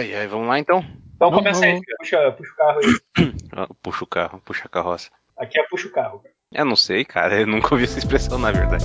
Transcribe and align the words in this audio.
Ai, 0.00 0.14
ai, 0.14 0.26
vamos 0.26 0.48
lá 0.48 0.58
então? 0.58 0.82
Então 1.14 1.30
começa 1.30 1.62
aí, 1.62 1.78
puxa, 1.98 2.32
puxa 2.32 2.52
o 2.52 2.56
carro 2.56 2.80
aí. 2.80 3.34
Ah, 3.52 3.66
Puxa 3.82 4.04
o 4.04 4.06
carro, 4.06 4.40
puxa 4.40 4.62
a 4.64 4.68
carroça. 4.70 5.10
Aqui 5.36 5.60
é 5.60 5.66
puxa 5.68 5.88
o 5.88 5.92
carro. 5.92 6.20
cara. 6.20 6.34
Eu 6.52 6.64
não 6.64 6.74
sei, 6.74 7.04
cara, 7.04 7.38
eu 7.38 7.46
nunca 7.46 7.74
ouvi 7.74 7.84
essa 7.84 7.98
expressão 7.98 8.38
na 8.38 8.50
verdade. 8.50 8.82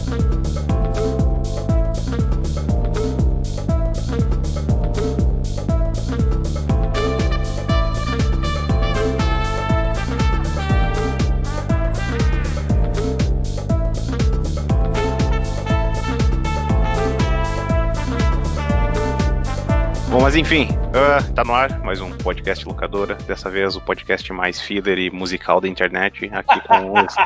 Mas 20.25 20.35
enfim, 20.35 20.67
ah, 20.91 21.21
tá 21.35 21.43
no 21.43 21.53
ar 21.53 21.79
mais 21.81 22.01
um 22.01 22.09
podcast 22.09 22.67
locadora. 22.67 23.13
Dessa 23.13 23.47
vez 23.47 23.75
o 23.75 23.81
podcast 23.81 24.33
mais 24.33 24.59
feeder 24.59 24.97
e 24.97 25.11
musical 25.11 25.61
da 25.61 25.67
internet, 25.67 26.27
aqui 26.33 26.59
com 26.67 26.93
os. 26.93 27.13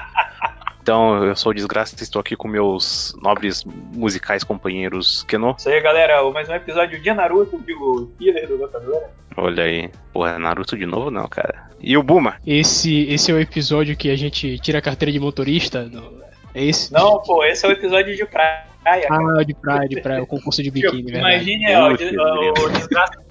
Então, 0.81 1.23
eu 1.23 1.35
sou 1.35 1.51
o 1.51 1.53
Desgraça 1.55 1.95
e 1.97 2.03
estou 2.03 2.19
aqui 2.19 2.35
com 2.35 2.47
meus 2.47 3.15
nobres 3.21 3.63
musicais 3.93 4.43
companheiros 4.43 5.23
Keno. 5.23 5.55
Isso 5.57 5.69
aí, 5.69 5.79
galera. 5.81 6.29
Mais 6.31 6.49
um 6.49 6.53
episódio 6.55 6.99
de 6.99 7.13
Naruto, 7.13 7.61
digo, 7.65 8.11
Killer 8.17 8.47
do 8.47 8.57
Locadora. 8.57 9.09
Olha 9.37 9.63
aí. 9.65 9.89
Porra, 10.11 10.39
Naruto 10.39 10.75
de 10.75 10.85
novo 10.87 11.11
não, 11.11 11.27
cara. 11.27 11.69
E 11.79 11.95
o 11.95 12.01
Buma. 12.01 12.37
Esse, 12.45 13.03
esse 13.03 13.31
é 13.31 13.33
o 13.35 13.39
episódio 13.39 13.95
que 13.95 14.09
a 14.09 14.15
gente 14.15 14.57
tira 14.59 14.79
a 14.79 14.81
carteira 14.81 15.11
de 15.11 15.19
motorista? 15.19 15.83
No- 15.83 16.21
É 16.55 16.65
esse? 16.65 16.91
Não, 16.91 17.21
pô, 17.21 17.45
esse 17.45 17.65
é 17.65 17.69
o 17.69 17.71
episódio 17.71 18.15
de 18.15 18.25
praia. 18.25 18.68
Cara. 18.83 19.07
Ah, 19.09 19.43
de 19.43 19.53
praia, 19.53 19.87
de 19.87 20.01
praia, 20.01 20.23
o 20.23 20.27
concurso 20.27 20.61
de 20.63 20.71
biquíni, 20.71 21.11
verdade. 21.11 21.35
Imagine, 21.35 21.75
ó, 21.75 21.89
o, 21.89 22.65
o 22.65 22.69
desgraça. 22.69 23.29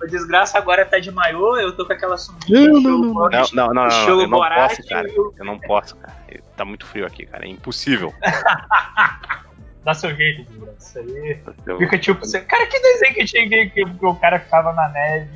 O 0.00 0.06
desgraça 0.06 0.58
agora 0.58 0.84
tá 0.84 0.98
de 0.98 1.10
maiô, 1.10 1.56
eu 1.56 1.74
tô 1.74 1.86
com 1.86 1.92
aquela 1.92 2.18
sunguinha. 2.18 2.68
Não, 2.68 2.80
não, 2.80 2.98
não, 2.98 3.30
Não, 3.30 3.74
não, 3.74 3.74
não, 3.74 4.20
eu 4.20 4.28
não 4.28 4.38
posso, 4.38 4.86
cara. 4.86 5.08
Eu 5.08 5.44
não 5.44 5.58
posso, 5.58 5.96
cara. 5.96 6.14
Tá 6.56 6.64
muito 6.64 6.84
frio 6.86 7.06
aqui, 7.06 7.26
cara. 7.26 7.46
É 7.46 7.48
impossível. 7.48 8.12
Dá 9.84 9.92
seu 9.92 10.14
jeito, 10.14 10.44
desgraça. 10.44 11.00
Isso 11.00 11.52
aí. 11.66 11.78
Fica 11.78 11.98
tipo. 11.98 12.20
Você... 12.20 12.40
Cara, 12.40 12.66
que 12.66 12.80
desenho 12.80 13.14
que 13.14 13.24
tinha 13.24 13.48
que, 13.48 13.66
que, 13.70 13.84
que 13.84 14.06
o 14.06 14.14
cara 14.14 14.40
ficava 14.40 14.72
na 14.72 14.88
neve 14.88 15.30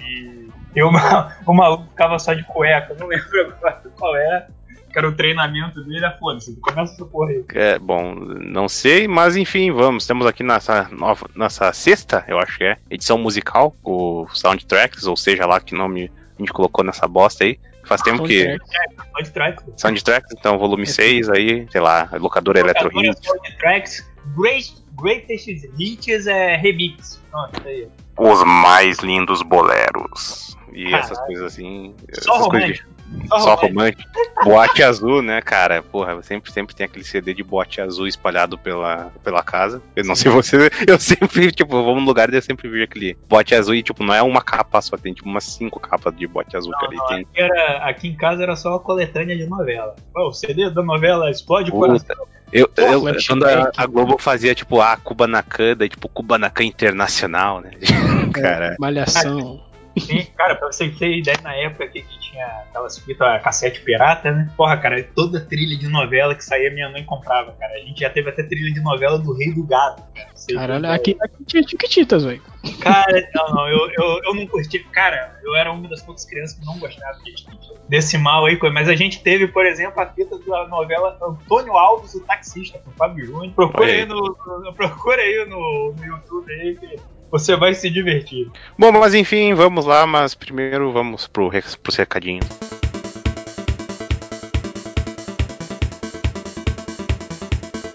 e. 0.00 0.44
E 0.76 0.82
o 0.82 0.90
maluco 1.54 1.84
ficava 1.90 2.18
só 2.18 2.34
de 2.34 2.42
cueca. 2.44 2.94
Não 2.98 3.06
lembro 3.06 3.40
agora 3.40 3.82
qual 3.96 4.16
era. 4.16 4.48
Que 4.94 4.98
era 5.00 5.08
o 5.08 5.12
treinamento 5.12 5.82
dele. 5.82 6.06
Ah, 6.06 6.16
foda-se, 6.16 6.54
começa 6.60 6.94
essa 6.94 7.04
porra 7.04 7.30
aí. 7.30 7.44
É, 7.52 7.78
bom, 7.80 8.14
não 8.14 8.68
sei, 8.68 9.08
mas 9.08 9.34
enfim, 9.34 9.72
vamos. 9.72 10.06
Temos 10.06 10.24
aqui 10.24 10.44
nessa 10.44 10.88
nova, 10.92 11.28
nessa 11.34 11.72
sexta, 11.72 12.24
eu 12.28 12.38
acho 12.38 12.56
que 12.56 12.62
é, 12.62 12.76
edição 12.88 13.18
musical, 13.18 13.74
o 13.82 14.24
Soundtracks, 14.32 15.04
ou 15.04 15.16
seja 15.16 15.46
lá 15.46 15.58
que 15.58 15.74
nome 15.74 16.12
a 16.38 16.38
gente 16.40 16.52
colocou 16.52 16.84
nessa 16.84 17.08
bosta 17.08 17.42
aí. 17.42 17.58
Faz 17.82 18.02
tempo 18.02 18.22
que. 18.22 18.44
Soundtrack. 18.44 19.12
Pode 19.12 19.30
trás. 19.32 19.56
Soundtracks, 19.76 20.30
então, 20.38 20.58
volume 20.58 20.86
6 20.86 21.28
aí, 21.28 21.66
sei 21.72 21.80
lá, 21.80 22.08
locadora 22.12 22.60
Electro 22.60 22.88
Hits. 22.96 23.20
Tracks. 23.58 24.08
Great, 24.36 24.72
greatest 24.96 25.48
Hits 25.76 26.28
é 26.28 26.54
remix. 26.54 27.20
Pronto, 27.32 27.58
isso 27.58 27.66
aí. 27.66 27.88
Os 28.16 28.44
mais 28.44 28.98
lindos 29.00 29.42
boleros. 29.42 30.56
E 30.72 30.84
Caralho. 30.84 31.02
essas 31.02 31.18
coisas 31.18 31.44
assim. 31.46 31.94
Só 32.12 32.36
essas 32.36 32.46
coisas 32.46 32.68
de-. 32.74 32.93
Só 33.28 33.54
romântico. 33.54 34.02
Boate 34.44 34.82
azul, 34.82 35.22
né, 35.22 35.40
cara? 35.40 35.82
Porra, 35.82 36.20
sempre, 36.22 36.50
sempre 36.52 36.74
tem 36.74 36.84
aquele 36.84 37.04
CD 37.04 37.32
de 37.34 37.42
boate 37.42 37.80
azul 37.80 38.06
espalhado 38.06 38.58
pela, 38.58 39.10
pela 39.22 39.42
casa. 39.42 39.82
Eu 39.96 40.04
não 40.04 40.14
sei 40.14 40.30
você, 40.30 40.70
eu 40.86 40.98
sempre, 40.98 41.50
tipo, 41.52 41.74
eu 41.76 41.84
vou 41.84 41.94
num 41.94 42.04
lugar 42.04 42.32
e 42.32 42.36
eu 42.36 42.42
sempre 42.42 42.68
vejo 42.68 42.84
aquele 42.84 43.16
boate 43.28 43.54
azul 43.54 43.74
e, 43.74 43.82
tipo, 43.82 44.04
não 44.04 44.14
é 44.14 44.22
uma 44.22 44.40
capa 44.42 44.80
só, 44.80 44.96
tem 44.96 45.12
tipo 45.14 45.28
umas 45.28 45.44
cinco 45.44 45.78
capas 45.80 46.14
de 46.16 46.26
boate 46.26 46.56
azul 46.56 46.72
que 46.78 46.86
ali 46.86 46.96
Não, 46.96 47.06
tem. 47.06 47.20
aqui, 47.20 47.28
era, 47.40 47.76
aqui 47.88 48.08
em 48.08 48.16
casa 48.16 48.42
era 48.42 48.56
só 48.56 48.74
a 48.74 48.80
coletânea 48.80 49.36
de 49.36 49.46
novela. 49.46 49.94
Pô, 50.12 50.28
o 50.28 50.32
CD 50.32 50.70
da 50.70 50.82
novela 50.82 51.30
explode 51.30 51.70
o 51.70 51.74
coração. 51.74 52.16
Eu, 52.52 52.68
Pô, 52.68 52.82
eu- 52.82 53.02
quando 53.26 53.44
a, 53.46 53.70
a 53.76 53.86
Globo 53.86 54.16
fazia, 54.18 54.54
tipo, 54.54 54.80
a 54.80 54.96
Kubanacan, 54.96 55.76
daí, 55.76 55.88
tipo, 55.88 56.08
Kubanacan 56.08 56.62
Internacional, 56.64 57.60
né? 57.60 57.70
cara. 58.32 58.76
Malhação. 58.78 59.60
Sim, 59.98 60.26
cara, 60.36 60.56
pra 60.56 60.70
você 60.72 60.88
ter 60.90 61.18
ideia, 61.18 61.38
na 61.42 61.54
época 61.54 61.86
que, 61.88 62.02
tinha 62.34 62.46
aquelas 62.68 62.98
fitas 62.98 63.42
cassete 63.42 63.80
pirata, 63.80 64.32
né? 64.32 64.50
Porra, 64.56 64.76
cara, 64.76 65.02
toda 65.14 65.40
trilha 65.40 65.78
de 65.78 65.88
novela 65.88 66.34
que 66.34 66.44
saía 66.44 66.70
minha 66.70 66.88
mãe 66.90 67.04
comprava, 67.04 67.52
cara. 67.52 67.74
A 67.74 67.78
gente 67.78 68.00
já 68.00 68.10
teve 68.10 68.28
até 68.28 68.42
trilha 68.42 68.72
de 68.72 68.80
novela 68.80 69.18
do 69.18 69.32
Rei 69.32 69.54
do 69.54 69.64
Gado, 69.64 70.02
cara. 70.14 70.28
Você 70.34 70.54
Caralho, 70.54 70.90
aqui, 70.90 71.16
aqui 71.20 71.44
tinha 71.44 71.62
Chiquititas, 71.66 72.24
velho. 72.24 72.42
Cara, 72.80 73.28
não, 73.34 73.54
não, 73.54 73.68
eu, 73.68 73.90
eu, 73.92 74.20
eu 74.24 74.34
não 74.34 74.46
curti. 74.46 74.80
Cara, 74.90 75.38
eu 75.44 75.54
era 75.54 75.70
uma 75.70 75.88
das 75.88 76.02
poucas 76.02 76.24
crianças 76.24 76.58
que 76.58 76.64
não 76.64 76.78
gostava 76.78 77.16
de 77.22 77.38
Chiquititas. 77.38 77.78
desse 77.88 78.18
mal 78.18 78.46
aí, 78.46 78.58
mas 78.72 78.88
a 78.88 78.96
gente 78.96 79.22
teve, 79.22 79.46
por 79.46 79.64
exemplo, 79.64 80.00
a 80.02 80.06
fita 80.06 80.36
da 80.38 80.66
novela 80.66 81.16
Antônio 81.22 81.76
Alves, 81.76 82.14
o 82.14 82.20
taxista, 82.26 82.78
com 82.80 82.90
o 82.90 82.94
Fábio 82.94 83.24
Júnior. 83.24 83.52
Procura 83.54 83.86
aí. 83.86 84.04
no, 84.04 84.36
no- 84.46 84.74
procura 84.74 85.22
aí 85.22 85.46
no, 85.48 85.94
no 85.96 86.04
YouTube 86.04 86.52
aí 86.52 86.76
que 86.76 86.98
você 87.34 87.56
vai 87.56 87.74
se 87.74 87.90
divertir. 87.90 88.48
Bom, 88.78 88.92
mas 88.92 89.12
enfim, 89.12 89.54
vamos 89.54 89.84
lá, 89.84 90.06
mas 90.06 90.36
primeiro 90.36 90.92
vamos 90.92 91.26
pro, 91.26 91.50
pros 91.82 91.96
recadinhos. 91.96 92.46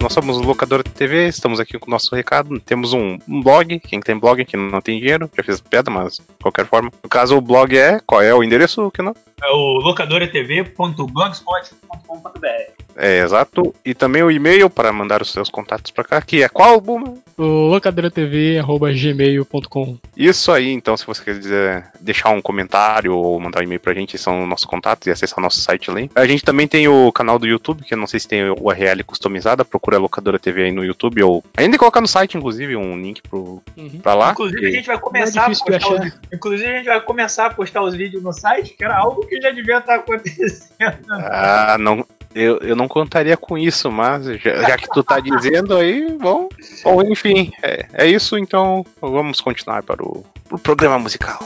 Nós 0.02 0.12
somos 0.12 0.36
o 0.36 0.42
Locadora 0.42 0.84
TV, 0.84 1.30
estamos 1.30 1.58
aqui 1.58 1.80
com 1.80 1.88
o 1.88 1.90
nosso 1.90 2.14
recado. 2.14 2.60
Temos 2.60 2.92
um, 2.92 3.18
um 3.26 3.42
blog, 3.42 3.80
quem 3.80 4.02
tem 4.02 4.20
blog, 4.20 4.44
quem 4.44 4.60
não 4.60 4.82
tem 4.82 5.00
dinheiro, 5.00 5.32
já 5.34 5.42
fez 5.42 5.62
piada, 5.62 5.90
mas 5.90 6.18
de 6.18 6.24
qualquer 6.42 6.66
forma. 6.66 6.92
No 7.02 7.08
caso, 7.08 7.38
o 7.38 7.42
blog 7.42 7.78
é. 7.78 8.02
Qual 8.06 8.22
é 8.22 8.36
o 8.36 8.44
endereço 8.44 8.92
que 8.92 9.02
não? 9.02 9.16
É 9.42 9.48
o 9.48 9.80
locadoratv.blogspot.com.br. 9.80 12.79
É 13.02 13.20
exato. 13.22 13.74
E 13.86 13.94
também 13.94 14.22
o 14.22 14.30
e-mail 14.30 14.70
para 14.70 14.92
mandar 14.92 15.22
os 15.22 15.32
seus 15.32 15.50
contatos 15.50 15.90
para 15.90 16.04
cá, 16.04 16.22
que 16.22 16.44
é 16.44 16.50
qual, 16.50 16.82
Buma? 16.82 17.14
O 17.38 17.68
locadoratv.gmail.com 17.70 19.98
Isso 20.18 20.52
aí, 20.52 20.70
então, 20.72 20.98
se 20.98 21.08
você 21.08 21.24
quiser 21.24 21.90
deixar 22.02 22.32
um 22.32 22.42
comentário 22.42 23.16
ou 23.16 23.40
mandar 23.40 23.62
um 23.62 23.64
e-mail 23.64 23.80
pra 23.80 23.94
gente, 23.94 24.18
são 24.18 24.46
nossos 24.46 24.66
contatos 24.66 25.08
e 25.08 25.12
acessar 25.12 25.40
nosso 25.42 25.62
site 25.62 25.90
ali. 25.90 26.12
A 26.14 26.26
gente 26.26 26.44
também 26.44 26.68
tem 26.68 26.90
o 26.90 27.10
canal 27.14 27.40
do 27.40 27.48
YouTube, 27.48 27.86
que 27.86 27.94
eu 27.94 27.98
não 27.98 28.06
sei 28.08 28.20
se 28.20 28.28
tem 28.28 28.44
o 28.50 28.56
URL 28.62 29.02
customizada, 29.06 29.64
procura 29.64 29.96
a 29.96 30.00
Locadora 30.00 30.38
TV 30.38 30.64
aí 30.64 30.72
no 30.72 30.84
YouTube, 30.84 31.24
ou 31.24 31.42
ainda 31.56 31.78
colocar 31.78 32.02
no 32.02 32.08
site, 32.08 32.36
inclusive, 32.38 32.76
um 32.76 33.00
link 33.00 33.22
pro, 33.22 33.64
Uhum. 33.78 34.00
pra 34.04 34.14
lá. 34.14 34.32
Inclusive, 34.32 34.66
a 34.66 34.70
E- 34.70 34.74
gente 34.74 34.88
vai 34.88 34.98
é 34.98 35.00
começar 35.00 35.46
a 35.46 35.50
difícil 35.50 35.66
de 35.66 35.72
postar 35.80 35.94
os. 36.06 36.14
Inclusive, 36.34 36.70
a 36.70 36.76
gente 36.78 36.86
vai 36.88 37.00
começar 37.02 37.46
a 37.46 37.50
postar 37.54 37.82
os 37.82 37.96
vídeos 37.96 38.22
no 38.22 38.34
site, 38.34 38.76
que 38.78 38.84
era 38.84 38.98
algo 38.98 39.26
que 39.26 39.40
já 39.42 39.52
devia 39.52 39.78
estar 39.78 39.96
acontecendo. 39.96 40.98
Ah, 41.10 41.78
não. 41.80 42.06
Eu, 42.34 42.58
eu 42.60 42.76
não 42.76 42.88
contaria 42.88 43.36
com 43.36 43.58
isso, 43.58 43.92
mas 43.92 44.26
já, 44.26 44.62
já 44.62 44.78
que 44.78 44.88
tu 44.90 45.04
tá 45.04 45.20
dizendo 45.20 45.76
aí, 45.76 46.16
bom. 46.18 46.48
Bom, 46.84 47.02
enfim, 47.04 47.52
é, 47.64 47.88
é 47.94 48.08
isso, 48.08 48.38
então 48.38 48.86
vamos 49.02 49.42
continuar 49.42 49.82
para 49.82 50.04
o, 50.04 50.24
o 50.52 50.60
programa 50.60 51.00
musical. 51.00 51.40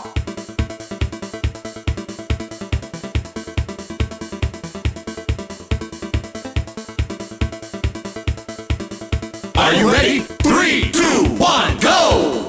Are 9.55 9.79
you 9.79 9.89
ready? 9.89 10.21
Three, 10.43 10.91
two, 10.91 11.23
one, 11.39 11.75
go! 11.81 12.43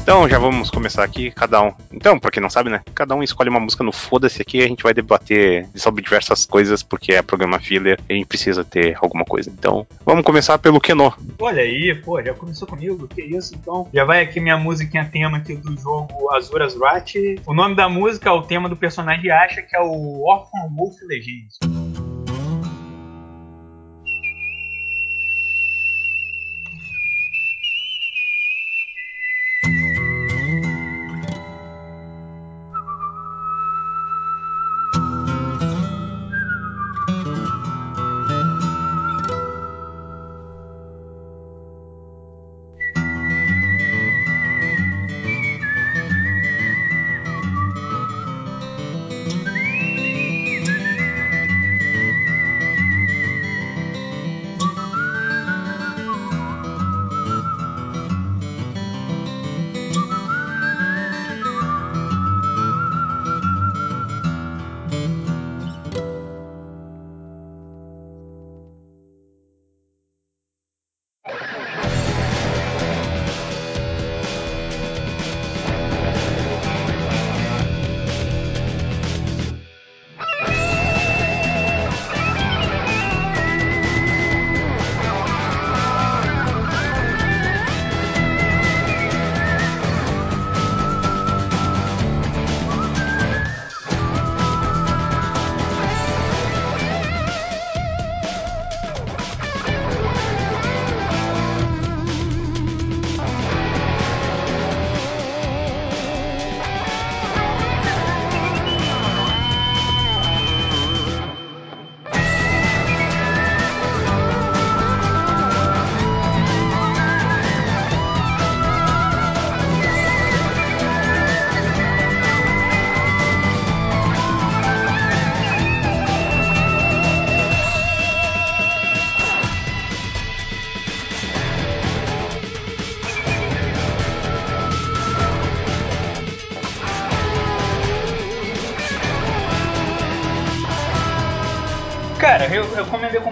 Então 0.00 0.28
já 0.28 0.38
vamos 0.38 0.70
começar 0.70 1.02
aqui, 1.02 1.32
cada 1.32 1.60
um. 1.60 1.85
Então, 1.96 2.18
pra 2.18 2.30
quem 2.30 2.42
não 2.42 2.50
sabe, 2.50 2.68
né? 2.68 2.82
Cada 2.94 3.14
um 3.14 3.22
escolhe 3.22 3.48
uma 3.48 3.58
música 3.58 3.82
no 3.82 3.90
Foda-se 3.90 4.42
aqui 4.42 4.62
a 4.62 4.68
gente 4.68 4.82
vai 4.82 4.92
debater 4.92 5.66
sobre 5.74 6.02
diversas 6.02 6.44
coisas, 6.44 6.82
porque 6.82 7.14
é 7.14 7.22
programa 7.22 7.58
filler 7.58 7.98
e 8.08 8.12
a 8.12 8.16
gente 8.16 8.26
precisa 8.26 8.62
ter 8.62 8.96
alguma 9.00 9.24
coisa. 9.24 9.50
Então, 9.50 9.86
vamos 10.04 10.24
começar 10.24 10.58
pelo 10.58 10.80
Keno. 10.80 11.14
Olha 11.40 11.62
aí, 11.62 11.94
pô, 11.94 12.22
já 12.22 12.34
começou 12.34 12.68
comigo, 12.68 13.08
que 13.08 13.22
isso, 13.22 13.54
então. 13.54 13.88
Já 13.92 14.04
vai 14.04 14.22
aqui 14.22 14.38
minha 14.38 14.58
musiquinha 14.58 15.08
tema 15.10 15.38
aqui 15.38 15.56
do 15.56 15.74
jogo 15.80 16.30
Azuras 16.34 16.76
Wrath. 16.76 17.14
O 17.46 17.54
nome 17.54 17.74
da 17.74 17.88
música, 17.88 18.32
o 18.32 18.42
tema 18.42 18.68
do 18.68 18.76
personagem 18.76 19.30
acha 19.30 19.62
que 19.62 19.74
é 19.74 19.80
o 19.80 20.22
Orphan 20.22 20.68
Wolf 20.76 20.96
Legends. 21.08 21.58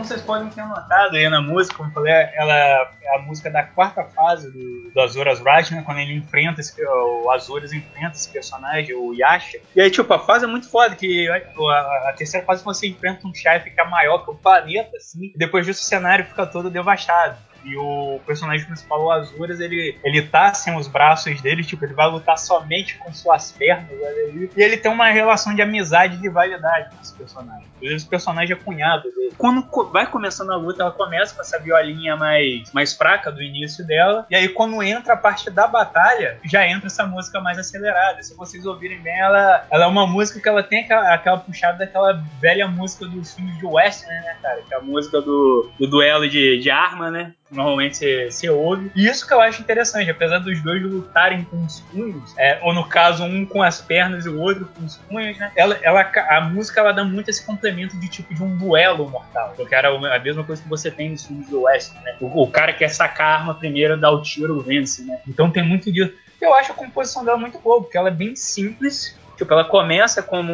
Como 0.04 0.08
vocês 0.08 0.22
podem 0.22 0.50
ter 0.50 0.64
notado 0.64 1.16
aí 1.16 1.28
na 1.28 1.40
música, 1.40 1.76
como 1.76 1.88
eu 1.88 1.94
falei, 1.94 2.12
ela 2.12 2.54
é 2.54 3.16
a 3.16 3.18
música 3.22 3.50
da 3.50 3.62
quarta 3.62 4.04
fase 4.04 4.50
do, 4.50 4.90
do 4.90 5.00
Azuras 5.00 5.40
né? 5.40 5.82
Quando 5.84 5.98
ele 5.98 6.14
enfrenta 6.14 6.60
esse, 6.60 6.74
o 6.84 7.30
Azuras 7.30 7.72
enfrenta 7.72 8.14
esse 8.14 8.28
personagem, 8.28 8.94
o 8.94 9.14
Yasha. 9.14 9.58
E 9.74 9.80
aí, 9.80 9.90
tipo, 9.90 10.12
a 10.12 10.18
fase 10.18 10.44
é 10.44 10.48
muito 10.48 10.68
foda, 10.68 10.94
que 10.94 11.28
a, 11.28 11.36
a, 11.36 12.10
a 12.10 12.14
terceira 12.16 12.44
fase 12.44 12.62
você 12.62 12.86
enfrenta 12.86 13.26
um 13.26 13.34
chefe 13.34 13.70
que 13.70 13.80
é 13.80 13.84
maior 13.84 14.18
que 14.24 14.30
o 14.30 14.34
planeta, 14.34 14.96
assim, 14.96 15.32
e 15.34 15.38
depois 15.38 15.64
disso 15.64 15.82
o 15.82 15.86
cenário 15.86 16.26
fica 16.26 16.46
todo 16.46 16.70
devastado. 16.70 17.36
E 17.64 17.76
o 17.76 18.20
personagem 18.26 18.66
principal, 18.66 19.02
o 19.02 19.11
Azuras, 19.11 19.61
ele, 19.61 19.99
ele 20.05 20.22
tá 20.22 20.52
sem 20.52 20.76
os 20.76 20.87
braços 20.87 21.40
dele, 21.40 21.64
tipo, 21.64 21.84
ele 21.84 21.94
vai 21.94 22.08
lutar 22.08 22.38
somente 22.38 22.99
com 22.99 23.12
suas 23.12 23.52
pernas, 23.52 23.90
aí. 23.90 24.50
E 24.56 24.62
ele 24.62 24.76
tem 24.76 24.90
uma 24.90 25.08
relação 25.08 25.55
de 25.55 25.62
amizade 25.62 26.16
e 26.16 26.20
rivalidade 26.20 26.90
com 26.90 27.02
esse 27.02 27.14
personagem. 27.14 27.64
Inclusive, 27.76 27.96
esse 27.96 28.06
personagem 28.06 28.56
é 28.56 28.58
cunhado 28.58 29.05
dele. 29.05 29.32
Quando 29.37 29.66
vai 29.90 30.06
começando 30.11 30.50
a 30.52 30.56
luta, 30.56 30.82
ela 30.82 30.93
começa 30.93 31.34
com 31.34 31.40
essa 31.40 31.58
violinha 31.58 32.16
mais, 32.16 32.72
mais 32.72 32.94
fraca 32.94 33.31
do 33.31 33.43
início 33.43 33.87
dela. 33.87 34.26
E 34.31 34.37
aí, 34.37 34.49
quando 34.49 34.82
entra 34.82 35.14
a 35.14 35.17
parte 35.17 35.50
da 35.50 35.67
batalha, 35.67 36.38
já 36.44 36.67
entra 36.67 36.87
essa 36.87 37.06
música 37.06 37.40
mais 37.40 37.58
acelerada. 37.58 38.22
Se 38.22 38.34
vocês 38.34 38.67
ouvirem 38.67 39.00
bem, 39.00 39.19
ela, 39.19 39.67
ela 39.70 39.84
é 39.84 39.88
uma 39.88 40.06
música 40.06 40.40
que 40.40 40.49
ela 40.49 40.62
tem 40.62 40.81
aquela, 40.81 41.14
aquela 41.14 41.38
puxada 41.38 41.78
daquela 41.78 42.22
velha 42.40 42.69
música 42.69 43.06
dos 43.06 43.34
filmes 43.34 43.56
de 43.58 43.67
western, 43.67 44.14
né, 44.25 44.37
cara? 44.43 44.62
Que 44.62 44.75
é 44.75 44.76
a 44.76 44.81
música 44.81 45.20
do, 45.20 45.70
do 45.78 45.87
duelo 45.87 46.28
de, 46.28 46.58
de 46.58 46.70
arma, 46.70 47.10
né? 47.10 47.34
Normalmente 47.50 48.31
você, 48.31 48.49
ouve. 48.49 48.91
E 48.94 49.06
isso 49.06 49.26
que 49.26 49.32
eu 49.32 49.41
acho 49.41 49.61
interessante, 49.61 50.11
apesar 50.11 50.38
dos 50.38 50.61
dois 50.62 50.82
lutarem 50.82 51.44
com 51.44 51.64
os 51.64 51.81
punhos, 51.81 52.35
é, 52.37 52.58
ou 52.62 52.73
no 52.73 52.88
caso, 52.88 53.25
um 53.25 53.44
com 53.44 53.62
as 53.62 53.81
pernas 53.81 54.26
e 54.26 54.29
o 54.29 54.41
outro 54.41 54.69
com 54.75 54.85
os 54.85 54.96
punhos, 54.96 55.38
né? 55.38 55.52
Ela, 55.56 55.79
ela, 55.82 56.11
a 56.31 56.41
música 56.43 56.81
ela 56.81 56.93
dá 56.93 57.05
muito 57.05 57.29
esse 57.29 57.44
complemento 57.44 57.99
de 57.99 58.08
tipo 58.08 58.35
de 58.35 58.43
um 58.43 58.56
duelo 58.56 59.08
mortal. 59.08 59.55
Porque 59.56 59.75
era 59.75 59.88
a 59.88 60.19
mesma 60.19 60.44
coisa 60.44 60.62
que 60.62 60.69
você 60.69 60.91
tem 60.91 61.11
nos 61.11 61.25
filmes 61.25 61.49
do 61.49 61.62
West, 61.62 61.94
né? 62.02 62.17
O, 62.20 62.43
o 62.43 62.50
cara 62.50 62.73
quer 62.73 62.88
sacar 62.88 63.26
a 63.26 63.38
arma 63.41 63.55
primeiro, 63.55 63.96
dá 63.96 64.11
o 64.11 64.23
tiro, 64.23 64.61
vence, 64.61 65.02
né? 65.02 65.19
Então 65.29 65.50
tem 65.50 65.62
muito 65.62 65.93
disso. 65.93 66.12
Eu 66.41 66.55
acho 66.55 66.73
a 66.73 66.75
composição 66.75 67.25
dela 67.25 67.38
muito 67.38 67.58
boa, 67.58 67.81
porque 67.81 67.96
ela 67.96 68.08
é 68.08 68.12
bem 68.12 68.37
simples, 68.37 69.17
Tipo, 69.36 69.52
ela 69.52 69.64
começa 69.64 70.22
como 70.22 70.52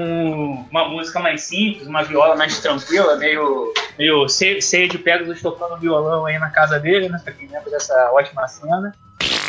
uma 0.70 0.88
música 0.88 1.20
mais 1.20 1.42
simples, 1.42 1.86
uma 1.86 2.02
viola 2.02 2.34
mais 2.36 2.58
tranquila, 2.60 3.16
meio, 3.16 3.72
meio 3.98 4.26
cheia 4.28 4.88
de 4.88 4.98
Pegasus 4.98 5.42
tocando 5.42 5.76
violão 5.76 6.26
aí 6.26 6.38
na 6.38 6.50
casa 6.50 6.78
dele, 6.78 7.08
né? 7.08 7.20
Pra 7.22 7.32
quem 7.32 7.46
lembra 7.48 7.70
dessa 7.70 8.10
ótima 8.12 8.46
cena. 8.48 8.92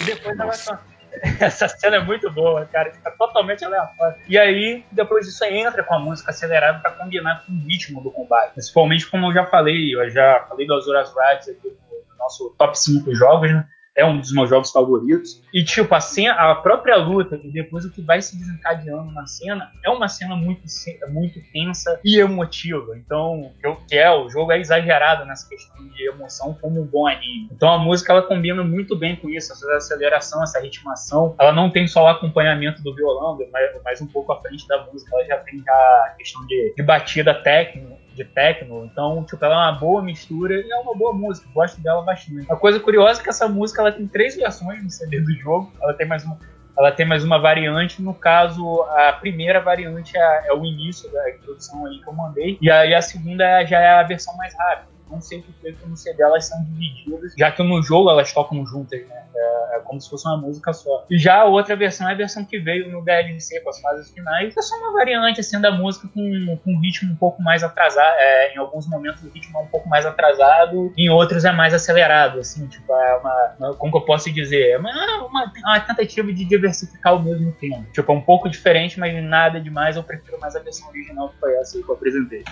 E 0.01 0.05
depois 0.05 0.37
ela 0.39 0.51
to- 0.51 0.91
Essa 1.41 1.67
cena 1.67 1.97
é 1.97 1.99
muito 2.03 2.31
boa, 2.31 2.65
cara. 2.65 2.89
Fica 2.91 3.11
totalmente 3.11 3.65
aleatório. 3.65 4.15
E 4.29 4.37
aí, 4.37 4.85
depois 4.91 5.25
disso, 5.25 5.43
aí 5.43 5.57
entra 5.57 5.83
com 5.83 5.93
a 5.93 5.99
música 5.99 6.31
acelerada 6.31 6.79
pra 6.79 6.91
combinar 6.91 7.43
com 7.45 7.51
o 7.51 7.59
ritmo 7.67 8.01
do 8.01 8.09
combate. 8.11 8.53
Principalmente, 8.53 9.09
como 9.09 9.27
eu 9.27 9.33
já 9.33 9.45
falei, 9.45 9.93
eu 9.93 10.09
já 10.09 10.45
falei 10.47 10.65
do 10.65 10.73
Azuras 10.73 11.09
Rides 11.13 11.49
aqui 11.49 11.67
no 11.67 12.17
nosso 12.17 12.55
top 12.57 12.79
5 12.79 13.13
jogos, 13.13 13.51
né? 13.51 13.65
É 13.95 14.05
um 14.05 14.19
dos 14.19 14.31
meus 14.31 14.49
jogos 14.49 14.71
favoritos. 14.71 15.43
E, 15.53 15.63
tipo, 15.63 15.93
a, 15.93 15.99
cena, 15.99 16.33
a 16.33 16.55
própria 16.55 16.95
luta 16.95 17.39
e 17.43 17.51
depois 17.51 17.83
o 17.83 17.91
que 17.91 18.01
vai 18.01 18.21
se 18.21 18.37
desencadeando 18.37 19.11
na 19.11 19.25
cena 19.27 19.69
é 19.83 19.89
uma 19.89 20.07
cena 20.07 20.35
muito, 20.35 20.61
muito 21.09 21.39
tensa 21.51 21.99
e 22.03 22.17
emotiva. 22.17 22.97
Então, 22.97 23.51
eu, 23.61 23.75
que 23.87 23.97
é, 23.97 24.09
o 24.09 24.29
jogo 24.29 24.51
é 24.51 24.59
exagerado 24.59 25.25
nessa 25.25 25.47
questão 25.47 25.87
de 25.89 26.07
emoção 26.07 26.57
como 26.61 26.81
um 26.81 26.85
bom 26.85 27.05
anime. 27.07 27.49
Então, 27.51 27.69
a 27.69 27.77
música 27.77 28.13
ela 28.13 28.21
combina 28.21 28.63
muito 28.63 28.95
bem 28.95 29.15
com 29.15 29.29
isso, 29.29 29.51
essa 29.51 29.69
aceleração, 29.75 30.41
essa 30.41 30.59
ritmação. 30.59 31.35
Ela 31.39 31.51
não 31.51 31.69
tem 31.69 31.87
só 31.87 32.05
o 32.05 32.07
acompanhamento 32.07 32.81
do 32.81 32.95
violão, 32.95 33.37
mas, 33.51 33.81
mas 33.83 34.01
um 34.01 34.07
pouco 34.07 34.31
à 34.31 34.41
frente 34.41 34.65
da 34.67 34.85
música. 34.85 35.13
Ela 35.15 35.25
já 35.25 35.37
tem 35.39 35.61
a 35.67 36.15
questão 36.17 36.45
de, 36.47 36.73
de 36.75 36.83
batida 36.83 37.33
técnica 37.33 38.00
de 38.13 38.25
techno, 38.25 38.85
então, 38.85 39.23
tipo, 39.23 39.43
ela 39.43 39.53
é 39.55 39.71
uma 39.71 39.79
boa 39.79 40.01
mistura 40.01 40.53
e 40.55 40.71
é 40.71 40.75
uma 40.77 40.95
boa 40.95 41.13
música, 41.13 41.47
gosto 41.53 41.81
dela 41.81 42.01
bastante. 42.01 42.45
Uma 42.45 42.57
coisa 42.57 42.79
curiosa 42.79 43.21
é 43.21 43.23
que 43.23 43.29
essa 43.29 43.47
música 43.47 43.81
ela 43.81 43.91
tem 43.91 44.07
três 44.07 44.35
versões 44.35 44.83
no 44.83 44.89
CD 44.89 45.21
do 45.21 45.31
jogo, 45.33 45.71
ela 45.81 45.93
tem 45.93 46.05
mais 46.07 46.23
uma, 46.25 46.37
ela 46.77 46.91
tem 46.91 47.05
mais 47.05 47.23
uma 47.23 47.39
variante, 47.39 48.01
no 48.01 48.13
caso, 48.13 48.83
a 48.83 49.13
primeira 49.13 49.59
variante 49.61 50.17
é, 50.17 50.47
é 50.47 50.53
o 50.53 50.65
início 50.65 51.11
da 51.11 51.29
introdução 51.29 51.85
aí 51.85 51.99
que 51.99 52.07
eu 52.07 52.13
mandei, 52.13 52.57
e 52.61 52.69
aí 52.69 52.93
a 52.93 53.01
segunda 53.01 53.43
é- 53.43 53.65
já 53.65 53.79
é 53.79 53.89
a 53.99 54.03
versão 54.03 54.35
mais 54.37 54.53
rápida. 54.57 54.91
Não 55.11 55.21
sei 55.21 55.41
porque 55.41 55.73
que 55.73 55.87
no 55.87 55.97
CD 55.97 56.23
elas 56.23 56.45
são 56.45 56.63
divididas, 56.63 57.33
já 57.37 57.51
que 57.51 57.61
no 57.61 57.81
jogo 57.83 58.09
elas 58.09 58.31
tocam 58.31 58.65
juntas, 58.65 59.05
né? 59.07 59.23
É, 59.35 59.77
é 59.77 59.79
como 59.79 59.99
se 59.99 60.09
fosse 60.09 60.27
uma 60.27 60.37
música 60.37 60.71
só. 60.71 61.05
E 61.09 61.17
já 61.17 61.41
a 61.41 61.45
outra 61.45 61.75
versão 61.75 62.07
é 62.09 62.13
a 62.13 62.15
versão 62.15 62.45
que 62.45 62.59
veio 62.59 62.89
no 62.89 63.03
DLC 63.03 63.59
com 63.61 63.69
as 63.69 63.79
fases 63.81 64.11
finais. 64.11 64.55
É 64.57 64.61
só 64.61 64.75
uma 64.77 64.93
variante 64.93 65.41
assim 65.41 65.59
da 65.59 65.71
música 65.71 66.07
com, 66.07 66.57
com 66.63 66.71
um 66.71 66.79
ritmo 66.79 67.11
um 67.11 67.15
pouco 67.15 67.41
mais 67.41 67.63
atrasado. 67.63 68.15
É, 68.17 68.53
em 68.53 68.57
alguns 68.57 68.87
momentos 68.87 69.21
o 69.23 69.29
ritmo 69.29 69.59
é 69.59 69.61
um 69.61 69.67
pouco 69.67 69.89
mais 69.89 70.05
atrasado, 70.05 70.93
em 70.97 71.09
outros 71.09 71.43
é 71.43 71.51
mais 71.51 71.73
acelerado, 71.73 72.39
assim, 72.39 72.67
tipo, 72.67 72.93
é 72.93 73.17
uma. 73.17 73.73
Como 73.77 73.91
que 73.91 73.97
eu 73.97 74.05
posso 74.05 74.31
dizer? 74.31 74.71
É 74.71 74.77
uma, 74.77 74.91
uma, 75.25 75.51
uma 75.57 75.79
tentativa 75.79 76.31
de 76.31 76.45
diversificar 76.45 77.13
ao 77.13 77.21
mesmo 77.21 77.51
tempo. 77.53 77.83
Tipo, 77.91 78.11
é 78.11 78.15
um 78.15 78.21
pouco 78.21 78.49
diferente, 78.49 78.99
mas 78.99 79.21
nada 79.23 79.59
demais. 79.59 79.95
Eu 79.97 80.03
prefiro 80.03 80.39
mais 80.39 80.55
a 80.55 80.59
versão 80.59 80.87
original 80.89 81.29
que 81.29 81.39
foi 81.39 81.53
essa 81.55 81.81
que 81.81 81.89
eu 81.89 81.95
apresentei. 81.95 82.43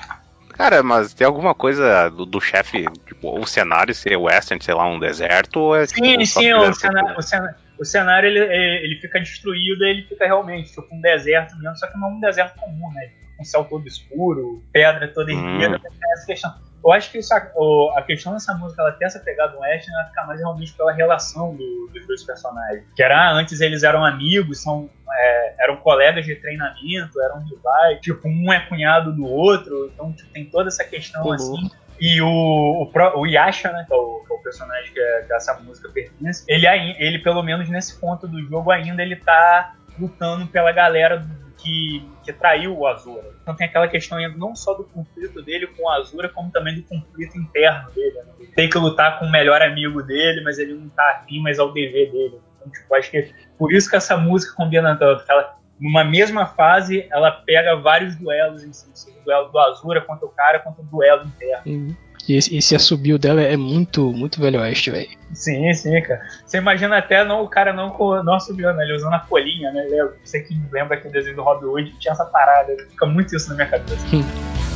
Cara, 0.59 0.83
mas 0.83 1.13
tem 1.13 1.25
alguma 1.25 1.55
coisa 1.55 2.09
do, 2.09 2.25
do 2.25 2.41
chefe, 2.41 2.85
tipo, 3.07 3.39
o 3.39 3.47
cenário 3.47 3.95
ser 3.95 4.17
western, 4.17 4.61
sei 4.61 4.73
lá, 4.73 4.85
um 4.85 4.99
deserto, 4.99 5.57
ou 5.57 5.73
é 5.73 5.87
tipo, 5.87 6.03
Sim, 6.03 6.25
só 6.25 6.41
sim, 6.41 6.47
fizeram 6.47 6.69
o 6.69 6.73
cenário, 6.73 7.17
o 7.17 7.21
cenário, 7.21 7.55
o 7.79 7.85
cenário 7.85 8.27
ele, 8.27 8.39
ele 8.83 8.95
fica 8.99 9.21
destruído, 9.21 9.85
ele 9.85 10.01
fica 10.01 10.25
realmente 10.25 10.73
tipo 10.73 10.85
um 10.91 10.99
deserto 10.99 11.57
mesmo, 11.59 11.77
só 11.77 11.87
que 11.87 11.97
não 11.97 12.09
um 12.09 12.19
deserto 12.19 12.59
comum, 12.59 12.91
né? 12.93 13.09
Um 13.39 13.45
céu 13.45 13.63
todo 13.63 13.87
escuro, 13.87 14.61
pedra 14.73 15.07
toda 15.07 15.31
erguida, 15.31 15.77
Hum. 15.77 16.11
essa 16.11 16.25
questão. 16.25 16.53
Eu 16.83 16.91
acho 16.93 17.11
que 17.11 17.17
a, 17.19 17.51
o- 17.55 17.91
a 17.97 18.01
questão 18.01 18.33
dessa 18.33 18.53
música, 18.55 18.81
ela 18.81 18.91
ter 18.93 19.05
essa 19.05 19.19
pegada 19.19 19.57
oeste, 19.59 19.91
ela 19.91 20.05
fica 20.05 20.23
mais 20.25 20.39
realmente 20.39 20.73
pela 20.73 20.91
relação 20.93 21.55
do- 21.55 21.89
dos 21.93 22.07
dois 22.07 22.23
personagens. 22.25 22.85
Que 22.95 23.03
era, 23.03 23.17
ah, 23.17 23.31
antes 23.33 23.59
eles 23.61 23.83
eram 23.83 24.03
amigos, 24.05 24.61
são, 24.63 24.89
é, 25.11 25.63
eram 25.65 25.77
colegas 25.77 26.25
de 26.25 26.35
treinamento, 26.35 27.19
eram 27.21 27.43
rivais, 27.43 27.99
tipo, 28.01 28.27
um 28.27 28.51
é 28.53 28.59
cunhado 28.61 29.13
do 29.13 29.25
outro, 29.25 29.91
então 29.93 30.13
tipo, 30.13 30.31
tem 30.31 30.45
toda 30.49 30.69
essa 30.69 30.83
questão 30.85 31.23
Uhum. 31.25 31.33
assim. 31.33 31.69
E 32.01 32.21
o, 32.21 32.27
o, 32.29 32.91
o 33.19 33.25
Yasha, 33.27 33.73
né, 33.73 33.83
que 33.85 33.93
é 33.93 33.97
o, 33.97 34.23
que 34.25 34.33
é 34.33 34.35
o 34.37 34.41
personagem 34.41 34.93
que, 34.93 34.99
é- 35.01 35.21
que 35.23 35.33
essa 35.33 35.59
música 35.59 35.89
pertence, 35.93 36.45
ele, 36.47 36.65
ele, 36.97 37.19
pelo 37.19 37.43
menos 37.43 37.67
nesse 37.69 37.99
ponto 37.99 38.25
do 38.25 38.41
jogo, 38.47 38.71
ainda 38.71 39.01
ele 39.01 39.17
tá 39.17 39.73
lutando 39.99 40.47
pela 40.47 40.71
galera 40.71 41.27
que, 41.61 42.07
que 42.23 42.33
traiu 42.33 42.77
o 42.77 42.87
Azura. 42.87 43.33
Então 43.41 43.55
tem 43.55 43.67
aquela 43.67 43.87
questão 43.87 44.17
ainda 44.17 44.37
não 44.37 44.55
só 44.55 44.73
do 44.73 44.83
conflito 44.83 45.41
dele 45.41 45.67
com 45.67 45.83
o 45.83 45.89
Azura, 45.89 46.29
como 46.29 46.51
também 46.51 46.75
do 46.75 46.83
conflito 46.83 47.37
interno 47.37 47.91
dele. 47.91 48.15
Né? 48.15 48.33
Ele 48.39 48.51
tem 48.51 48.69
que 48.69 48.77
lutar 48.77 49.19
com 49.19 49.25
o 49.25 49.31
melhor 49.31 49.61
amigo 49.61 50.01
dele, 50.01 50.41
mas 50.41 50.57
ele 50.57 50.73
não 50.73 50.89
tá 50.89 51.21
afim, 51.21 51.41
mas 51.41 51.59
é 51.59 51.63
o 51.63 51.71
dever 51.71 52.11
dele. 52.11 52.39
Então, 52.55 52.71
tipo, 52.71 52.95
acho 52.95 53.11
que 53.11 53.33
por 53.57 53.73
isso 53.73 53.89
que 53.89 53.95
essa 53.95 54.17
música 54.17 54.53
combina 54.55 54.95
tanto. 54.95 55.23
Ela, 55.29 55.57
numa 55.79 56.03
mesma 56.03 56.45
fase, 56.45 57.07
ela 57.11 57.31
pega 57.31 57.75
vários 57.75 58.15
duelos 58.15 58.63
em 58.63 58.73
si. 58.73 58.89
seja 58.93 59.17
O 59.19 59.23
duelo 59.23 59.49
do 59.49 59.59
Azura 59.59 60.01
contra 60.01 60.25
o 60.25 60.29
cara, 60.29 60.59
contra 60.59 60.81
o 60.81 60.85
duelo 60.85 61.25
interno. 61.25 61.63
Uhum. 61.65 61.95
E 62.29 62.35
esse, 62.35 62.55
esse 62.55 62.75
assobio 62.75 63.17
dela 63.17 63.41
é 63.41 63.57
muito, 63.57 64.11
muito 64.13 64.39
velho 64.39 64.59
oeste, 64.59 64.91
velho. 64.91 65.09
Sim, 65.33 65.73
sim, 65.73 65.99
cara. 66.03 66.21
Você 66.45 66.57
imagina 66.57 66.97
até 66.97 67.23
não, 67.23 67.43
o 67.43 67.49
cara 67.49 67.73
não, 67.73 67.97
não 68.23 68.35
assobiando, 68.35 68.77
né? 68.77 68.83
Ele 68.83 68.95
usando 68.95 69.13
a 69.15 69.19
folhinha, 69.19 69.71
né? 69.71 69.85
Ele- 69.85 70.11
Você 70.23 70.41
que 70.41 70.55
lembra 70.71 70.95
aquele 70.95 71.11
desenho 71.13 71.35
do 71.37 71.41
Robin 71.43 71.65
Hood, 71.65 71.95
tinha 71.99 72.11
essa 72.11 72.25
parada. 72.25 72.75
Fica 72.89 73.05
muito 73.07 73.35
isso 73.35 73.49
na 73.49 73.55
minha 73.55 73.67
cabeça. 73.67 74.05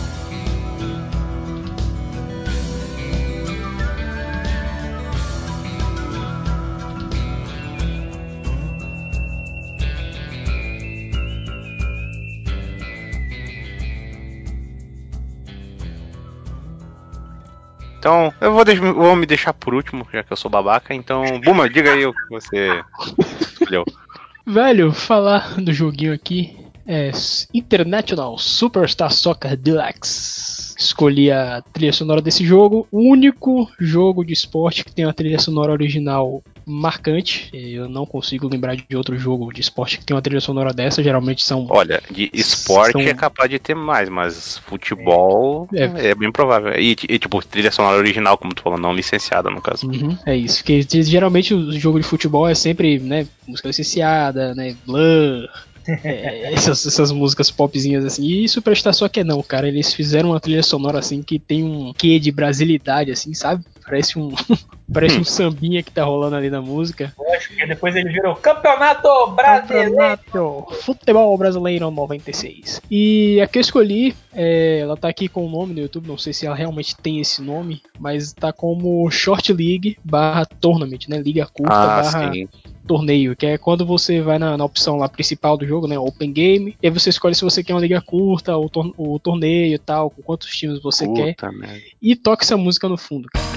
Então, 18.04 18.34
eu 18.42 18.52
vou, 18.52 18.66
vou 18.94 19.16
me 19.16 19.26
deixar 19.26 19.54
por 19.54 19.74
último, 19.74 20.06
já 20.12 20.22
que 20.22 20.34
eu 20.34 20.36
sou 20.36 20.52
babaca. 20.52 20.94
Então, 20.94 21.40
Buma, 21.40 21.70
diga 21.70 21.94
aí 21.94 22.06
o 22.06 22.12
que 22.14 22.30
você 22.30 22.84
escolheu. 23.40 23.86
Velho, 24.46 24.92
falar 24.92 25.56
do 25.56 25.72
joguinho 25.72 26.14
aqui 26.14 26.54
é 26.86 27.12
International 27.54 28.38
Superstar 28.38 29.10
Soccer 29.10 29.56
Deluxe. 29.56 30.73
Escolhi 30.86 31.32
a 31.32 31.62
trilha 31.74 31.94
sonora 31.94 32.22
desse 32.22 32.46
jogo, 32.46 32.88
o 32.92 33.00
único 33.10 33.70
jogo 33.80 34.24
de 34.24 34.34
esporte 34.34 34.84
que 34.84 34.92
tem 34.94 35.06
uma 35.06 35.14
trilha 35.14 35.40
sonora 35.40 35.72
original 35.72 36.44
marcante. 36.66 37.50
Eu 37.54 37.90
não 37.90 38.06
consigo 38.06 38.48
lembrar 38.48 38.76
de 38.76 38.96
outro 38.96 39.18
jogo 39.18 39.52
de 39.54 39.62
esporte 39.62 39.98
que 39.98 40.06
tem 40.06 40.16
uma 40.16 40.22
trilha 40.22 40.40
sonora 40.42 40.74
dessa. 40.74 41.04
Geralmente 41.04 41.44
são 41.44 41.68
Olha, 41.70 42.02
de 42.12 42.30
esporte 42.34 42.94
São- 42.94 43.02
é 43.02 43.14
capaz 43.14 43.50
de 43.50 43.60
ter 43.60 43.76
mais, 43.76 44.08
mas 44.10 44.58
futebol 44.60 45.68
É. 45.74 46.10
é, 46.10 46.16
bem 46.16 46.32
provável. 46.32 46.74
E, 46.80 46.92
e, 47.10 47.20
tipo, 47.20 47.44
trilha 47.46 47.72
sonora 47.72 47.98
original, 47.98 48.38
como 48.38 48.54
tu 48.54 48.62
falou, 48.64 48.80
não 48.80 48.94
licenciada, 48.94 49.50
no 49.50 49.62
caso. 49.62 49.88
Uhum, 49.88 50.18
é 50.26 50.36
isso, 50.36 50.58
porque 50.64 50.82
geralmente 51.04 51.54
o 51.54 51.72
jogo 51.78 52.00
de 52.00 52.06
futebol 52.06 52.48
é 52.48 52.56
sempre, 52.56 53.00
né, 53.00 53.28
música 53.48 53.68
licenciada, 53.68 54.54
né, 54.56 54.76
Blur, 54.86 55.48
É, 56.04 56.54
essas, 56.54 56.86
essas 56.86 57.12
músicas 57.12 57.50
popzinhas 57.50 58.06
assim. 58.06 58.26
E 58.26 58.48
Superstar 58.48 58.94
só 58.94 59.08
que 59.08 59.24
não, 59.24 59.42
cara. 59.42 59.68
Eles 59.68 59.94
fizeram 59.94 60.30
uma 60.30 60.40
trilha 60.40 60.64
sonora 60.64 61.00
assim 61.00 61.22
que 61.22 61.40
tem 61.40 61.64
um 61.64 61.94
quê 61.94 62.20
de 62.20 62.32
brasilidade, 62.32 63.12
assim, 63.12 63.34
sabe? 63.34 63.64
Parece 63.84 64.18
um. 64.18 64.34
Parece 64.92 65.18
um 65.18 65.24
sambinha 65.24 65.82
que 65.82 65.92
tá 65.92 66.04
rolando 66.04 66.36
ali 66.36 66.50
na 66.50 66.62
música. 66.62 67.14
Lógico 67.18 67.56
que 67.56 67.66
depois 67.66 67.96
ele 67.96 68.10
virou 68.10 68.36
Campeonato 68.36 69.08
Brasileiro. 69.32 69.96
Campeonato 69.96 70.68
Futebol 70.82 71.38
Brasileiro 71.38 71.90
96. 71.90 72.82
E 72.92 73.42
a 73.42 73.48
que 73.48 73.58
eu 73.58 73.62
escolhi, 73.62 74.14
é, 74.34 74.80
ela 74.80 74.96
tá 74.98 75.08
aqui 75.08 75.28
com 75.28 75.46
o 75.46 75.50
nome 75.50 75.74
no 75.74 75.80
YouTube, 75.80 76.08
não 76.08 76.18
sei 76.18 76.34
se 76.34 76.46
ela 76.46 76.56
realmente 76.56 76.96
tem 76.96 77.20
esse 77.20 77.42
nome, 77.42 77.82
mas 77.98 78.34
tá 78.34 78.52
como 78.52 79.10
Short 79.10 79.52
League 79.54 79.98
barra 80.04 80.46
Tournament, 80.46 81.08
né? 81.08 81.18
Liga 81.18 81.48
curta 81.48 81.74
Ah, 81.74 82.02
barra 82.02 82.34
sim. 82.34 82.48
Torneio, 82.88 83.36
que 83.36 83.46
é 83.46 83.58
quando 83.58 83.86
você 83.86 84.22
vai 84.22 84.38
na, 84.38 84.58
na 84.58 84.66
opção 84.66 84.98
lá 84.98 85.08
principal 85.10 85.58
do 85.58 85.66
jogo, 85.66 85.88
né? 85.88 85.98
Open 85.98 86.32
Game, 86.32 86.76
e 86.82 86.88
aí 86.88 86.94
você 86.94 87.10
escolhe 87.10 87.36
se 87.36 87.44
você 87.44 87.64
quer 87.64 87.74
uma 87.74 87.82
liga 87.82 88.02
curta, 88.02 88.56
ou 88.58 88.70
tor- 88.70 88.94
o 88.98 89.20
torneio 89.20 89.76
e 89.76 89.80
tal, 89.80 90.10
com 90.10 90.22
quantos 90.22 90.50
times 90.50 90.82
você 90.82 91.06
quer, 91.14 91.36
Puta 91.36 91.52
merda. 91.52 91.82
e 92.02 92.16
toca 92.16 92.44
essa 92.44 92.58
música 92.58 92.88
no 92.90 92.98
fundo, 92.98 93.28
cara. 93.30 93.53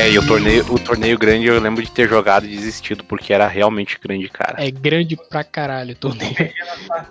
É, 0.00 0.10
e 0.10 0.18
o 0.18 0.26
torneio, 0.26 0.64
o 0.70 0.78
torneio 0.78 1.18
grande 1.18 1.46
eu 1.46 1.60
lembro 1.60 1.84
de 1.84 1.90
ter 1.90 2.08
jogado 2.08 2.46
e 2.46 2.48
desistido, 2.48 3.04
porque 3.04 3.34
era 3.34 3.46
realmente 3.46 3.98
grande, 4.02 4.30
cara. 4.30 4.64
É 4.64 4.70
grande 4.70 5.14
pra 5.14 5.44
caralho 5.44 5.92
o 5.92 5.94
torneio. 5.94 6.34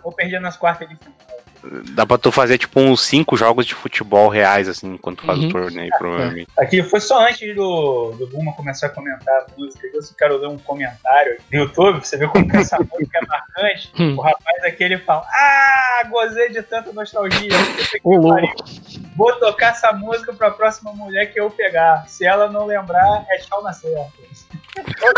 Ou 0.03 0.12
perdi 0.12 0.39
nas 0.39 0.58
quartas 0.58 0.89
de 0.89 0.96
final. 0.96 1.13
Dá 1.93 2.05
pra 2.05 2.17
tu 2.17 2.31
fazer 2.31 2.57
tipo 2.57 2.79
uns 2.79 3.01
cinco 3.01 3.35
jogos 3.35 3.65
de 3.65 3.75
futebol 3.75 4.29
reais, 4.29 4.67
assim, 4.69 4.93
enquanto 4.93 5.25
faz 5.25 5.37
Uhum. 5.39 5.47
o 5.47 5.51
torneio, 5.51 5.91
provavelmente. 5.97 6.47
Aqui 6.57 6.81
foi 6.83 6.99
só 7.01 7.27
antes 7.27 7.53
do, 7.55 8.11
do 8.17 8.27
Buma 8.27 8.53
começar 8.53 8.87
a 8.87 8.89
comentar 8.89 9.33
a 9.41 9.45
música. 9.57 9.85
Eu 9.93 10.01
só 10.01 10.13
quero 10.17 10.37
ler 10.37 10.47
um 10.47 10.57
comentário 10.57 11.37
no 11.51 11.59
YouTube, 11.59 11.97
pra 11.97 12.05
você 12.05 12.15
ver 12.17 12.29
como 12.29 12.47
que 12.49 12.55
essa 12.57 12.77
música 12.79 13.19
é 13.21 13.25
marcante. 13.25 13.91
Hum. 13.99 14.15
O 14.17 14.21
rapaz 14.21 14.63
aqui 14.63 14.83
ele 14.83 14.97
fala: 14.99 15.25
Ah, 15.27 16.03
gozei 16.09 16.49
de 16.49 16.61
tanta 16.63 16.93
nostalgia. 16.93 17.49
Vou 19.15 19.33
tocar 19.39 19.71
essa 19.71 19.91
música 19.91 20.31
pra 20.33 20.51
próxima 20.51 20.93
mulher 20.93 21.31
que 21.31 21.39
eu 21.39 21.49
pegar. 21.49 22.05
Se 22.07 22.25
ela 22.25 22.49
não 22.49 22.65
lembrar, 22.65 23.25
é 23.29 23.37
tchau 23.39 23.61
na 23.61 23.73
certa. 23.73 24.09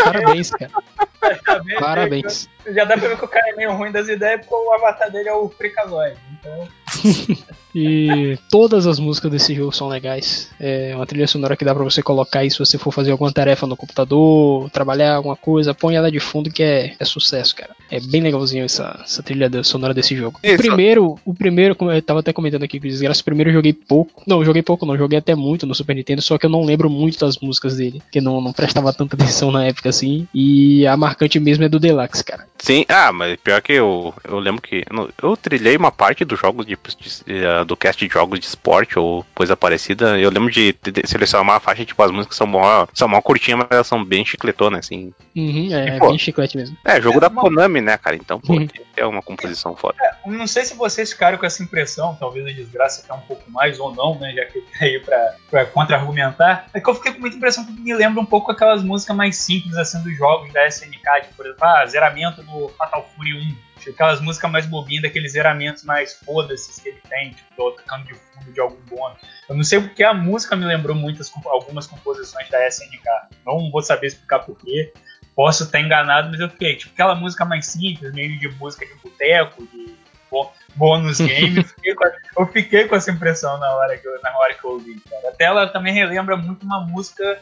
Parabéns, 0.04 0.50
cara. 0.52 0.72
Parabéns, 1.20 1.80
Parabéns. 1.80 2.50
Já 2.68 2.84
dá 2.86 2.98
pra 2.98 3.10
ver 3.10 3.18
que 3.18 3.26
o 3.26 3.28
cara 3.28 3.50
é 3.50 3.56
meio 3.56 3.74
ruim 3.74 3.92
das 3.92 4.08
ideias, 4.08 4.40
porque 4.46 4.56
o 4.56 4.74
avatar 4.74 5.12
dele 5.12 5.30
é 5.30 5.34
o 5.34 5.50
Freakazoid. 5.50 6.18
Então, 6.32 6.68
E 7.74 8.38
todas 8.50 8.86
as 8.86 9.00
músicas 9.00 9.32
desse 9.32 9.56
jogo 9.56 9.72
são 9.72 9.88
legais. 9.88 10.50
É 10.60 10.94
uma 10.96 11.06
trilha 11.06 11.28
sonora 11.28 11.56
que 11.56 11.66
dá 11.66 11.74
pra 11.74 11.84
você 11.84 12.02
colocar 12.02 12.40
aí 12.40 12.52
se 12.52 12.60
você 12.60 12.78
for 12.78 12.92
fazer 12.92 13.12
alguma 13.12 13.32
tarefa 13.32 13.66
no 13.66 13.78
computador, 13.78 14.70
trabalhar 14.70 15.16
alguma 15.16 15.36
coisa, 15.36 15.74
põe 15.74 15.96
ela 15.96 16.12
de 16.12 16.20
fundo 16.20 16.52
que 16.52 16.62
é, 16.62 16.96
é 17.00 17.06
sucesso, 17.06 17.56
cara. 17.56 17.72
É 17.90 18.00
bem 18.00 18.22
legalzinho 18.22 18.66
essa, 18.66 19.00
essa 19.04 19.24
trilha 19.24 19.50
sonora 19.64 19.94
desse 19.94 20.16
jogo. 20.16 20.40
O 20.44 20.58
primeiro, 20.58 21.20
o 21.26 21.34
primeiro, 21.34 21.76
como 21.76 21.92
eu 21.92 22.02
tava 22.02 22.20
até 22.20 22.34
comentando 22.34 22.64
aqui 22.64 22.80
com 22.80 22.86
o 22.86 22.90
Desgraça, 22.90 23.22
o 23.22 23.26
primeiro 23.26 23.50
eu 23.50 23.54
joguei 23.56 23.74
pouco. 23.74 24.24
Não, 24.28 24.44
joguei 24.44 24.62
pouco 24.62 24.86
não, 24.86 24.98
joguei 24.98 25.20
até 25.20 25.36
muito 25.36 25.66
no 25.66 25.76
Super 25.76 25.96
Nintendo, 25.96 26.22
só 26.22 26.38
que 26.38 26.46
eu 26.46 26.50
não 26.50 26.64
lembro 26.64 26.90
muito 26.90 27.20
das 27.20 27.38
músicas 27.38 27.78
dele, 27.78 28.02
que 28.12 28.20
não, 28.20 28.42
não 28.42 28.52
prestava 28.52 28.92
tanta 28.94 29.16
atenção 29.16 29.52
na 29.52 29.66
época 29.66 29.90
assim. 29.90 30.28
E 30.34 30.86
a 30.86 30.98
marcante 30.98 31.40
mesmo 31.40 31.64
é 31.64 31.70
do 31.70 31.80
Deluxe, 31.80 32.24
cara. 32.24 32.46
Sim, 32.60 32.86
ah, 32.90 33.12
mas 33.12 33.38
pior 33.38 33.62
que 33.62 33.74
eu, 33.74 34.14
eu 34.24 34.40
lembro 34.40 34.62
que 34.62 34.84
eu, 34.90 35.10
eu 35.24 35.38
trilhei 35.38 35.76
uma 35.76 35.92
parte 35.92 36.24
do 36.24 36.36
jogo 36.36 36.64
de, 36.64 36.78
de- 36.90 37.24
eh, 37.46 37.64
do 37.66 37.76
cast 37.78 38.06
de 38.06 38.12
jogos 38.12 38.40
de 38.40 38.46
esporte 38.46 38.98
ou 38.98 39.26
coisa 39.36 39.56
parecida. 39.56 40.18
Eu 40.20 40.30
lembro 40.32 40.52
de, 40.52 40.74
de 40.74 41.08
selecionar 41.08 41.44
uma 41.44 41.60
faixa, 41.60 41.86
tipo, 41.86 42.02
as 42.04 42.12
músicas 42.12 42.36
são 42.38 42.48
mó, 42.48 42.88
são 42.94 43.08
mó 43.08 43.22
curtinhas, 43.22 43.60
mas 43.60 43.68
elas 43.72 43.88
são 43.88 44.04
bem 44.04 44.26
chicletonas, 44.26 44.86
assim. 44.86 45.14
Uhum, 45.36 45.70
é, 45.74 45.86
E, 45.86 45.90
é 45.90 45.98
pô, 46.00 46.10
bem 46.10 46.18
chiclete 46.18 46.58
mesmo. 46.58 46.76
É, 46.84 47.00
jogo 47.02 47.18
É, 47.18 47.22
da 47.22 47.28
uma- 47.30 47.42
Konami, 47.42 47.82
né, 47.82 47.98
cara? 47.98 48.16
Então, 48.16 48.40
pô, 48.40 48.54
Uhum. 48.54 48.68
ter 48.68 49.04
uma 49.06 49.22
composição 49.22 49.76
foda. 49.76 49.96
Eu 50.26 50.32
Não 50.34 50.48
sei 50.48 50.66
se 50.66 50.76
vocês 50.76 51.12
ficaram 51.12 51.38
com 51.38 51.46
essa 51.46 51.62
impressão, 51.64 52.16
talvez 52.20 52.46
a 52.46 52.52
desgraça 52.52 53.02
até 53.04 53.14
um 53.14 53.26
pouco 53.26 53.50
mais 53.52 53.80
ou 53.80 53.94
não, 53.96 54.18
né? 54.20 54.34
Já 54.34 54.46
que 54.46 54.58
ele 54.60 54.68
tá 54.68 54.86
aí 54.86 55.00
pra, 55.00 55.36
pra 55.50 55.66
contra-argumentar. 55.66 56.68
É 56.74 56.80
que 56.80 56.90
eu 56.90 56.96
fiquei 56.96 57.14
com 57.14 57.20
muita 57.20 57.38
impressão 57.38 57.66
que 57.66 57.72
me 57.72 57.94
lembra 57.94 58.22
um 58.22 58.26
pouco 58.26 58.52
aquelas 58.52 58.84
músicas 58.84 59.16
mais 59.16 59.36
simples, 59.38 59.76
assim, 59.78 60.02
dos 60.04 60.16
jogos 60.18 60.52
da 60.52 60.66
SNK, 60.68 61.22
tipo, 61.22 61.36
por 61.36 61.46
exemplo, 61.46 61.64
ah, 61.66 61.86
zeramento 61.86 62.42
do 62.44 62.70
Fatal 62.78 63.08
Fury 63.16 63.34
1. 63.34 63.56
Aquelas 63.90 64.22
músicas 64.22 64.52
mais 64.52 64.66
bobinhas, 64.66 65.04
daqueles 65.04 65.32
zeramentos 65.34 65.84
mais 65.84 66.14
foda-se 66.14 66.82
que 66.82 66.90
ele 66.90 67.02
tem, 67.10 67.32
tipo, 67.32 67.72
tocando 67.72 68.06
de 68.06 68.14
fundo 68.14 68.52
de 68.54 68.60
algum 68.60 68.80
bônus. 68.88 69.18
Eu 69.50 69.56
não 69.56 69.64
sei 69.64 69.80
porque 69.82 70.04
a 70.04 70.14
música 70.14 70.56
me 70.56 70.66
lembrou 70.66 70.96
muitas, 70.96 71.32
algumas 71.46 71.88
composições 71.88 72.50
da 72.50 72.68
SNK. 72.68 73.04
Não 73.46 73.72
vou 73.72 73.82
saber 73.82 74.08
explicar 74.08 74.40
porquê. 74.40 74.94
Posso 75.36 75.64
estar 75.64 75.80
enganado, 75.80 76.30
mas 76.30 76.40
eu 76.40 76.50
fiquei, 76.50 76.76
tipo, 76.76 76.94
aquela 76.94 77.16
música 77.16 77.46
mais 77.46 77.66
simples, 77.66 78.14
meio 78.14 78.38
de 78.38 78.50
música 78.50 78.86
de 78.86 78.94
boteco, 78.96 79.66
de 79.68 79.96
bô- 80.30 80.52
bônus 80.76 81.20
game. 81.20 81.58
eu, 81.58 81.64
fiquei 81.64 81.96
com, 81.96 82.06
eu 82.38 82.48
fiquei 82.48 82.88
com 82.88 82.96
essa 82.96 83.12
impressão 83.12 83.58
na 83.58 83.74
hora 83.76 83.98
que 83.98 84.06
eu, 84.08 84.22
na 84.22 84.38
hora 84.38 84.54
que 84.54 84.64
eu 84.64 84.72
ouvi, 84.72 85.00
cara. 85.10 85.34
Ela 85.40 85.68
também 85.68 85.94
relembra 85.94 86.36
muito 86.36 86.66
uma 86.66 86.82
música 86.82 87.40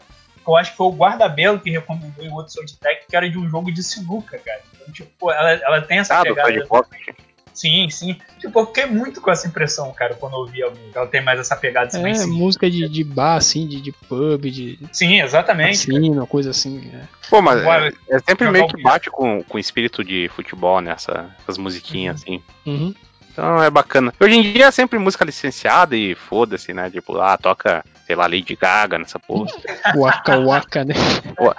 eu 0.51 0.57
acho 0.57 0.71
que 0.71 0.77
foi 0.77 0.87
o 0.87 0.91
Guardabelo 0.91 1.59
que 1.59 1.69
recomendou 1.69 2.23
em 2.25 2.31
outro 2.31 2.53
Soundtrack, 2.53 3.05
que 3.07 3.15
era 3.15 3.29
de 3.29 3.37
um 3.37 3.49
jogo 3.49 3.71
de 3.71 3.83
sinuca, 3.83 4.37
cara. 4.39 4.61
Então, 4.75 4.93
tipo, 4.93 5.31
ela, 5.31 5.51
ela 5.51 5.81
tem 5.81 5.99
essa 5.99 6.15
Ah, 6.19 6.23
do 6.23 6.35
pegada. 6.35 6.65
Pocket. 6.67 7.15
Sim, 7.53 7.89
sim. 7.89 8.15
Tipo, 8.39 8.59
eu 8.61 8.65
fiquei 8.67 8.85
muito 8.85 9.19
com 9.19 9.29
essa 9.29 9.45
impressão, 9.45 9.91
cara, 9.91 10.15
quando 10.15 10.33
eu 10.33 10.39
ouvi 10.39 10.63
a 10.63 10.69
música. 10.69 10.97
Ela 10.99 11.07
tem 11.07 11.21
mais 11.21 11.39
essa 11.41 11.57
pegada 11.57 11.87
assim, 11.87 12.05
É, 12.07 12.25
música 12.25 12.69
de, 12.69 12.87
de 12.87 13.03
bar, 13.03 13.35
assim, 13.35 13.67
de, 13.67 13.81
de 13.81 13.91
pub, 13.91 14.45
de 14.49 14.79
Sim, 14.93 15.19
exatamente. 15.19 15.85
cara. 15.85 15.99
cassino, 15.99 16.27
coisa 16.27 16.51
assim. 16.51 16.89
é. 16.93 17.01
Pô, 17.29 17.41
mas 17.41 17.59
Agora, 17.59 17.93
é, 18.09 18.15
é 18.15 18.19
sempre 18.19 18.49
meio 18.49 18.65
que 18.67 18.81
bate 18.81 19.09
com, 19.09 19.43
com 19.43 19.57
o 19.57 19.59
espírito 19.59 20.05
de 20.05 20.29
futebol, 20.33 20.79
né? 20.79 20.91
Essa, 20.91 21.35
essas 21.41 21.57
musiquinhas, 21.57 22.21
assim. 22.21 22.41
Uhum. 22.65 22.95
Então 23.31 23.61
é 23.63 23.69
bacana. 23.69 24.13
Hoje 24.19 24.35
em 24.35 24.41
dia 24.53 24.65
é 24.65 24.71
sempre 24.71 24.99
música 24.99 25.23
licenciada 25.25 25.95
e 25.95 26.15
foda-se, 26.15 26.73
né? 26.73 26.89
Tipo, 26.89 27.19
ah, 27.21 27.37
toca, 27.37 27.83
sei 28.05 28.15
lá, 28.15 28.23
Lady 28.23 28.55
Gaga 28.59 28.97
nessa 28.97 29.19
porra. 29.19 29.47
Waka 29.95 30.37
Waka, 30.39 30.83
né? 30.83 30.93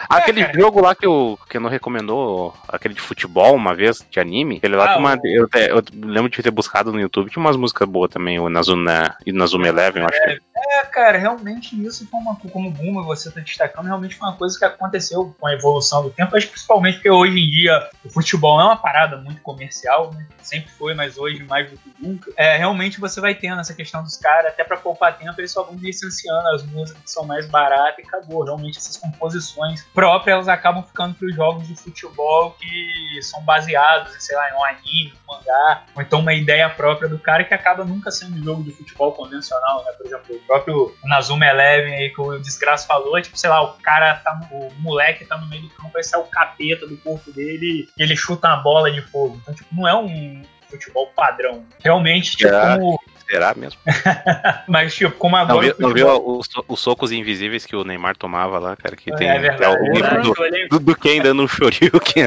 Aquele 0.09 0.47
jogo 0.53 0.81
lá 0.81 0.95
que 0.95 1.07
o 1.07 1.39
que 1.49 1.59
não 1.59 1.71
recomendou, 1.71 2.55
aquele 2.69 2.95
de 2.95 3.00
futebol 3.00 3.55
uma 3.55 3.75
vez, 3.75 4.05
de 4.11 4.21
anime, 4.21 4.61
ele 4.62 4.77
lá 4.77 4.95
Ah, 4.95 4.99
uma, 4.99 5.15
o- 5.15 5.21
eu, 5.25 5.49
eu 5.55 5.83
lembro 6.05 6.29
de 6.31 6.43
ter 6.43 6.50
buscado 6.50 6.93
no 6.93 7.00
YouTube, 7.00 7.31
tinha 7.31 7.41
umas 7.43 7.57
músicas 7.57 7.89
boas 7.89 8.11
também, 8.11 8.39
o 8.39 8.49
Nazuna, 8.49 9.17
e 9.25 9.33
Nazuma 9.33 9.69
Eleven, 9.69 10.03
eu 10.03 10.09
acho 10.09 10.21
que 10.25 10.41
É, 10.69 10.85
cara, 10.85 11.17
realmente 11.17 11.81
isso 11.85 12.07
foi 12.09 12.21
uma 12.21 12.37
como 12.37 12.69
o 12.69 12.73
Buma 12.73 13.02
você 13.02 13.31
tá 13.31 13.40
destacando, 13.40 13.87
realmente 13.87 14.14
foi 14.14 14.29
uma 14.29 14.37
coisa 14.37 14.59
que 14.59 14.64
aconteceu 14.64 15.35
com 15.38 15.47
a 15.47 15.55
evolução 15.55 16.02
do 16.02 16.11
tempo, 16.11 16.37
que 16.38 16.47
principalmente 16.47 16.95
porque 16.95 17.11
hoje 17.11 17.38
em 17.38 17.50
dia 17.50 17.88
o 18.05 18.11
futebol 18.11 18.61
é 18.61 18.64
uma 18.64 18.76
parada 18.76 19.17
muito 19.17 19.40
comercial, 19.40 20.12
né? 20.12 20.26
Sempre 20.43 20.71
foi, 20.73 20.95
mas 20.95 21.17
hoje 21.17 21.43
mais 21.45 21.71
do 21.71 21.76
que 21.76 21.95
nunca. 21.99 22.31
É, 22.37 22.57
realmente 22.57 23.00
você 23.00 23.21
vai 23.21 23.35
tendo 23.35 23.61
essa 23.61 23.75
questão 23.75 24.02
dos 24.02 24.17
caras, 24.17 24.52
até 24.52 24.64
pra 24.64 24.76
poupar 24.76 25.17
tempo, 25.17 25.40
eles 25.40 25.52
só 25.52 25.62
vão 25.62 25.76
licenciando 25.76 26.49
as 26.49 26.62
músicas 26.64 27.02
que 27.02 27.11
são 27.11 27.25
mais 27.25 27.47
baratas 27.47 28.05
e 28.05 28.07
acabou. 28.07 28.45
Realmente 28.45 28.79
essas 28.79 28.97
composições 28.97 29.83
próprias 29.95 30.35
elas 30.35 30.49
acabam 30.49 30.83
ficando 30.83 31.14
pros 31.14 31.35
jogos 31.35 31.67
de 31.67 31.75
futebol 31.75 32.52
que 32.52 33.23
são 33.23 33.43
baseados, 33.43 34.14
em, 34.14 34.21
sei 34.21 34.37
lá, 34.37 34.50
em 34.50 34.55
um 34.55 34.64
anime, 34.64 35.12
um 35.29 35.33
mangá, 35.33 35.85
ou 35.95 36.02
então 36.02 36.21
uma 36.21 36.35
ideia 36.35 36.69
própria 36.69 37.09
do 37.09 37.19
cara 37.19 37.45
que 37.45 37.55
acaba 37.55 37.85
nunca 37.85 38.11
sendo 38.11 38.37
um 38.37 38.45
jogo 38.45 38.62
de 38.62 38.73
futebol 38.73 39.12
convencional, 39.12 39.85
né? 39.85 39.93
Por 39.93 40.07
exemplo, 40.07 40.40
próprio 40.50 40.92
Nazuma 41.04 41.47
Eleven 41.47 41.95
aí 41.95 42.11
que 42.11 42.21
o 42.21 42.37
Desgraça 42.40 42.85
falou, 42.85 43.16
é 43.16 43.23
tipo, 43.23 43.38
sei 43.38 43.49
lá, 43.49 43.62
o 43.62 43.75
cara 43.75 44.16
tá 44.16 44.40
o 44.50 44.69
moleque 44.80 45.25
tá 45.25 45.38
no 45.38 45.47
meio 45.49 45.62
do 45.62 45.69
campo, 45.71 45.90
vai 45.92 46.02
sair 46.02 46.21
o 46.21 46.25
capeta 46.25 46.88
do 46.88 46.97
corpo 46.97 47.30
dele 47.30 47.88
e 47.97 48.02
ele 48.02 48.16
chuta 48.16 48.49
uma 48.49 48.57
bola 48.57 48.90
de 48.90 49.00
fogo. 49.00 49.38
Então, 49.40 49.54
tipo, 49.54 49.73
não 49.73 49.87
é 49.87 49.95
um 49.95 50.42
futebol 50.69 51.07
padrão. 51.14 51.64
Realmente, 51.85 52.37
tipo, 52.37 52.52
É. 52.52 52.76
como, 52.76 53.00
será 53.30 53.54
mesmo. 53.54 53.78
mas 54.66 54.95
tipo, 54.95 55.12
como 55.16 55.36
agora 55.36 55.54
Não 55.54 55.60
viu, 55.62 55.75
o 55.78 55.82
não 55.82 55.95
viu 55.95 56.38
os, 56.38 56.49
os 56.69 56.80
socos 56.80 57.12
invisíveis 57.12 57.64
que 57.64 57.76
o 57.76 57.84
Neymar 57.84 58.16
tomava 58.16 58.58
lá, 58.58 58.76
cara, 58.76 58.97
que 58.97 59.14
tem 59.14 59.28
é 59.28 59.38
verdade, 59.38 59.76
o 59.76 59.86
é 59.86 59.90
vídeo 59.90 59.95
verdade, 60.02 60.23
do, 60.23 60.43
ali- 60.43 60.69
do, 60.69 60.80
do 60.80 60.97
Ken 60.97 61.21
dando 61.23 61.43
um 61.43 61.49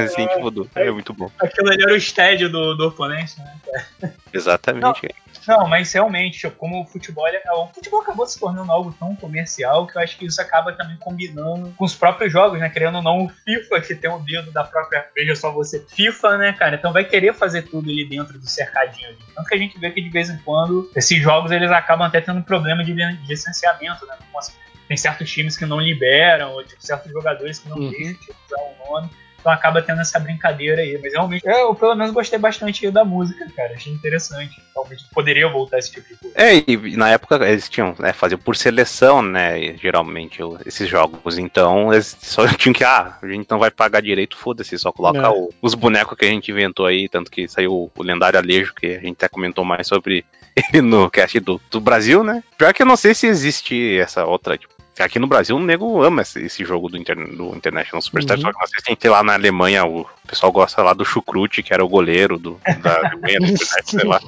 assim, 0.04 0.26
tipo, 0.28 0.50
do, 0.50 0.70
é 0.74 0.90
muito 0.90 1.12
bom. 1.12 1.30
aquilo 1.38 1.68
ali 1.68 1.82
era 1.82 1.92
o 1.92 1.96
estádio 1.96 2.48
do, 2.48 2.74
do 2.74 2.88
oponente, 2.88 3.34
né? 3.38 4.12
Exatamente. 4.32 5.08
Não, 5.46 5.68
mas 5.68 5.92
realmente, 5.92 6.38
tipo, 6.38 6.56
como 6.56 6.82
o 6.82 6.86
futebol, 6.86 7.26
ele- 7.28 7.38
o 7.52 7.66
futebol 7.68 8.00
acabou 8.00 8.26
se 8.26 8.38
tornando 8.40 8.72
algo 8.72 8.94
tão 8.98 9.14
comercial 9.14 9.86
que 9.86 9.96
eu 9.96 10.02
acho 10.02 10.16
que 10.16 10.24
isso 10.26 10.40
acaba 10.40 10.72
também 10.72 10.96
combinando 10.96 11.70
com 11.76 11.84
os 11.84 11.94
próprios 11.94 12.32
jogos, 12.32 12.58
né? 12.58 12.68
Querendo 12.70 12.96
ou 12.96 13.02
não, 13.02 13.24
o 13.24 13.28
FIFA, 13.28 13.80
que 13.80 13.94
tem 13.94 14.10
o 14.10 14.18
dedo 14.20 14.50
da 14.52 14.64
própria. 14.64 15.06
Veja 15.14 15.34
só 15.36 15.50
você, 15.52 15.84
FIFA, 15.88 16.38
né, 16.38 16.52
cara? 16.52 16.76
Então 16.76 16.92
vai 16.92 17.04
querer 17.04 17.34
fazer 17.34 17.62
tudo 17.62 17.90
ali 17.90 18.08
dentro 18.08 18.38
do 18.38 18.46
cercadinho 18.48 19.08
ali. 19.08 19.18
Tanto 19.34 19.48
que 19.48 19.54
a 19.54 19.58
gente 19.58 19.78
vê 19.78 19.90
que 19.90 20.00
de 20.00 20.08
vez 20.08 20.30
em 20.30 20.38
quando 20.38 20.90
esses 20.96 21.20
jogos 21.22 21.50
eles 21.50 21.70
acabam 21.70 22.06
até 22.06 22.20
tendo 22.20 22.42
problema 22.42 22.84
de 22.84 22.92
li- 22.92 23.16
de 23.18 23.26
licenciamento, 23.28 24.06
né? 24.06 24.14
Como 24.18 24.38
assim, 24.38 24.52
tem 24.88 24.96
certos 24.96 25.30
times 25.30 25.56
que 25.56 25.64
não 25.66 25.80
liberam, 25.80 26.52
ou 26.52 26.64
tipo, 26.64 26.84
certos 26.84 27.10
jogadores 27.12 27.58
que 27.58 27.68
não 27.68 27.76
Uhum. 27.78 27.90
deixam 27.90 28.12
de 28.14 28.30
usar 28.46 28.60
o 28.62 28.90
nome. 28.92 29.10
Então 29.44 29.52
acaba 29.52 29.82
tendo 29.82 30.00
essa 30.00 30.18
brincadeira 30.18 30.80
aí. 30.80 30.98
Mas 31.02 31.12
realmente, 31.12 31.46
eu 31.46 31.74
pelo 31.74 31.94
menos 31.94 32.14
gostei 32.14 32.38
bastante 32.38 32.90
da 32.90 33.04
música, 33.04 33.46
cara. 33.54 33.74
Achei 33.74 33.92
interessante. 33.92 34.58
Realmente 34.74 35.04
poderia 35.12 35.46
voltar 35.48 35.78
esse 35.78 35.92
tipo 35.92 36.08
de 36.08 36.14
coisa. 36.18 36.34
É, 36.34 36.54
e, 36.66 36.96
na 36.96 37.10
época 37.10 37.36
eles 37.46 37.68
tinham, 37.68 37.94
né, 37.98 38.14
faziam 38.14 38.38
por 38.38 38.56
seleção, 38.56 39.20
né, 39.20 39.76
geralmente 39.76 40.40
esses 40.64 40.88
jogos. 40.88 41.36
Então 41.36 41.92
eles 41.92 42.16
só 42.22 42.46
tinham 42.56 42.72
que, 42.72 42.82
ah, 42.84 43.18
a 43.20 43.26
gente 43.28 43.46
não 43.50 43.58
vai 43.58 43.70
pagar 43.70 44.00
direito, 44.00 44.34
foda-se, 44.34 44.78
só 44.78 44.90
coloca 44.90 45.18
É. 45.18 45.28
o- 45.28 45.50
os 45.60 45.74
bonecos 45.74 46.16
que 46.16 46.24
a 46.24 46.28
gente 46.28 46.50
inventou 46.50 46.86
aí, 46.86 47.06
tanto 47.06 47.30
que 47.30 47.46
saiu 47.46 47.90
o 47.94 48.02
lendário 48.02 48.38
Alejo, 48.38 48.72
que 48.74 48.86
a 48.86 48.98
gente 49.00 49.12
até 49.16 49.28
comentou 49.28 49.62
mais 49.62 49.86
sobre 49.86 50.24
ele 50.72 50.80
no 50.80 51.10
cast 51.10 51.38
do, 51.40 51.60
do 51.70 51.80
Brasil, 51.82 52.24
né. 52.24 52.42
Pior 52.56 52.72
que 52.72 52.80
eu 52.80 52.86
não 52.86 52.96
sei 52.96 53.12
se 53.14 53.26
existe 53.26 53.98
essa 53.98 54.24
outra, 54.24 54.56
tipo, 54.56 54.72
Aqui 54.98 55.18
no 55.18 55.26
Brasil 55.26 55.56
o 55.56 55.60
nego 55.60 56.02
ama 56.02 56.22
esse, 56.22 56.40
esse 56.44 56.64
jogo 56.64 56.88
do, 56.88 56.96
Inter- 56.96 57.16
do 57.36 57.54
International 57.56 58.00
Superstar, 58.00 58.36
Uhum. 58.36 58.42
só 58.42 58.52
que 58.52 58.58
não 58.60 58.66
sei 58.66 58.80
se 58.94 58.96
tem 58.96 59.10
lá 59.10 59.22
na 59.22 59.34
Alemanha, 59.34 59.84
o 59.84 60.06
pessoal 60.26 60.52
gosta 60.52 60.82
lá 60.82 60.92
do 60.94 61.04
Chucrute, 61.04 61.62
que 61.62 61.74
era 61.74 61.84
o 61.84 61.88
goleiro 61.88 62.38
do, 62.38 62.60
da 62.80 62.94
Alemanha, 63.10 63.40
do 63.40 63.46
Internet, 63.46 63.90
sei 63.90 64.04
lá. 64.04 64.20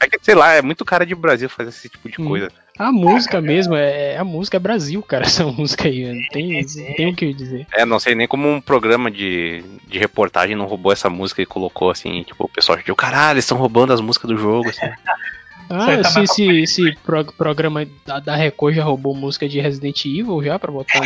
É 0.00 0.08
que, 0.08 0.18
sei 0.22 0.34
lá, 0.34 0.54
é 0.54 0.62
muito 0.62 0.84
cara 0.84 1.04
de 1.04 1.14
Brasil 1.14 1.48
fazer 1.48 1.70
esse 1.70 1.88
tipo 1.88 2.08
de 2.08 2.20
Hum. 2.20 2.26
coisa. 2.28 2.50
A 2.78 2.92
música 2.92 3.40
mesmo, 3.40 3.74
é, 3.74 4.16
a 4.16 4.24
música 4.24 4.56
é 4.56 4.60
Brasil, 4.60 5.02
cara, 5.02 5.24
essa 5.26 5.44
música 5.44 5.88
aí. 5.88 6.04
Não 6.12 6.28
tem, 6.30 6.62
não 6.62 6.94
tem 6.94 7.10
o 7.10 7.14
que 7.14 7.34
dizer. 7.34 7.66
É, 7.74 7.84
não 7.84 7.98
sei 7.98 8.14
nem 8.14 8.26
como 8.28 8.48
um 8.48 8.60
programa 8.60 9.10
de, 9.10 9.62
de 9.86 9.98
reportagem 9.98 10.54
não 10.56 10.66
roubou 10.66 10.92
essa 10.92 11.10
música 11.10 11.42
e 11.42 11.46
colocou 11.46 11.90
assim, 11.90 12.22
tipo, 12.22 12.44
o 12.44 12.48
pessoal 12.48 12.78
diz, 12.78 12.86
caralho, 12.96 13.34
eles 13.34 13.44
estão 13.44 13.58
roubando 13.58 13.92
as 13.92 14.00
músicas 14.00 14.30
do 14.30 14.36
jogo, 14.38 14.70
assim. 14.70 14.86
Ah, 15.70 15.98
tá 15.98 16.04
se 16.04 16.18
mais 16.18 16.30
esse, 16.30 16.46
esse 16.60 16.96
pro- 17.04 17.24
programa 17.32 17.86
da, 18.06 18.18
da 18.20 18.36
Record 18.36 18.74
já 18.74 18.84
roubou 18.84 19.14
música 19.14 19.48
de 19.48 19.60
Resident 19.60 20.04
Evil 20.04 20.42
já 20.42 20.58
pra 20.58 20.72
botar 20.72 21.00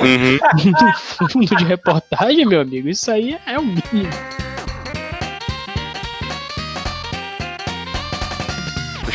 Uhum. 0.00 0.38
no 1.20 1.28
fundo 1.28 1.56
de 1.56 1.64
reportagem, 1.64 2.44
meu 2.46 2.60
amigo, 2.60 2.88
isso 2.88 3.10
aí 3.10 3.38
é 3.46 3.58
o 3.58 3.62
mínimo. 3.64 4.10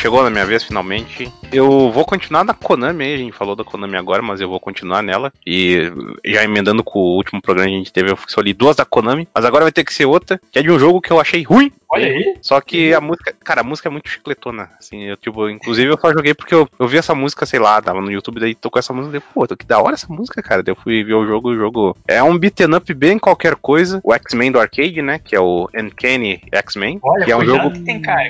Chegou 0.06 0.22
na 0.22 0.30
minha 0.30 0.46
vez 0.46 0.64
finalmente. 0.64 1.34
Eu 1.52 1.92
vou 1.92 2.06
continuar 2.06 2.44
na 2.44 2.54
Konami 2.54 3.04
aí, 3.04 3.16
a 3.16 3.18
gente 3.18 3.32
falou 3.32 3.56
da 3.56 3.64
Konami 3.64 3.98
agora, 3.98 4.22
mas 4.22 4.40
eu 4.40 4.48
vou 4.48 4.60
continuar 4.60 5.02
nela. 5.02 5.34
E 5.44 5.92
já 6.24 6.44
emendando 6.44 6.84
com 6.84 7.00
o 7.00 7.16
último 7.16 7.42
programa 7.42 7.70
que 7.72 7.74
a 7.74 7.78
gente 7.80 7.92
teve, 7.92 8.12
eu 8.12 8.18
só 8.28 8.40
li 8.40 8.54
duas 8.54 8.76
da 8.76 8.86
Konami, 8.86 9.28
mas 9.34 9.44
agora 9.44 9.66
vai 9.66 9.72
ter 9.72 9.84
que 9.84 9.92
ser 9.92 10.06
outra, 10.06 10.40
que 10.52 10.60
é 10.60 10.62
de 10.62 10.70
um 10.70 10.78
jogo 10.78 11.02
que 11.02 11.10
eu 11.10 11.20
achei 11.20 11.42
ruim. 11.42 11.72
Olha 11.90 12.06
aí. 12.06 12.38
Só 12.40 12.62
que 12.62 12.94
a 12.94 13.02
música, 13.02 13.34
cara, 13.44 13.62
a 13.62 13.64
música 13.64 13.90
é 13.90 13.92
muito 13.92 14.08
chicletona. 14.08 14.70
Assim, 14.78 15.06
eu, 15.06 15.18
tipo, 15.18 15.50
inclusive 15.50 15.92
eu 15.92 15.98
só 16.00 16.14
joguei 16.14 16.36
porque 16.36 16.54
eu, 16.54 16.70
eu 16.78 16.88
vi 16.88 16.98
essa 16.98 17.16
música, 17.16 17.44
sei 17.48 17.60
lá, 17.60 17.82
tava 17.82 18.00
no 18.00 18.12
YouTube, 18.12 18.40
daí 18.40 18.54
tocou 18.54 18.80
essa 18.80 18.94
música, 18.94 19.14
daí, 19.14 19.22
pô, 19.34 19.48
que 19.56 19.66
da 19.66 19.80
hora 19.80 19.96
essa 19.96 20.08
música, 20.08 20.44
cara. 20.44 20.62
Daí 20.62 20.72
eu 20.72 20.80
fui 20.80 21.04
ver 21.04 21.16
o 21.16 21.26
jogo, 21.26 21.50
o 21.50 21.56
jogo 21.56 21.98
é 22.08 22.22
um 22.22 22.38
beaten 22.38 22.76
up 22.76 22.94
bem 22.94 23.18
qualquer 23.18 23.56
coisa. 23.56 24.02
O 24.04 24.14
X-Men 24.14 24.52
do 24.52 24.60
arcade, 24.60 25.02
né? 25.02 25.18
Que 25.18 25.36
é 25.36 25.40
o 25.40 25.68
Uncanny 25.76 26.44
X-Men. 26.52 27.00
Olha, 27.02 27.26
Que 27.26 27.32
é 27.32 27.38
um 27.38 27.46
jogo. 27.46 27.72
que 27.72 27.80
tem 27.80 28.00
cara. 28.02 28.30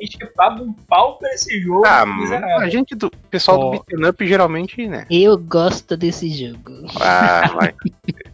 Gente 0.00 0.18
que 0.18 0.26
paga 0.26 0.62
um 0.62 0.72
pau 0.72 1.18
pra 1.18 1.28
esse 1.30 1.60
jogo. 1.60 1.84
Ah, 1.86 2.04
a 2.60 2.68
gente 2.68 2.94
do 2.94 3.10
pessoal 3.30 3.58
Ó. 3.58 3.64
do 3.64 3.70
beaten 3.72 4.08
up 4.08 4.26
geralmente, 4.26 4.86
né? 4.86 5.06
Eu 5.10 5.36
gosto 5.36 5.96
desse 5.96 6.28
jogo. 6.30 6.86
Ah, 7.00 7.42
vai. 7.54 7.74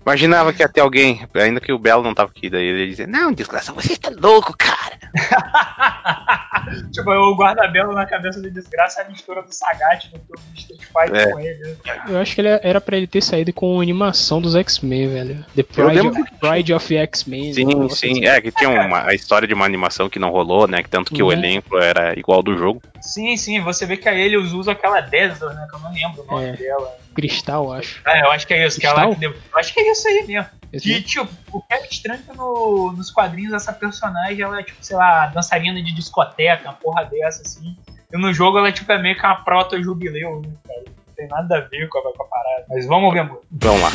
Imaginava 0.04 0.52
que 0.52 0.62
ia 0.62 0.68
ter 0.68 0.80
alguém, 0.80 1.26
ainda 1.34 1.60
que 1.60 1.72
o 1.72 1.78
Belo 1.78 2.02
não 2.04 2.14
tava 2.14 2.30
aqui, 2.30 2.48
daí 2.48 2.64
ele 2.64 2.80
ia 2.84 2.88
dizer, 2.88 3.08
não, 3.08 3.32
desgraçado, 3.32 3.80
você 3.80 3.96
tá 3.96 4.10
louco, 4.16 4.54
cara. 4.56 4.96
tipo, 6.92 7.10
o 7.10 7.36
guarda-belo 7.36 7.92
na 7.92 8.06
cabeça 8.06 8.40
do 8.40 8.50
desgraça 8.50 9.00
é 9.00 9.04
a 9.04 9.08
mistura 9.08 9.42
do 9.42 9.52
Sagat 9.52 10.08
do 10.10 10.18
filme 10.20 10.52
de 10.54 10.60
Street 10.60 10.82
Fighter 10.82 11.20
É. 11.28 11.32
com 11.32 11.40
ele. 11.40 11.58
né? 11.64 11.76
Eu 12.08 12.18
acho 12.18 12.34
que 12.34 12.40
ele 12.40 12.48
era 12.62 12.80
pra 12.80 12.96
ele 12.96 13.06
ter 13.06 13.22
saído 13.22 13.52
com 13.52 13.78
a 13.78 13.82
animação 13.82 14.40
dos 14.40 14.54
X-Men, 14.54 15.08
velho. 15.08 15.44
The 15.56 15.62
Pride, 15.64 16.00
of, 16.06 16.22
Pride 16.40 16.74
of 16.74 16.96
X-Men. 16.96 17.52
Sim, 17.52 17.66
sim. 17.70 17.84
assim. 17.86 18.24
É, 18.26 18.40
que 18.40 18.52
tinha 18.52 18.70
uma, 18.70 19.06
a 19.08 19.14
história 19.14 19.46
de 19.48 19.54
uma 19.54 19.64
animação 19.64 20.08
que 20.08 20.18
não 20.18 20.30
rolou, 20.30 20.66
né? 20.68 20.82
Que 20.82 20.88
tanto 20.88 21.12
que 21.12 21.22
o 21.22 21.26
Uhum. 21.26 21.32
Elenco 21.56 21.78
era 21.78 22.18
igual 22.18 22.42
do 22.42 22.56
jogo. 22.56 22.82
Sim, 23.00 23.36
sim, 23.36 23.60
você 23.60 23.84
vê 23.86 23.96
que 23.96 24.08
a 24.08 24.14
ele 24.14 24.36
usa 24.36 24.72
aquela 24.72 25.00
Desert, 25.00 25.54
né? 25.54 25.66
Que 25.68 25.76
eu 25.76 25.80
não 25.80 25.92
lembro 25.92 26.22
o 26.22 26.26
nome 26.26 26.48
É. 26.48 26.52
dela. 26.52 26.96
Cristal, 27.14 27.72
acho. 27.72 28.00
É, 28.06 28.22
eu 28.22 28.30
acho 28.30 28.46
que 28.46 28.54
é 28.54 28.66
isso. 28.66 28.78
Que 28.80 28.86
ela 28.86 28.96
Cristal? 29.06 29.14
que 29.14 29.20
deu- 29.20 29.30
eu 29.52 29.58
acho 29.58 29.72
que 29.74 29.80
é 29.80 29.90
isso 29.92 30.06
aí 30.08 30.26
mesmo. 30.26 30.50
Esse 30.72 30.84
Que, 30.92 31.02
tipo, 31.02 31.28
o 31.52 31.62
que 31.62 31.72
é 31.74 31.86
estranho 31.86 32.20
é 32.20 32.30
que 32.32 32.36
no, 32.36 32.92
nos 32.92 33.10
quadrinhos 33.10 33.52
essa 33.54 33.72
personagem, 33.72 34.42
ela 34.42 34.60
é, 34.60 34.62
tipo, 34.62 34.78
sei 34.84 34.96
lá, 34.96 35.26
dançarina 35.28 35.82
de 35.82 35.94
discoteca, 35.94 36.64
uma 36.64 36.74
porra 36.74 37.04
dessa, 37.04 37.42
assim. 37.42 37.76
E 38.12 38.18
no 38.18 38.32
jogo 38.32 38.58
ela, 38.58 38.70
tipo, 38.72 38.90
é 38.92 39.00
meio 39.00 39.16
que 39.16 39.24
uma 39.24 39.36
proto-jubileu, 39.36 40.40
né, 40.42 40.48
cara? 40.66 40.82
Não 41.06 41.14
tem 41.16 41.28
nada 41.28 41.56
a 41.58 41.60
ver 41.60 41.88
com 41.88 41.98
a, 41.98 42.02
com 42.12 42.22
a 42.22 42.26
parada. 42.26 42.66
Mas 42.68 42.86
vamos 42.86 43.12
ver, 43.14 43.20
amor. 43.20 43.40
Vamos 43.50 43.80
lá. 43.80 43.90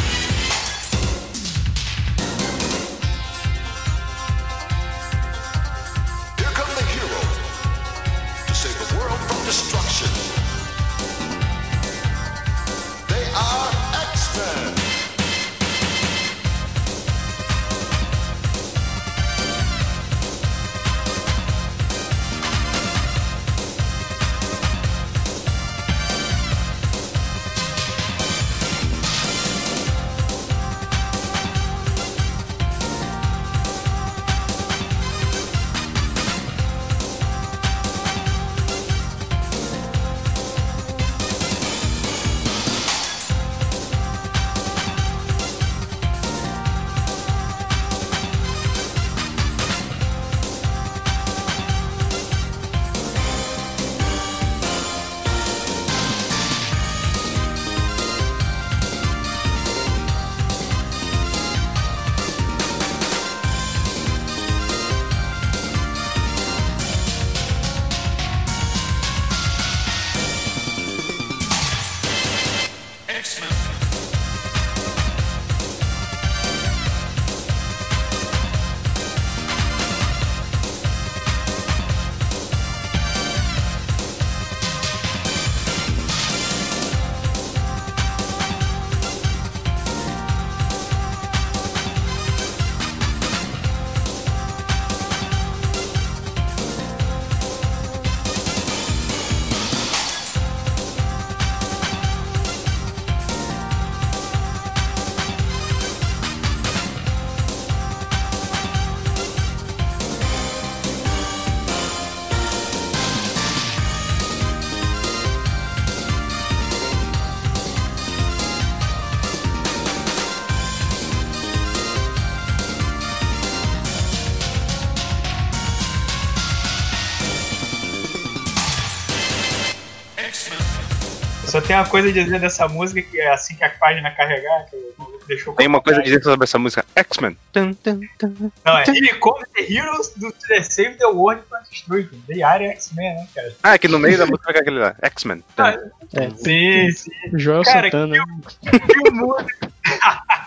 Tenho 131.72 131.84
uma 131.84 131.90
coisa 131.90 132.10
a 132.10 132.12
dizer 132.12 132.40
dessa 132.40 132.68
música 132.68 133.02
que 133.02 133.20
é 133.20 133.32
assim 133.32 133.56
que 133.56 133.64
a 133.64 133.70
página 133.70 134.12
carregar, 134.12 134.66
que 134.70 134.78
deixou 135.26 135.54
Tem 135.56 135.68
uma 135.68 135.82
coisa 135.82 136.02
a 136.02 136.04
dizer 136.04 136.22
sobre 136.22 136.44
essa 136.44 136.60
música. 136.60 136.86
X-Men. 136.96 137.38
Não, 137.56 138.78
é 138.78 138.84
Here 138.88 139.18
Come 139.20 139.46
the 139.56 139.74
Heroes 139.74 140.14
do 140.18 140.34
The 140.48 140.62
Save 140.64 140.96
the 140.98 141.06
World 141.06 141.44
from 141.48 141.60
Destruction. 141.70 142.20
The 142.28 142.44
área 142.44 142.68
X-Men, 142.72 143.16
né, 143.16 143.28
cara? 143.34 143.56
Ah, 143.64 143.74
aqui 143.74 143.88
no 143.88 144.00
meio 144.00 144.18
da 144.18 144.26
música 144.26 144.48
fica 144.48 144.60
aquele 144.60 144.80
lá. 144.80 144.96
X-Men. 145.02 145.44
Ah, 145.58 145.78
É, 146.14 146.30
Sim, 146.32 146.92
sim. 146.92 147.12
Joel 147.34 147.64
Cara, 147.64 147.90
Santana. 147.90 148.18
Que 148.62 149.12
música! 149.12 149.72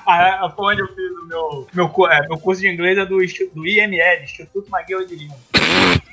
Ah, 0.07 0.53
Foi 0.55 0.75
onde 0.75 0.83
eu 0.83 0.89
fiz 0.89 1.11
o 1.23 1.27
meu, 1.27 1.67
meu, 1.73 2.11
é, 2.11 2.29
meu 2.29 2.39
curso 2.39 2.61
de 2.61 2.69
inglês 2.69 2.99
é 2.99 3.07
do, 3.07 3.17
do 3.55 3.67
IML, 3.67 4.23
Instituto 4.23 4.71
Maguila 4.71 5.07
de 5.07 5.17
Lima. 5.17 5.35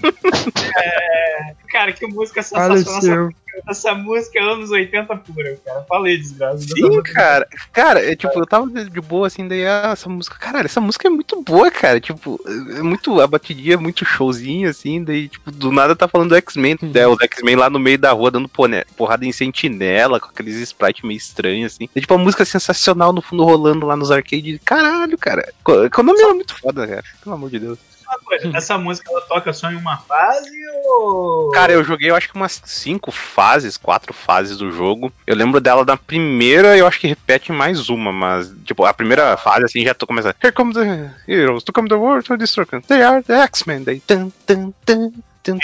É, 0.77 1.53
cara, 1.69 1.91
que 1.93 2.05
música 2.07 2.41
sensacional. 2.41 3.29
Essa, 3.29 3.89
essa 3.89 3.93
música 3.95 4.39
é 4.39 4.41
anos 4.41 4.71
80 4.71 5.15
pura, 5.17 5.57
cara. 5.65 5.83
Falei, 5.87 6.17
desgraça. 6.17 6.59
Sim, 6.67 7.01
cara. 7.03 7.47
Cara, 7.73 8.11
é, 8.11 8.15
tipo, 8.15 8.37
eu 8.39 8.45
tava 8.45 8.67
de 8.67 9.01
boa 9.01 9.27
assim, 9.27 9.47
daí 9.47 9.65
ah, 9.65 9.91
essa 9.93 10.09
música. 10.09 10.37
Caralho, 10.39 10.65
essa 10.65 10.79
música 10.81 11.07
é 11.07 11.11
muito 11.11 11.41
boa, 11.41 11.69
cara. 11.69 11.99
Tipo, 11.99 12.39
é 12.77 12.81
muito. 12.81 13.19
A 13.19 13.27
batidinha 13.27 13.73
é 13.73 13.77
muito 13.77 14.05
showzinho, 14.05 14.69
assim, 14.69 15.03
daí, 15.03 15.27
tipo, 15.27 15.51
do 15.51 15.71
nada 15.71 15.95
tá 15.95 16.07
falando 16.07 16.29
do 16.29 16.35
X-Men. 16.35 16.77
Uhum. 16.81 16.91
né, 16.91 17.07
os 17.07 17.21
X-Men 17.21 17.55
lá 17.55 17.69
no 17.69 17.79
meio 17.79 17.97
da 17.97 18.11
rua 18.11 18.31
dando 18.31 18.49
porrada 18.95 19.25
em 19.25 19.31
sentinela, 19.31 20.19
com 20.19 20.29
aqueles 20.29 20.55
sprites 20.55 21.03
meio 21.03 21.17
estranhos, 21.17 21.73
assim. 21.73 21.89
E, 21.95 22.01
tipo, 22.01 22.13
a 22.13 22.17
música 22.17 22.45
sensacional 22.45 23.11
no 23.11 23.21
fundo 23.21 23.43
rolando 23.43 23.85
lá 23.85 23.95
nos 23.95 24.11
arcades. 24.11 24.59
Caralho, 24.63 25.17
cara. 25.17 25.51
Co- 25.63 25.89
Konami 25.89 26.21
era 26.21 26.33
muito 26.33 26.55
foda, 26.55 26.87
cara. 26.87 27.03
Pelo 27.23 27.35
amor 27.35 27.49
de 27.49 27.59
Deus. 27.59 27.90
Uma 28.12 28.19
coisa, 28.19 28.58
Essa 28.58 28.78
música 28.78 29.10
ela 29.10 29.21
toca 29.21 29.54
só 29.54 29.71
em 29.71 29.76
uma 29.76 29.97
fase 29.97 30.52
ou. 30.86 31.50
Cara, 31.52 31.71
eu 31.71 31.82
joguei, 31.82 32.10
eu 32.10 32.15
acho 32.15 32.30
que 32.30 32.36
umas 32.36 32.62
cinco 32.65 33.10
fases, 33.10 33.78
quatro 33.78 34.13
fases 34.13 34.58
do 34.58 34.69
jogo. 34.69 35.13
Eu 35.26 35.36
lembro 35.36 35.62
dela 35.62 35.86
da 35.86 35.95
primeira, 35.95 36.78
eu 36.78 36.86
acho 36.86 37.00
que 37.00 37.08
repete 37.08 37.54
mais 37.54 37.88
uma, 37.88 38.12
mas, 38.12 38.54
tipo, 38.65 38.84
a 38.86 38.93
primeira 38.93 39.38
fase, 39.38 39.63
assim, 39.63 39.84
já 39.84 39.93
tô 39.93 40.06
começando. 40.06 40.36
Here 40.43 40.54
come 40.54 40.74
the 40.74 41.10
heroes, 41.26 41.63
to 41.63 41.71
come 41.71 41.88
the 41.88 41.95
world 41.95 42.26
to 42.26 42.36
destruction. 42.36 42.82
They 42.82 43.02
are 43.02 43.24
the 43.24 43.41
X-Men. 43.43 43.84
Daí, 43.84 44.02
tum, 44.02 44.30
tum, 44.45 44.74
tum, 44.86 45.12
tum, 45.41 45.58
tum. 45.58 45.60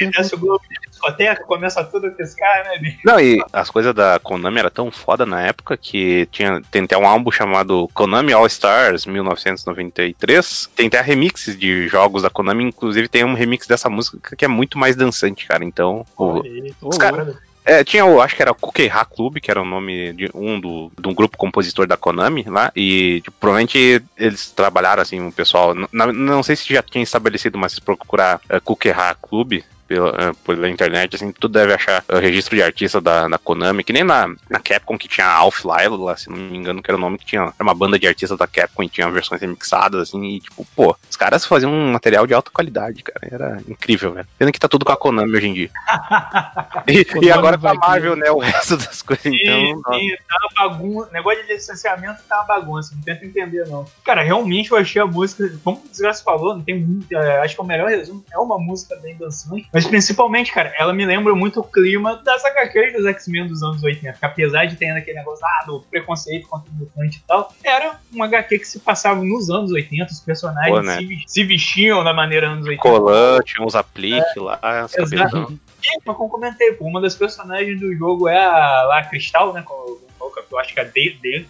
Discoteca, 0.98 1.44
começa 1.44 1.84
tudo 1.84 2.08
a 2.08 2.10
piscar, 2.12 2.64
né, 2.66 2.78
bicho? 2.80 2.98
Não, 3.06 3.20
e 3.20 3.40
as 3.54 3.70
coisas 3.70 3.94
da 3.94 4.20
Konami 4.20 4.60
era 4.60 4.70
tão 4.72 4.90
foda 4.92 5.26
na 5.26 5.42
época 5.42 5.78
que 5.78 6.28
tinha, 6.32 6.60
tem 6.72 6.84
até 6.84 6.98
um 6.98 7.08
álbum 7.08 7.32
chamado 7.32 7.88
Konami 7.94 8.34
All 8.34 8.48
Stars 8.48 9.06
1993. 9.06 10.70
Tem 10.76 10.88
até 10.88 11.02
remixes 11.02 11.58
de 11.58 11.88
jogos 11.88 12.24
da 12.24 12.30
Konami, 12.30 12.64
inclusive 12.64 13.08
tem 13.08 13.24
um 13.24 13.34
remix 13.34 13.68
dessa 13.68 13.90
música 13.90 14.36
que 14.36 14.46
é 14.46 14.48
muito 14.48 14.78
mais 14.78 14.96
dançante, 14.96 15.46
cara. 15.46 15.64
Então, 15.64 16.06
o, 16.18 16.42
Os 16.82 16.98
cara- 16.98 17.24
louco. 17.24 17.48
É, 17.70 17.84
tinha 17.84 18.06
o, 18.06 18.22
acho 18.22 18.34
que 18.34 18.42
era 18.42 18.52
o 18.52 18.56
Kukeha 18.56 19.04
Club, 19.04 19.40
que 19.42 19.52
era 19.52 19.62
o 19.62 19.66
nome 19.66 20.14
de 20.14 20.32
um 20.34 20.58
do, 20.58 20.90
de 20.98 21.06
um 21.06 21.14
grupo 21.14 21.38
compositor 21.38 21.86
da 21.86 21.98
Konami 21.98 22.44
lá, 22.48 22.72
e 22.74 23.20
tipo, 23.20 23.36
provavelmente 23.42 24.02
eles 24.18 24.50
trabalharam 24.52 25.02
assim, 25.02 25.20
o 25.28 25.34
pessoal, 25.34 25.76
na- 25.92 26.14
não 26.14 26.42
sei 26.42 26.56
se 26.56 26.74
já 26.74 26.82
tinha 26.82 27.04
estabelecido, 27.04 27.58
mas 27.58 27.74
se 27.74 27.82
procurar 27.82 28.40
uh, 28.50 28.62
Kukeha 28.64 29.14
Club 29.22 29.62
pela, 29.88 30.10
eh, 30.10 30.34
pela 30.45 30.69
internet, 30.69 31.15
assim, 31.15 31.32
tu 31.32 31.47
deve 31.47 31.73
achar 31.73 32.04
uh, 32.10 32.17
registro 32.17 32.56
de 32.56 32.63
artista 32.63 33.00
da, 33.00 33.28
da 33.28 33.38
Konami, 33.38 33.84
que 33.84 33.93
nem 33.93 34.04
na, 34.04 34.28
na 34.50 34.60
Capcom 34.60 34.97
que 34.97 35.08
tinha 35.08 35.26
a 35.26 35.34
Alph 35.34 35.63
Lyle 35.63 35.97
lá, 35.97 36.17
se 36.17 36.30
não 36.30 36.38
me 36.38 36.58
engano, 36.58 36.82
que 36.82 36.91
era 36.91 36.97
o 36.97 37.02
nome 37.02 37.17
que 37.17 37.26
tinha, 37.26 37.41
era 37.41 37.54
uma 37.60 37.73
banda 37.73 37.97
de 37.97 38.08
artistas 38.08 38.38
da 38.38 38.47
Capcom 38.47 38.84
e 38.84 38.89
tinha 38.89 39.10
versões 39.10 39.41
remixadas, 39.41 40.10
assim, 40.10 40.23
e 40.23 40.39
tipo, 40.39 40.65
pô, 40.76 40.95
os 41.10 41.15
caras 41.15 41.45
faziam 41.45 41.71
um 41.71 41.91
material 41.91 42.28
de 42.28 42.34
alta 42.34 42.52
qualidade, 42.52 43.04
cara, 43.04 43.19
era 43.32 43.62
incrível, 43.67 44.13
velho. 44.13 44.28
Pena 44.38 44.52
que 44.52 44.60
tá 44.60 44.67
tudo 44.67 44.86
com 44.86 44.91
a 44.91 44.97
Konami 44.97 45.36
hoje 45.36 45.47
em 45.47 45.54
dia. 45.54 45.69
E, 46.88 47.06
e 47.26 47.32
agora 47.32 47.58
vai 47.58 47.78
tá 47.78 47.88
Marvel, 47.88 48.15
né? 48.15 48.32
O 48.32 48.38
resto 48.38 48.78
das 48.78 49.02
coisas, 49.02 49.23
Sim, 49.23 49.71
então. 49.71 49.93
sim, 49.93 50.15
tá 50.28 50.38
uma 50.41 50.69
bagunça. 50.69 51.10
Negócio 51.12 51.43
de 51.43 51.54
licenciamento 51.54 52.21
tá 52.28 52.38
uma 52.38 52.45
bagunça, 52.45 52.95
não 52.95 53.02
tenta 53.02 53.26
entender, 53.26 53.67
não. 53.67 53.86
Cara, 54.04 54.21
realmente 54.21 54.71
eu 54.71 54.78
achei 54.78 55.02
a 55.02 55.06
música, 55.06 55.52
como 55.63 55.78
o 55.78 55.89
Desgraça 55.89 56.23
falou, 56.23 56.56
não 56.56 56.63
tem 56.63 56.80
muito. 56.80 57.12
é, 57.13 57.41
acho 57.41 57.56
que 57.56 57.62
o 57.62 57.65
melhor 57.65 57.89
resumo. 57.89 58.23
É 58.32 58.38
uma 58.38 58.58
música 58.58 58.95
bem 58.97 59.15
dançante. 59.15 59.67
Mas 59.78 59.86
principalmente, 59.86 60.52
cara, 60.52 60.74
ela 60.76 60.92
me 60.92 61.06
lembra 61.06 61.36
muito 61.36 61.60
o 61.60 61.63
clima 61.63 62.20
das 62.26 62.44
HQs 62.44 62.94
dos 62.94 63.06
X-Men 63.06 63.48
dos 63.48 63.62
anos 63.62 63.84
80. 63.84 64.18
Que 64.18 64.26
apesar 64.26 64.66
de 64.66 64.76
ter 64.76 64.90
aquele 64.90 65.20
negócio 65.20 65.46
ah, 65.46 65.66
do 65.68 65.82
preconceito 65.82 66.48
contra 66.48 66.72
o 66.72 66.74
mutante 66.74 67.20
e 67.20 67.28
tal, 67.28 67.54
era 67.63 68.00
uma 68.12 68.26
HQ 68.26 68.58
que 68.58 68.66
se 68.66 68.80
passava 68.80 69.24
nos 69.24 69.52
anos 69.52 69.72
80. 69.72 70.12
Os 70.12 70.20
personagens 70.20 70.76
Pô, 70.76 70.82
né? 70.82 70.98
se, 70.98 71.24
se 71.28 71.44
vestiam 71.44 72.04
da 72.04 72.12
maneira 72.12 72.48
anos 72.48 72.66
80. 72.66 72.82
Colan, 72.82 73.40
tinha 73.46 73.63
uns 73.63 73.76
apliques 73.76 74.36
lá, 74.38 74.60
os 74.88 75.13
Exato. 75.13 75.60
Mas 76.06 76.15
como 76.15 76.28
eu 76.28 76.32
comentei, 76.32 76.71
pô, 76.73 76.86
uma 76.86 77.02
das 77.02 77.15
personagens 77.15 77.80
do 77.80 77.93
jogo 77.95 78.28
é 78.28 78.38
a, 78.43 78.84
lá, 78.84 79.00
a 79.00 79.06
Cristal, 79.06 79.54
né? 79.54 79.62
com- 79.65 79.97
com- 80.19 80.28
Eu 80.52 80.60
acho 80.60 80.73
que 80.73 80.80
é 80.80 80.86
Dazer, 80.86 81.47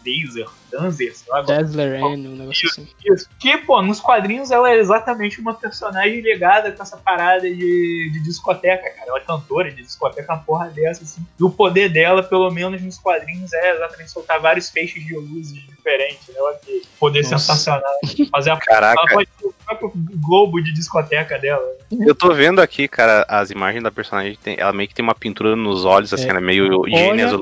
Danzer, 0.71 1.15
sei 1.15 1.31
lá. 1.31 1.43
qual- 1.43 1.57
Dazzler 1.57 2.03
um 2.03 2.17
negócio 2.17 2.67
assim. 2.69 2.87
Isso. 3.05 3.29
Que, 3.39 3.57
pô, 3.59 3.81
nos 3.81 3.99
quadrinhos 3.99 4.49
ela 4.51 4.69
é 4.71 4.77
exatamente 4.77 5.39
uma 5.39 5.53
personagem 5.53 6.19
ligada 6.21 6.71
com 6.71 6.81
essa 6.81 6.97
parada 6.97 7.41
de, 7.41 8.09
de 8.11 8.23
discoteca, 8.23 8.89
cara. 8.89 9.07
Ela 9.07 9.17
é 9.19 9.21
cantora 9.21 9.71
de 9.71 9.81
discoteca, 9.83 10.33
uma 10.33 10.39
porra 10.43 10.69
dessa, 10.69 11.03
assim. 11.03 11.25
E 11.39 11.43
o 11.43 11.49
poder 11.49 11.89
dela, 11.89 12.23
pelo 12.23 12.49
menos 12.49 12.81
nos 12.81 12.97
quadrinhos, 12.97 13.53
é 13.53 13.75
exatamente 13.75 14.11
soltar 14.11 14.39
vários 14.39 14.69
feixes 14.69 15.05
de 15.05 15.15
luzes 15.15 15.53
diferentes, 15.67 16.27
né? 16.29 16.35
Olha 16.39 16.57
que 16.57 16.81
poder 16.99 17.23
Nossa. 17.23 17.37
sensacional. 17.37 17.83
Fazer 18.31 18.51
a 18.51 18.57
Caraca, 18.57 18.99
ela 19.01 19.09
pode 19.11 19.29
próprio 19.67 19.91
globo 20.19 20.61
de 20.61 20.73
discoteca 20.73 21.37
dela. 21.37 21.63
eu 21.91 22.15
tô 22.15 22.33
vendo 22.33 22.59
aqui, 22.61 22.87
cara, 22.87 23.25
as 23.27 23.49
imagens 23.51 23.83
da 23.83 23.91
personagem, 23.91 24.37
tem- 24.41 24.55
ela 24.59 24.73
meio 24.73 24.87
que 24.89 24.95
tem 24.95 25.03
uma 25.03 25.15
pintura 25.15 25.55
nos 25.55 25.85
olhos, 25.85 26.13
assim, 26.13 26.25
É. 26.25 26.29
ela 26.29 26.39
é 26.39 26.41
meio 26.41 26.83
gênias 26.87 27.31
eu-. 27.31 27.41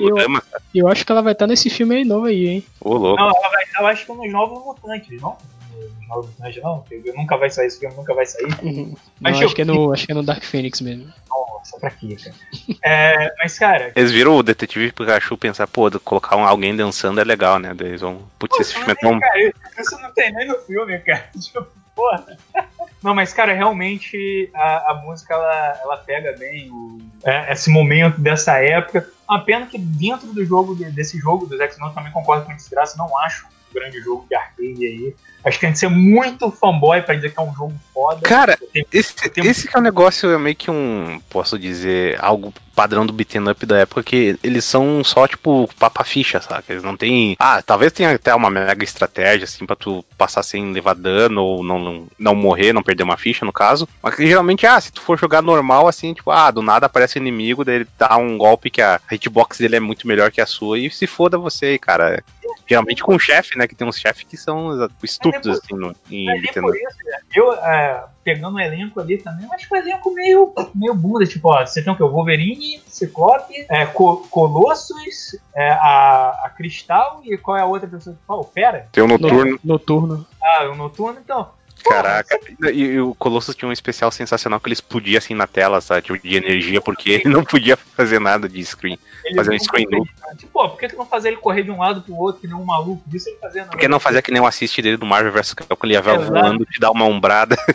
Eu 0.73 0.87
acho 0.87 1.05
que 1.05 1.11
ela 1.11 1.21
vai 1.21 1.33
estar 1.33 1.47
nesse 1.47 1.69
filme 1.69 1.95
aí 1.95 2.05
novo 2.05 2.25
aí, 2.25 2.47
hein? 2.47 2.65
Ô, 2.81 2.93
louco. 2.95 3.19
Não, 3.21 3.29
ela 3.29 3.49
vai 3.49 3.63
estar, 3.63 3.81
eu 3.81 3.87
acho 3.87 4.05
que 4.05 4.13
nos 4.13 4.31
Novos 4.31 4.65
Mutantes, 4.65 5.21
não? 5.21 5.37
Novos 6.07 6.29
Mutantes, 6.31 6.61
não? 6.63 6.79
Porque 6.79 7.11
Nunca 7.15 7.37
vai 7.37 7.49
sair 7.49 7.67
esse 7.67 7.79
filme, 7.79 7.95
nunca 7.95 8.13
vai 8.13 8.25
sair. 8.25 8.45
Uhum. 8.63 8.95
Mas 9.19 9.33
Não, 9.33 9.41
eu- 9.41 9.45
acho 9.47 9.55
que, 9.55 9.61
é 9.61 9.65
no, 9.65 9.93
acho 9.93 10.05
que 10.05 10.11
é 10.11 10.15
no 10.15 10.23
Dark 10.23 10.43
Phoenix 10.43 10.81
mesmo. 10.81 11.07
Nossa, 11.29 11.79
pra 11.79 11.89
quê, 11.89 12.15
cara? 12.23 12.35
É, 12.83 13.33
mas, 13.39 13.57
cara, 13.57 13.91
Eles 13.95 14.11
viram 14.11 14.35
o 14.37 14.43
Detetive 14.43 14.91
Pikachu 14.91 15.35
pensar, 15.37 15.65
pô, 15.67 15.89
colocar 15.99 16.35
um- 16.35 16.45
alguém 16.45 16.75
dançando 16.75 17.19
é 17.19 17.23
legal, 17.23 17.57
né? 17.57 17.73
Daí 17.73 17.87
eles 17.89 18.01
vão, 18.01 18.19
putz, 18.37 18.59
esse 18.59 18.73
filme 18.75 18.91
é 18.91 18.95
tão. 18.95 19.19
cara, 19.19 19.39
isso 19.79 19.99
não 20.01 20.11
tem 20.13 20.31
nem 20.31 20.47
no 20.47 20.55
filme, 20.59 20.97
cara. 20.99 21.27
Tipo, 21.41 21.65
porra. 21.95 22.25
Não, 23.03 23.13
mas, 23.13 23.31
cara, 23.33 23.53
realmente 23.53 24.49
a, 24.53 24.91
a 24.91 24.93
música 24.95 25.33
ela, 25.33 25.79
ela 25.81 25.97
pega 25.97 26.33
bem 26.37 26.71
o- 26.71 26.97
é, 27.23 27.51
esse 27.53 27.69
momento 27.69 28.19
dessa 28.19 28.57
época. 28.63 29.07
Uma 29.29 29.43
pena 29.43 29.65
que 29.67 29.77
dentro 29.77 30.33
do 30.33 30.43
jogo, 30.45 30.75
de- 30.75 30.91
desse 30.91 31.17
jogo 31.19 31.45
dos 31.45 31.59
X-Men, 31.59 31.89
eu 31.89 31.93
também 31.93 32.11
concordo 32.11 32.45
com 32.45 32.51
a 32.51 32.55
desgraça, 32.55 32.97
não 32.97 33.15
acho 33.19 33.45
um 33.47 33.73
grande 33.73 33.99
jogo 34.01 34.25
de 34.27 34.35
arcade 34.35 34.85
aí. 34.85 35.15
Acho 35.45 35.59
que 35.59 35.65
tem 35.65 35.73
que 35.73 35.79
ser 35.79 35.89
muito 35.89 36.49
fanboy 36.51 37.01
pra 37.03 37.13
dizer 37.15 37.31
que 37.31 37.39
é 37.39 37.43
um 37.43 37.53
jogo 37.53 37.73
foda. 37.93 38.21
Cara, 38.21 38.57
Tem- 38.73 38.85
esse, 38.91 39.13
tem- 39.29 39.45
esse 39.45 39.67
que 39.67 39.77
é 39.77 39.79
um 39.79 39.83
negócio, 39.83 40.31
é 40.31 40.37
meio 40.39 40.55
que 40.55 40.71
um, 40.71 41.21
posso 41.29 41.57
dizer, 41.59 42.17
algo 42.19 42.51
padrão 42.75 43.05
do 43.05 43.13
beaten 43.13 43.47
up 43.49 43.65
da 43.65 43.77
época, 43.77 44.03
que 44.03 44.37
eles 44.43 44.65
são 44.65 45.01
só, 45.03 45.25
tipo, 45.27 45.69
papa 45.79 46.03
ficha, 46.03 46.41
saca? 46.41 46.73
Eles 46.73 46.83
não 46.83 46.97
tem. 46.97 47.35
Ah, 47.39 47.61
talvez 47.61 47.93
tenha 47.93 48.11
até 48.13 48.33
uma 48.35 48.49
mega 48.49 48.83
estratégia, 48.83 49.45
assim, 49.45 49.65
pra 49.65 49.75
tu 49.77 50.03
passar 50.17 50.43
sem 50.43 50.73
levar 50.73 50.93
dano 50.95 51.41
ou 51.41 51.63
não, 51.63 51.79
não, 51.79 52.07
não 52.19 52.35
morrer, 52.35 52.73
não 52.73 52.83
perder 52.83 53.03
uma 53.03 53.15
ficha, 53.15 53.45
no 53.45 53.53
caso. 53.53 53.87
Mas 54.03 54.15
que 54.15 54.27
geralmente, 54.27 54.65
ah, 54.65 54.81
se 54.81 54.91
tu 54.91 54.99
for 55.01 55.17
jogar 55.17 55.41
normal, 55.41 55.87
assim, 55.87 56.13
tipo, 56.13 56.31
ah, 56.31 56.49
do 56.51 56.61
nada 56.61 56.87
aparece 56.87 57.17
o 57.17 57.21
inimigo, 57.21 57.63
daí 57.63 57.75
ele 57.75 57.87
dá 57.97 58.17
um 58.17 58.37
golpe 58.37 58.69
que 58.71 58.81
a 58.81 58.99
hitbox 59.11 59.59
dele 59.59 59.77
é 59.77 59.79
muito 59.79 60.05
melhor 60.07 60.29
que 60.31 60.41
a 60.41 60.45
sua, 60.45 60.77
e 60.79 60.89
se 60.89 61.05
foda 61.07 61.37
você 61.37 61.67
aí, 61.67 61.79
cara. 61.79 62.21
Geralmente 62.67 63.03
com 63.03 63.15
o 63.15 63.19
chefe, 63.19 63.57
né? 63.57 63.67
Que 63.67 63.75
tem 63.75 63.87
uns 63.87 63.97
chefes 63.99 64.23
que 64.27 64.35
são 64.37 64.73
exa- 64.73 64.89
estúpidos, 65.35 65.61
assim, 65.63 65.75
no, 65.75 65.95
em 66.11 66.37
isso, 66.41 66.61
né? 66.61 66.77
eu 67.35 67.53
é, 67.53 68.05
pegando 68.23 68.55
o 68.55 68.59
elenco 68.59 68.99
ali 68.99 69.17
também, 69.17 69.47
mas 69.47 69.67
o 69.69 69.75
elenco 69.75 70.13
meio, 70.13 70.53
meio 70.73 70.93
bunda, 70.93 71.25
tipo, 71.25 71.49
ó, 71.49 71.65
você 71.65 71.83
tem 71.83 71.93
o 71.93 71.95
que? 71.95 72.03
O 72.03 72.09
Wolverine, 72.09 72.81
Ciclope, 72.87 73.65
é, 73.69 73.85
Co- 73.85 74.25
Colossus, 74.29 75.37
é, 75.55 75.69
a, 75.71 76.41
a 76.45 76.49
Cristal 76.49 77.21
e 77.23 77.37
qual 77.37 77.57
é 77.57 77.61
a 77.61 77.65
outra 77.65 77.87
pessoa 77.87 78.15
que 78.15 78.25
fala? 78.25 78.41
O 78.41 78.45
Fera? 78.45 78.87
Tem 78.91 79.03
o 79.03 79.07
noturno. 79.07 79.59
Noturno. 79.63 80.25
Ah, 80.41 80.63
o 80.71 80.75
Noturno, 80.75 81.19
então. 81.23 81.49
Caraca, 81.87 82.39
e, 82.73 82.81
e 82.81 82.99
o 82.99 83.13
Colossus 83.15 83.55
tinha 83.55 83.69
um 83.69 83.71
especial 83.71 84.11
sensacional 84.11 84.59
que 84.59 84.67
ele 84.67 84.73
explodia 84.73 85.19
assim 85.19 85.35
na 85.35 85.45
tela, 85.45 85.79
sabe? 85.81 86.01
Tipo, 86.01 86.17
de 86.27 86.35
energia, 86.35 86.81
porque 86.81 87.11
ele 87.11 87.29
não 87.29 87.43
podia 87.43 87.77
fazer 87.77 88.19
nada 88.19 88.49
de 88.49 88.63
screen. 88.65 88.97
ele 89.23 89.35
fazer 89.35 89.53
um 89.53 89.59
screen 89.59 89.85
nada. 89.91 90.35
Tipo, 90.35 90.51
pô, 90.51 90.69
por 90.69 90.79
que, 90.79 90.87
que 90.89 90.95
não 90.95 91.05
fazer 91.05 91.29
ele 91.29 91.37
correr 91.37 91.63
de 91.63 91.69
um 91.71 91.77
lado 91.79 92.01
pro 92.01 92.15
outro, 92.15 92.41
que 92.41 92.47
nem 92.47 92.55
um 92.55 92.65
maluco? 92.65 93.03
Isso 93.13 93.29
ele 93.29 93.37
fazendo. 93.37 93.69
Por 93.69 93.79
que 93.79 93.87
não 93.87 93.99
fazer 93.99 94.21
que 94.23 94.31
nem 94.31 94.41
o 94.41 94.47
assist 94.47 94.81
dele 94.81 94.97
do 94.97 95.05
Marvel 95.05 95.31
vs. 95.31 95.53
Capcom, 95.53 95.85
ele 95.85 95.93
ia 95.93 95.99
Exato. 95.99 96.25
voando, 96.25 96.65
te 96.65 96.79
dar 96.79 96.91
uma 96.91 97.05
ombrada. 97.05 97.55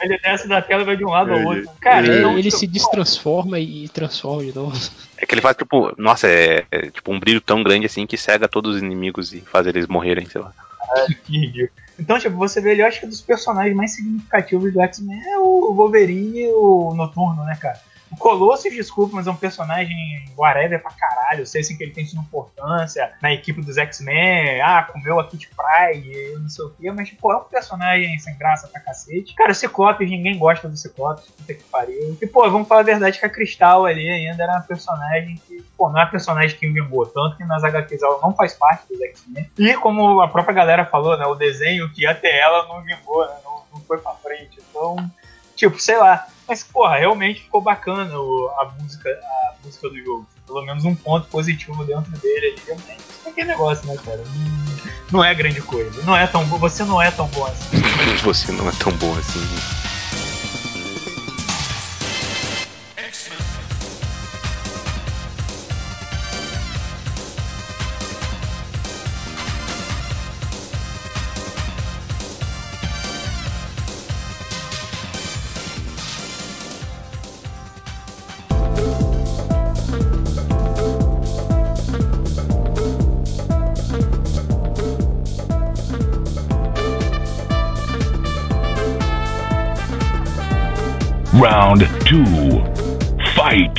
Ele 0.00 0.16
desce 0.18 0.46
da 0.46 0.62
tela 0.62 0.82
e 0.82 0.84
vai 0.86 0.96
de 0.96 1.04
um 1.04 1.08
lado 1.08 1.32
ao 1.32 1.38
É, 1.38 1.44
outro. 1.44 1.70
Cara, 1.80 2.06
É, 2.06 2.18
então, 2.18 2.32
ele 2.38 2.50
tipo, 2.50 2.56
se 2.58 2.66
destransforma 2.68 3.58
e 3.58 3.88
transforma 3.88 4.44
de 4.44 4.54
novo. 4.54 4.78
é 5.16 5.26
que 5.26 5.34
ele 5.34 5.40
faz, 5.40 5.56
tipo, 5.56 5.92
nossa, 6.00 6.28
é, 6.28 6.64
é, 6.70 6.90
tipo 6.90 7.12
um 7.12 7.18
brilho 7.18 7.40
tão 7.40 7.64
grande 7.64 7.86
assim 7.86 8.06
que 8.06 8.16
cega 8.16 8.46
todos 8.46 8.76
os 8.76 8.82
inimigos 8.82 9.32
e 9.32 9.40
faz 9.40 9.66
eles 9.66 9.88
morrerem, 9.88 10.26
sei 10.26 10.40
lá. 10.40 10.52
Que 11.26 11.38
ridículo. 11.38 11.70
Então, 11.98 12.18
tipo, 12.18 12.36
você 12.36 12.60
vê 12.60 12.72
ele, 12.72 12.82
eu 12.82 12.86
acho 12.86 13.00
que 13.00 13.06
dos 13.06 13.20
personagens 13.20 13.74
mais 13.74 13.92
significativos 13.92 14.72
do 14.72 14.80
X-Men 14.80 15.20
é 15.20 15.38
o 15.38 15.74
Wolverine 15.74 16.42
e 16.42 16.52
o 16.52 16.94
Noturno, 16.94 17.44
né, 17.44 17.56
cara? 17.60 17.80
O 18.10 18.16
Colossus, 18.16 18.72
desculpa, 18.72 19.16
mas 19.16 19.26
é 19.26 19.30
um 19.30 19.36
personagem 19.36 19.96
whatever 20.36 20.80
pra 20.80 20.92
caralho. 20.92 21.40
Eu 21.40 21.46
sei 21.46 21.60
assim, 21.60 21.76
que 21.76 21.82
ele 21.82 21.92
tem 21.92 22.06
sua 22.06 22.20
importância 22.20 23.12
na 23.20 23.32
equipe 23.32 23.60
dos 23.60 23.76
X-Men. 23.76 24.60
Ah, 24.60 24.82
comeu 24.82 25.20
a 25.20 25.26
Kit 25.26 25.48
Pride, 25.48 26.38
não 26.38 26.48
sei 26.48 26.64
o 26.64 26.70
quê. 26.70 26.90
Mas, 26.90 27.10
pô, 27.10 27.32
é 27.32 27.36
um 27.36 27.44
personagem 27.44 28.18
sem 28.18 28.36
graça 28.38 28.68
pra 28.68 28.80
cacete. 28.80 29.34
Cara, 29.34 29.52
o 29.52 29.54
Ciclopes, 29.54 30.08
ninguém 30.08 30.38
gosta 30.38 30.68
do 30.68 30.76
Ciclopes. 30.76 31.30
Puta 31.30 31.54
que 31.54 31.64
pariu. 31.64 32.16
E, 32.20 32.26
pô, 32.26 32.48
vamos 32.50 32.68
falar 32.68 32.80
a 32.80 32.84
verdade 32.84 33.18
que 33.18 33.26
a 33.26 33.30
Cristal 33.30 33.84
ali 33.86 34.08
ainda 34.08 34.42
era 34.42 34.52
uma 34.52 34.62
personagem 34.62 35.40
que, 35.46 35.62
pô, 35.76 35.88
não 35.90 35.98
é 35.98 36.04
uma 36.04 36.10
personagem 36.10 36.56
que 36.56 36.68
vingou. 36.68 37.06
Tanto 37.06 37.36
que 37.36 37.44
nas 37.44 37.64
HQs 37.64 38.02
ela 38.02 38.20
não 38.22 38.34
faz 38.34 38.54
parte 38.54 38.88
dos 38.88 39.00
X-Men. 39.00 39.50
E 39.58 39.74
como 39.74 40.20
a 40.20 40.28
própria 40.28 40.54
galera 40.54 40.84
falou, 40.84 41.16
né? 41.16 41.26
O 41.26 41.34
desenho 41.34 41.90
que 41.90 42.06
ter 42.14 42.34
ela 42.34 42.66
não 42.66 42.82
vingou, 42.82 43.26
né? 43.26 43.34
Não, 43.44 43.62
não 43.72 43.80
foi 43.80 43.98
pra 43.98 44.12
frente. 44.12 44.60
Então, 44.70 44.96
tipo, 45.54 45.78
sei 45.80 45.96
lá. 45.96 46.26
Mas, 46.48 46.64
porra, 46.64 46.96
realmente 46.96 47.42
ficou 47.42 47.60
bacana 47.60 48.14
a 48.14 48.72
música, 48.80 49.10
a 49.10 49.54
música 49.62 49.88
do 49.90 49.98
jogo. 49.98 50.26
Pelo 50.46 50.64
menos 50.64 50.84
um 50.84 50.94
ponto 50.94 51.28
positivo 51.28 51.84
dentro 51.84 52.10
dele 52.12 52.46
ali. 52.46 52.62
Realmente, 52.66 53.02
é 53.26 53.28
aquele 53.28 53.48
negócio, 53.48 53.86
né, 53.86 53.96
cara? 54.02 54.16
Não, 54.16 54.78
não 55.12 55.24
é 55.24 55.34
grande 55.34 55.60
coisa. 55.60 56.02
Não 56.04 56.16
é 56.16 56.26
tão. 56.26 56.44
Você 56.46 56.84
não 56.84 57.02
é 57.02 57.10
tão 57.10 57.26
bom 57.28 57.44
assim. 57.44 57.76
Você 58.24 58.52
não 58.52 58.66
é 58.66 58.72
tão 58.72 58.92
bom 58.92 59.14
assim. 59.18 59.97
to 92.08 92.24
fight. 93.34 93.78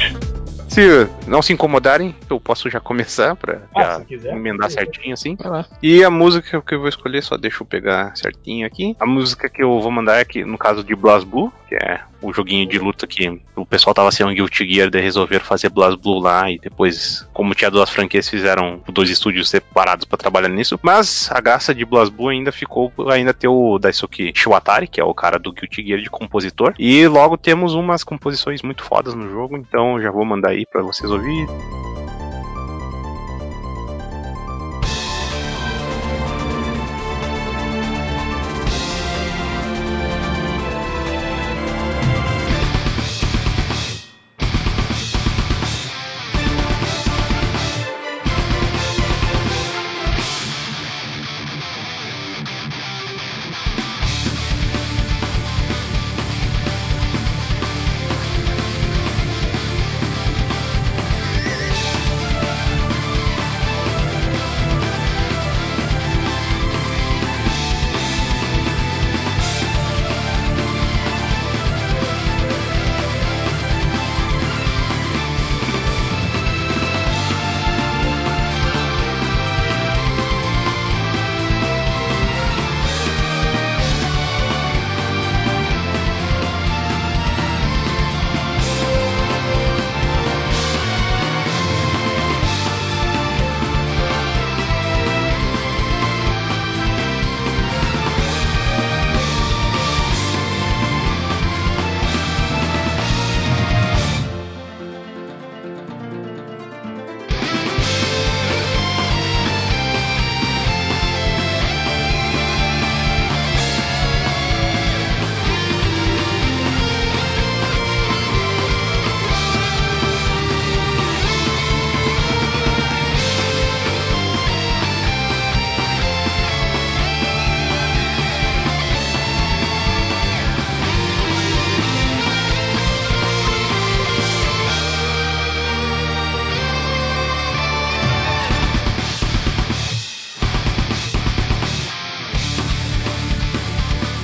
See 0.68 0.84
you. 0.84 1.18
Não 1.30 1.42
se 1.42 1.54
incomodarem, 1.54 2.15
eu 2.30 2.39
posso 2.39 2.70
já 2.70 2.80
começar 2.80 3.36
pra 3.36 3.60
Ah, 3.76 3.82
já 3.84 4.00
se 4.00 4.06
quiser. 4.06 4.34
emendar 4.36 4.70
certinho 4.70 5.13
assim. 5.13 5.36
Vai 5.36 5.52
lá. 5.52 5.65
E 5.82 6.04
a 6.04 6.10
música 6.10 6.62
que 6.62 6.76
eu 6.76 6.80
vou 6.80 6.89
escolher, 6.89 7.22
só 7.24 7.38
deixa 7.38 7.62
eu 7.63 7.68
pegar 7.68 8.15
certinho 8.15 8.65
aqui. 8.65 8.96
A 9.00 9.06
música 9.06 9.50
que 9.50 9.63
eu 9.63 9.80
vou 9.80 9.92
mandar 9.92 10.18
é 10.20 10.26
que, 10.26 10.44
no 10.44 10.58
caso 10.58 10.84
de 10.84 10.96
BlazBlue, 10.96 11.52
que 11.68 11.76
é 11.76 12.02
o 12.22 12.34
joguinho 12.34 12.68
de 12.68 12.78
luta 12.78 13.08
que 13.08 13.42
o 13.56 13.65
pessoal 13.65 13.94
tava 13.94 14.12
sendo 14.12 14.34
Guilty 14.34 14.68
Gear, 14.74 14.89
de 14.89 15.00
resolver 15.00 15.39
fazer 15.39 15.70
BlazBlue 15.70 16.20
lá 16.22 16.52
e 16.52 16.60
depois, 16.60 17.26
como 17.32 17.56
tinha 17.56 17.72
duas 17.72 17.89
franquias, 17.89 18.28
fizeram 18.28 18.82
dois 18.89 19.10
estúdios 19.10 19.50
separados 19.50 20.04
pra 20.04 20.18
trabalhar 20.18 20.50
nisso. 20.50 20.78
Mas 20.84 21.30
a 21.32 21.39
graça 21.39 21.74
de 21.74 21.86
BlazBlue 21.86 22.30
ainda 22.32 22.52
ficou 22.52 22.92
ainda 23.10 23.34
ter 23.34 23.48
o 23.48 23.78
Daisuke 23.80 24.34
Shiwatari, 24.36 24.88
que 24.88 25.00
é 25.00 25.04
o 25.04 25.13
cara 25.13 25.39
do 25.39 25.54
Guilty 25.54 25.86
Gear 25.86 26.02
de 26.02 26.10
compositor. 26.10 26.74
E 26.78 27.08
logo 27.08 27.38
temos 27.38 27.74
umas 27.74 28.04
composições 28.04 28.62
muito 28.63 28.84
fodas 28.84 29.13
no 29.13 29.30
jogo, 29.30 29.56
então 29.56 30.02
já 30.02 30.12
vou 30.12 30.26
mandar 30.26 30.50
aí 30.50 30.65
pra 30.65 30.82
vocês 30.82 31.10
ouvirem. 31.10 31.18
Covid 31.19 31.49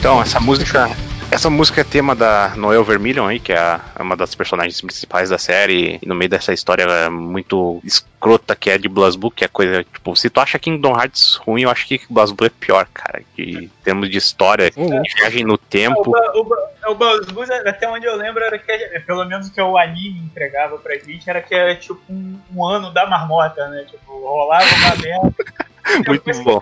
Então, 0.05 0.21
essa 0.21 0.39
música. 0.39 0.95
Essa 1.31 1.49
música 1.49 1.81
é 1.81 1.83
tema 1.83 2.13
da 2.15 2.53
Noel 2.55 2.83
Vermilion 2.83 3.25
aí, 3.25 3.39
que 3.39 3.51
é 3.51 3.57
a- 3.57 3.81
é 3.97 4.03
uma 4.03 4.15
das 4.15 4.35
personagens 4.35 4.79
principais 4.79 5.31
da 5.31 5.39
série, 5.39 5.99
e 5.99 6.07
no 6.07 6.13
meio 6.13 6.29
dessa 6.29 6.53
história 6.53 7.09
muito 7.09 7.81
escrota 7.83 8.55
que 8.55 8.69
é 8.69 8.77
de 8.77 8.87
BlazBlue, 8.87 9.31
que 9.31 9.43
é 9.43 9.47
coisa, 9.47 9.83
tipo, 9.83 10.15
se 10.15 10.29
tu 10.29 10.39
acha 10.39 10.59
Kingdom 10.59 10.91
Hearts 10.95 11.37
ruim, 11.37 11.63
eu 11.63 11.71
acho 11.71 11.87
que 11.87 11.99
BlazBlue 12.07 12.45
é 12.45 12.51
pior, 12.51 12.87
cara, 12.93 13.23
que 13.35 13.41
em 13.41 13.71
termos 13.83 14.07
de 14.11 14.17
história, 14.19 14.71
Uhum. 14.77 15.01
de 15.01 15.13
viagem 15.15 15.43
no 15.43 15.55
O, 15.55 15.57
tempo, 15.57 16.11
Ba- 16.11 16.31
o, 16.35 16.43
Ba- 16.43 16.69
o 16.89 16.95
BuzzBuzz, 16.95 17.49
até 17.49 17.89
onde 17.89 18.05
eu 18.05 18.15
lembro, 18.15 18.43
era 18.43 18.59
que, 18.59 18.71
é, 18.71 18.99
pelo 18.99 19.25
menos 19.25 19.47
o 19.47 19.51
que 19.53 19.59
o 19.59 19.75
anime 19.75 20.19
entregava 20.19 20.77
pra 20.77 20.93
gente, 20.99 21.27
era 21.27 21.41
que 21.41 21.55
era 21.55 21.75
tipo 21.75 21.99
um, 22.07 22.39
um 22.53 22.63
ano 22.63 22.93
da 22.93 23.07
marmota, 23.07 23.67
né? 23.69 23.83
Tipo, 23.89 24.11
rolava 24.23 24.63
uma 24.63 24.95
merda. 24.97 25.33
muito 26.07 26.43
bom. 26.43 26.59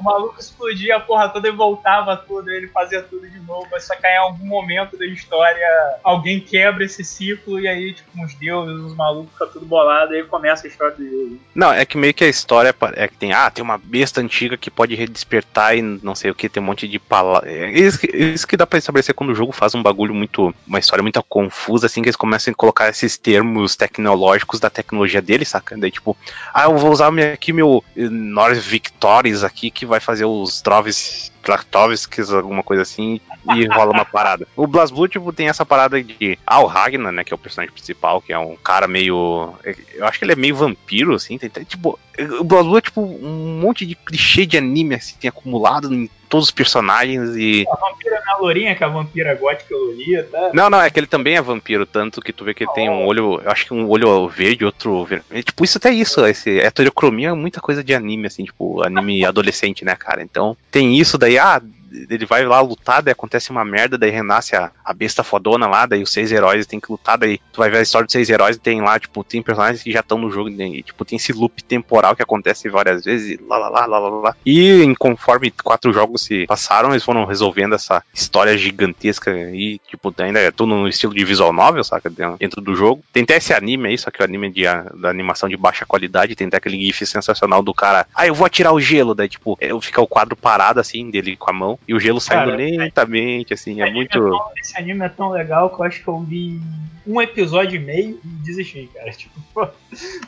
O 0.00 0.04
maluco 0.04 0.38
explodia 0.38 0.96
a 0.96 1.00
porra 1.00 1.28
toda 1.28 1.48
e 1.48 1.52
voltava 1.52 2.16
tudo, 2.16 2.48
ele 2.50 2.68
fazia 2.68 3.02
tudo 3.02 3.28
de 3.28 3.40
novo. 3.40 3.66
Só 3.80 3.96
que 3.96 4.06
em 4.06 4.16
algum 4.16 4.46
momento 4.46 4.96
da 4.96 5.04
história, 5.04 5.66
alguém 6.04 6.38
quebra 6.40 6.84
esse 6.84 7.02
ciclo 7.02 7.58
e 7.58 7.66
aí, 7.66 7.92
tipo, 7.92 8.08
uns 8.16 8.32
deuses, 8.34 8.78
uns 8.78 8.94
malucos, 8.94 9.32
fica 9.32 9.46
tudo 9.46 9.66
bolado 9.66 10.14
e 10.14 10.18
aí 10.18 10.24
começa 10.24 10.66
a 10.66 10.70
história 10.70 10.94
do 10.94 11.04
jogo. 11.04 11.40
Não, 11.52 11.72
é 11.72 11.84
que 11.84 11.98
meio 11.98 12.14
que 12.14 12.22
a 12.22 12.28
história 12.28 12.72
é 12.94 13.08
que 13.08 13.16
tem, 13.16 13.32
ah, 13.32 13.50
tem 13.50 13.64
uma 13.64 13.76
besta 13.76 14.20
antiga 14.20 14.56
que 14.56 14.70
pode 14.70 14.94
redespertar 14.94 15.76
e 15.76 15.82
não 15.82 16.14
sei 16.14 16.30
o 16.30 16.34
que, 16.34 16.48
tem 16.48 16.62
um 16.62 16.66
monte 16.66 16.86
de 16.86 17.00
palavras. 17.00 17.50
É 17.52 17.70
isso, 17.70 17.98
que- 17.98 18.16
isso 18.16 18.46
que 18.46 18.56
dá 18.56 18.66
pra 18.66 18.78
estabelecer 18.78 19.14
quando 19.16 19.30
o 19.30 19.34
jogo 19.34 19.50
faz 19.50 19.74
um 19.74 19.82
bagulho 19.82 20.14
muito. 20.14 20.54
Uma 20.64 20.78
história 20.78 21.02
muito 21.02 21.20
confusa, 21.24 21.86
assim, 21.86 22.02
que 22.02 22.08
eles 22.08 22.16
começam 22.16 22.52
a 22.52 22.54
colocar 22.54 22.88
esses 22.88 23.16
termos 23.16 23.74
tecnológicos 23.74 24.60
da 24.60 24.70
tecnologia 24.70 25.20
deles, 25.20 25.48
saca? 25.48 25.76
Daí, 25.76 25.90
tipo, 25.90 26.16
ah, 26.54 26.64
eu 26.64 26.78
vou 26.78 26.92
usar 26.92 27.08
aqui 27.32 27.52
meu 27.52 27.82
North 28.28 28.58
Victoris 28.58 29.42
aqui 29.42 29.70
que 29.70 29.86
vai 29.86 30.00
fazer 30.00 30.24
os 30.24 30.60
Troves. 30.60 31.32
Traktovskis, 31.48 32.30
alguma 32.30 32.62
coisa 32.62 32.82
assim, 32.82 33.18
e 33.54 33.66
rola 33.66 33.92
uma 33.92 34.04
parada. 34.04 34.46
O 34.54 34.66
BlazBlue, 34.66 35.08
tipo, 35.08 35.32
tem 35.32 35.48
essa 35.48 35.64
parada 35.64 36.02
de. 36.02 36.38
Ah, 36.46 36.60
o 36.60 36.66
Ragnar, 36.66 37.10
né, 37.10 37.24
que 37.24 37.32
é 37.32 37.36
o 37.36 37.38
personagem 37.38 37.72
principal, 37.72 38.20
que 38.20 38.34
é 38.34 38.38
um 38.38 38.54
cara 38.54 38.86
meio. 38.86 39.54
Eu 39.94 40.04
acho 40.06 40.18
que 40.18 40.26
ele 40.26 40.32
é 40.32 40.36
meio 40.36 40.54
vampiro, 40.54 41.14
assim. 41.14 41.38
Tem, 41.38 41.48
tem, 41.48 41.64
tipo, 41.64 41.98
o 42.38 42.44
BlazBlue 42.44 42.78
é 42.78 42.82
tipo 42.82 43.00
um 43.00 43.60
monte 43.62 43.86
de 43.86 43.94
clichê 43.94 44.44
de 44.44 44.58
anime, 44.58 44.96
assim, 44.96 45.26
acumulado 45.26 45.94
em 45.94 46.10
todos 46.28 46.48
os 46.48 46.50
personagens 46.50 47.34
e. 47.36 47.64
A 47.70 47.76
vampira 47.76 48.20
na 48.26 48.36
lourinha, 48.36 48.74
que 48.74 48.84
é 48.84 48.86
a 48.86 48.90
vampira 48.90 49.34
gótica 49.34 49.74
Lolita. 49.74 50.50
Não, 50.52 50.68
não, 50.68 50.80
é 50.80 50.90
que 50.90 51.00
ele 51.00 51.06
também 51.06 51.36
é 51.36 51.42
vampiro, 51.42 51.86
tanto 51.86 52.20
que 52.20 52.32
tu 52.32 52.44
vê 52.44 52.54
que 52.54 52.64
ele 52.64 52.72
tem 52.72 52.90
um 52.90 53.06
olho, 53.06 53.40
eu 53.42 53.50
acho 53.50 53.66
que 53.66 53.74
um 53.74 53.88
olho 53.88 54.28
verde, 54.28 54.64
outro 54.64 55.04
verde. 55.04 55.24
Tipo, 55.42 55.64
isso 55.64 55.78
até 55.78 55.90
isso, 55.90 56.24
esse 56.26 56.58
heterocromia 56.60 57.30
é 57.30 57.32
muita 57.32 57.60
coisa 57.60 57.82
de 57.82 57.94
anime, 57.94 58.26
assim, 58.26 58.44
tipo, 58.44 58.82
anime 58.84 59.24
adolescente, 59.24 59.84
né, 59.84 59.96
cara? 59.96 60.22
Então, 60.22 60.56
tem 60.70 60.98
isso 60.98 61.16
daí, 61.16 61.37
ah, 61.38 61.60
ele 62.08 62.26
vai 62.26 62.44
lá 62.44 62.60
lutar, 62.60 63.02
daí 63.02 63.12
acontece 63.12 63.50
uma 63.50 63.64
merda, 63.64 63.98
daí 63.98 64.10
renasce 64.10 64.56
a, 64.56 64.70
a 64.84 64.92
besta 64.92 65.22
fodona 65.22 65.66
lá, 65.66 65.86
daí 65.86 66.02
os 66.02 66.12
seis 66.12 66.30
heróis 66.32 66.66
tem 66.66 66.80
que 66.80 66.90
lutar, 66.90 67.18
daí 67.18 67.40
tu 67.52 67.58
vai 67.58 67.70
ver 67.70 67.78
a 67.78 67.82
história 67.82 68.06
dos 68.06 68.12
seis 68.12 68.28
heróis 68.28 68.56
e 68.56 68.60
tem 68.60 68.80
lá, 68.80 68.98
tipo, 68.98 69.24
tem 69.24 69.42
personagens 69.42 69.82
que 69.82 69.92
já 69.92 70.00
estão 70.00 70.18
no 70.18 70.30
jogo, 70.30 70.48
e, 70.48 70.82
tipo, 70.82 71.04
tem 71.04 71.16
esse 71.16 71.32
loop 71.32 71.62
temporal 71.62 72.14
que 72.14 72.22
acontece 72.22 72.68
várias 72.68 73.04
vezes, 73.04 73.38
e 73.38 73.42
lá, 73.44 73.58
lá, 73.58 73.68
lá, 73.68 73.86
lá, 73.86 73.98
lá, 73.98 74.08
lá. 74.08 74.36
E 74.44 74.82
em, 74.82 74.94
conforme 74.94 75.50
quatro 75.50 75.92
jogos 75.92 76.22
se 76.22 76.46
passaram, 76.46 76.90
eles 76.90 77.04
foram 77.04 77.24
resolvendo 77.24 77.74
essa 77.74 78.02
história 78.14 78.56
gigantesca 78.56 79.30
e, 79.52 79.80
tipo, 79.88 80.14
ainda 80.18 80.40
é 80.40 80.50
tudo 80.50 80.74
no 80.74 80.88
estilo 80.88 81.14
de 81.14 81.24
visual 81.24 81.52
novel, 81.52 81.84
saca, 81.84 82.10
dentro 82.38 82.60
do 82.60 82.74
jogo. 82.74 83.02
Tem 83.12 83.22
até 83.22 83.36
esse 83.36 83.52
anime 83.52 83.88
aí, 83.88 83.98
só 83.98 84.10
que 84.10 84.20
o 84.20 84.24
anime 84.24 84.50
de, 84.50 84.62
da 84.62 85.10
animação 85.10 85.48
de 85.48 85.56
baixa 85.56 85.86
qualidade, 85.86 86.34
tem 86.34 86.46
até 86.46 86.56
aquele 86.56 86.78
gif 86.78 87.06
sensacional 87.06 87.62
do 87.62 87.74
cara, 87.74 88.06
ah, 88.14 88.26
eu 88.26 88.34
vou 88.34 88.46
atirar 88.46 88.72
o 88.72 88.80
gelo, 88.80 89.14
daí, 89.14 89.28
tipo, 89.28 89.58
fica 89.80 90.00
o 90.00 90.06
quadro 90.06 90.36
parado, 90.36 90.80
assim, 90.80 91.10
dele 91.10 91.36
com 91.36 91.50
a 91.50 91.52
mão, 91.52 91.77
e 91.86 91.94
o 91.94 92.00
gelo 92.00 92.20
saindo 92.20 92.50
Cara, 92.50 92.56
lentamente, 92.56 93.54
assim, 93.54 93.80
é 93.80 93.84
Esse 93.84 93.94
muito. 93.94 94.18
é 94.18 94.30
tão- 94.30 94.50
esse 94.58 94.76
anime 94.78 95.04
é 95.04 95.08
tão 95.08 95.30
legal 95.30 95.70
que 95.74 95.80
eu 95.80 95.84
acho 95.86 96.02
que 96.02 96.08
eu 96.08 96.18
vi 96.20 96.60
um 97.06 97.20
episódio 97.20 97.76
e 97.76 97.78
meio 97.84 98.20
e 98.22 98.28
desisti, 98.44 98.88
cara. 98.92 99.10
Tipo, 99.12 99.40
pô, 99.54 99.66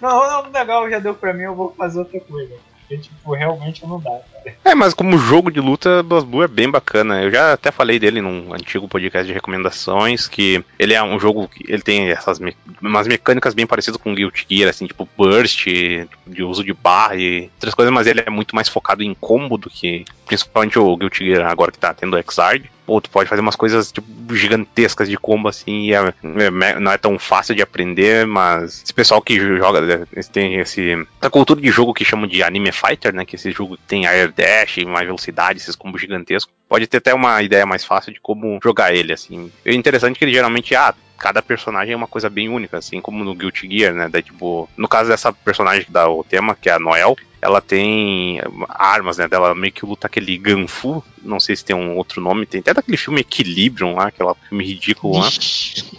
não, 0.00 0.42
não, 0.44 0.50
legal, 0.50 0.88
já 0.90 0.98
deu 0.98 1.14
pra 1.14 1.32
mim, 1.34 1.42
eu 1.42 1.54
vou 1.54 1.74
fazer 1.74 1.98
outra 1.98 2.20
coisa. 2.20 2.54
Porque, 2.90 3.04
tipo, 3.04 3.34
realmente 3.34 3.86
não 3.86 4.00
dá, 4.00 4.10
cara. 4.10 4.56
É, 4.64 4.74
mas 4.74 4.92
como 4.92 5.16
jogo 5.16 5.48
de 5.48 5.60
luta, 5.60 6.02
BlazBlue 6.02 6.42
é 6.42 6.48
bem 6.48 6.68
bacana. 6.68 7.22
Eu 7.22 7.30
já 7.30 7.52
até 7.52 7.70
falei 7.70 8.00
dele 8.00 8.20
num 8.20 8.52
antigo 8.52 8.88
podcast 8.88 9.28
de 9.28 9.32
recomendações, 9.32 10.26
que 10.26 10.64
ele 10.76 10.92
é 10.92 11.00
um 11.00 11.20
jogo 11.20 11.46
que 11.46 11.64
ele 11.72 11.82
tem 11.82 12.10
essas 12.10 12.40
me 12.40 12.56
umas 12.82 13.06
mecânicas 13.06 13.54
bem 13.54 13.64
parecidas 13.64 14.00
com 14.00 14.12
Guilty 14.12 14.44
Gear, 14.50 14.68
assim, 14.68 14.88
tipo 14.88 15.08
burst, 15.16 15.62
tipo, 15.62 16.08
de 16.26 16.42
uso 16.42 16.64
de 16.64 16.72
barra 16.72 17.14
e 17.14 17.48
outras 17.54 17.74
coisas, 17.74 17.94
mas 17.94 18.08
ele 18.08 18.24
é 18.26 18.30
muito 18.30 18.56
mais 18.56 18.68
focado 18.68 19.04
em 19.04 19.14
combo 19.14 19.56
do 19.56 19.70
que 19.70 20.04
principalmente 20.26 20.76
o 20.76 20.96
Guilty 20.96 21.26
Gear 21.26 21.48
agora 21.48 21.70
que 21.70 21.78
tá 21.78 21.94
tendo 21.94 22.16
o 22.16 22.32
Xrd. 22.32 22.68
Pô, 22.86 23.00
tu 23.00 23.10
pode 23.10 23.28
fazer 23.28 23.40
umas 23.40 23.56
coisas 23.56 23.92
tipo, 23.92 24.06
gigantescas 24.34 25.08
de 25.08 25.16
combo 25.16 25.48
assim, 25.48 25.86
e 25.86 25.94
é- 25.94 26.14
é- 26.22 26.80
não 26.80 26.92
é 26.92 26.98
tão 26.98 27.18
fácil 27.18 27.54
de 27.54 27.62
aprender, 27.62 28.26
mas 28.26 28.82
esse 28.82 28.92
pessoal 28.92 29.20
que 29.22 29.38
joga, 29.38 30.06
têm 30.32 30.60
esse, 30.60 30.92
essa 31.20 31.30
cultura 31.30 31.60
de 31.60 31.70
jogo 31.70 31.94
que 31.94 32.04
chamam 32.04 32.26
de 32.26 32.42
anime 32.42 32.72
fighter, 32.72 33.14
né, 33.14 33.24
que 33.24 33.36
esse 33.36 33.50
jogo 33.50 33.76
tem 33.76 34.06
air 34.06 34.32
dash, 34.32 34.78
mais 34.86 35.06
velocidade, 35.06 35.58
esses 35.58 35.76
combos 35.76 36.00
gigantescos, 36.00 36.52
pode 36.68 36.86
ter 36.86 36.98
até 36.98 37.14
uma 37.14 37.42
ideia 37.42 37.66
mais 37.66 37.84
fácil 37.84 38.12
de 38.12 38.20
como 38.20 38.58
jogar 38.62 38.94
ele, 38.94 39.12
assim. 39.12 39.50
É 39.64 39.72
interessante 39.74 40.18
que 40.18 40.24
ele 40.24 40.32
geralmente, 40.32 40.74
ah, 40.74 40.94
cada 41.18 41.42
personagem 41.42 41.92
é 41.92 41.96
uma 41.96 42.06
coisa 42.06 42.30
bem 42.30 42.48
única, 42.48 42.78
assim 42.78 43.00
como 43.00 43.22
no 43.22 43.34
Guilty 43.34 43.68
Gear, 43.70 43.92
né? 43.94 44.08
Daí, 44.10 44.22
tipo, 44.22 44.68
no 44.76 44.88
caso 44.88 45.10
dessa 45.10 45.32
personagem 45.32 45.84
que 45.84 45.92
dá 45.92 46.08
o 46.08 46.24
tema, 46.24 46.56
que 46.56 46.70
é 46.70 46.72
a 46.72 46.78
Noel, 46.78 47.16
ela 47.42 47.60
tem 47.60 48.40
armas, 48.68 49.18
né? 49.18 49.26
Dela 49.26 49.54
meio 49.54 49.72
que 49.72 49.84
luta 49.86 50.06
aquele 50.06 50.36
Ganfu, 50.36 51.02
não 51.22 51.40
sei 51.40 51.56
se 51.56 51.64
tem 51.64 51.74
um 51.74 51.96
outro 51.96 52.20
nome, 52.20 52.46
tem 52.46 52.60
até 52.60 52.74
daquele 52.74 52.96
filme 52.96 53.20
Equilibrium 53.20 53.94
lá, 53.94 54.08
aquele 54.08 54.28
filme 54.48 54.64
ridículo 54.64 55.18
lá. 55.18 55.28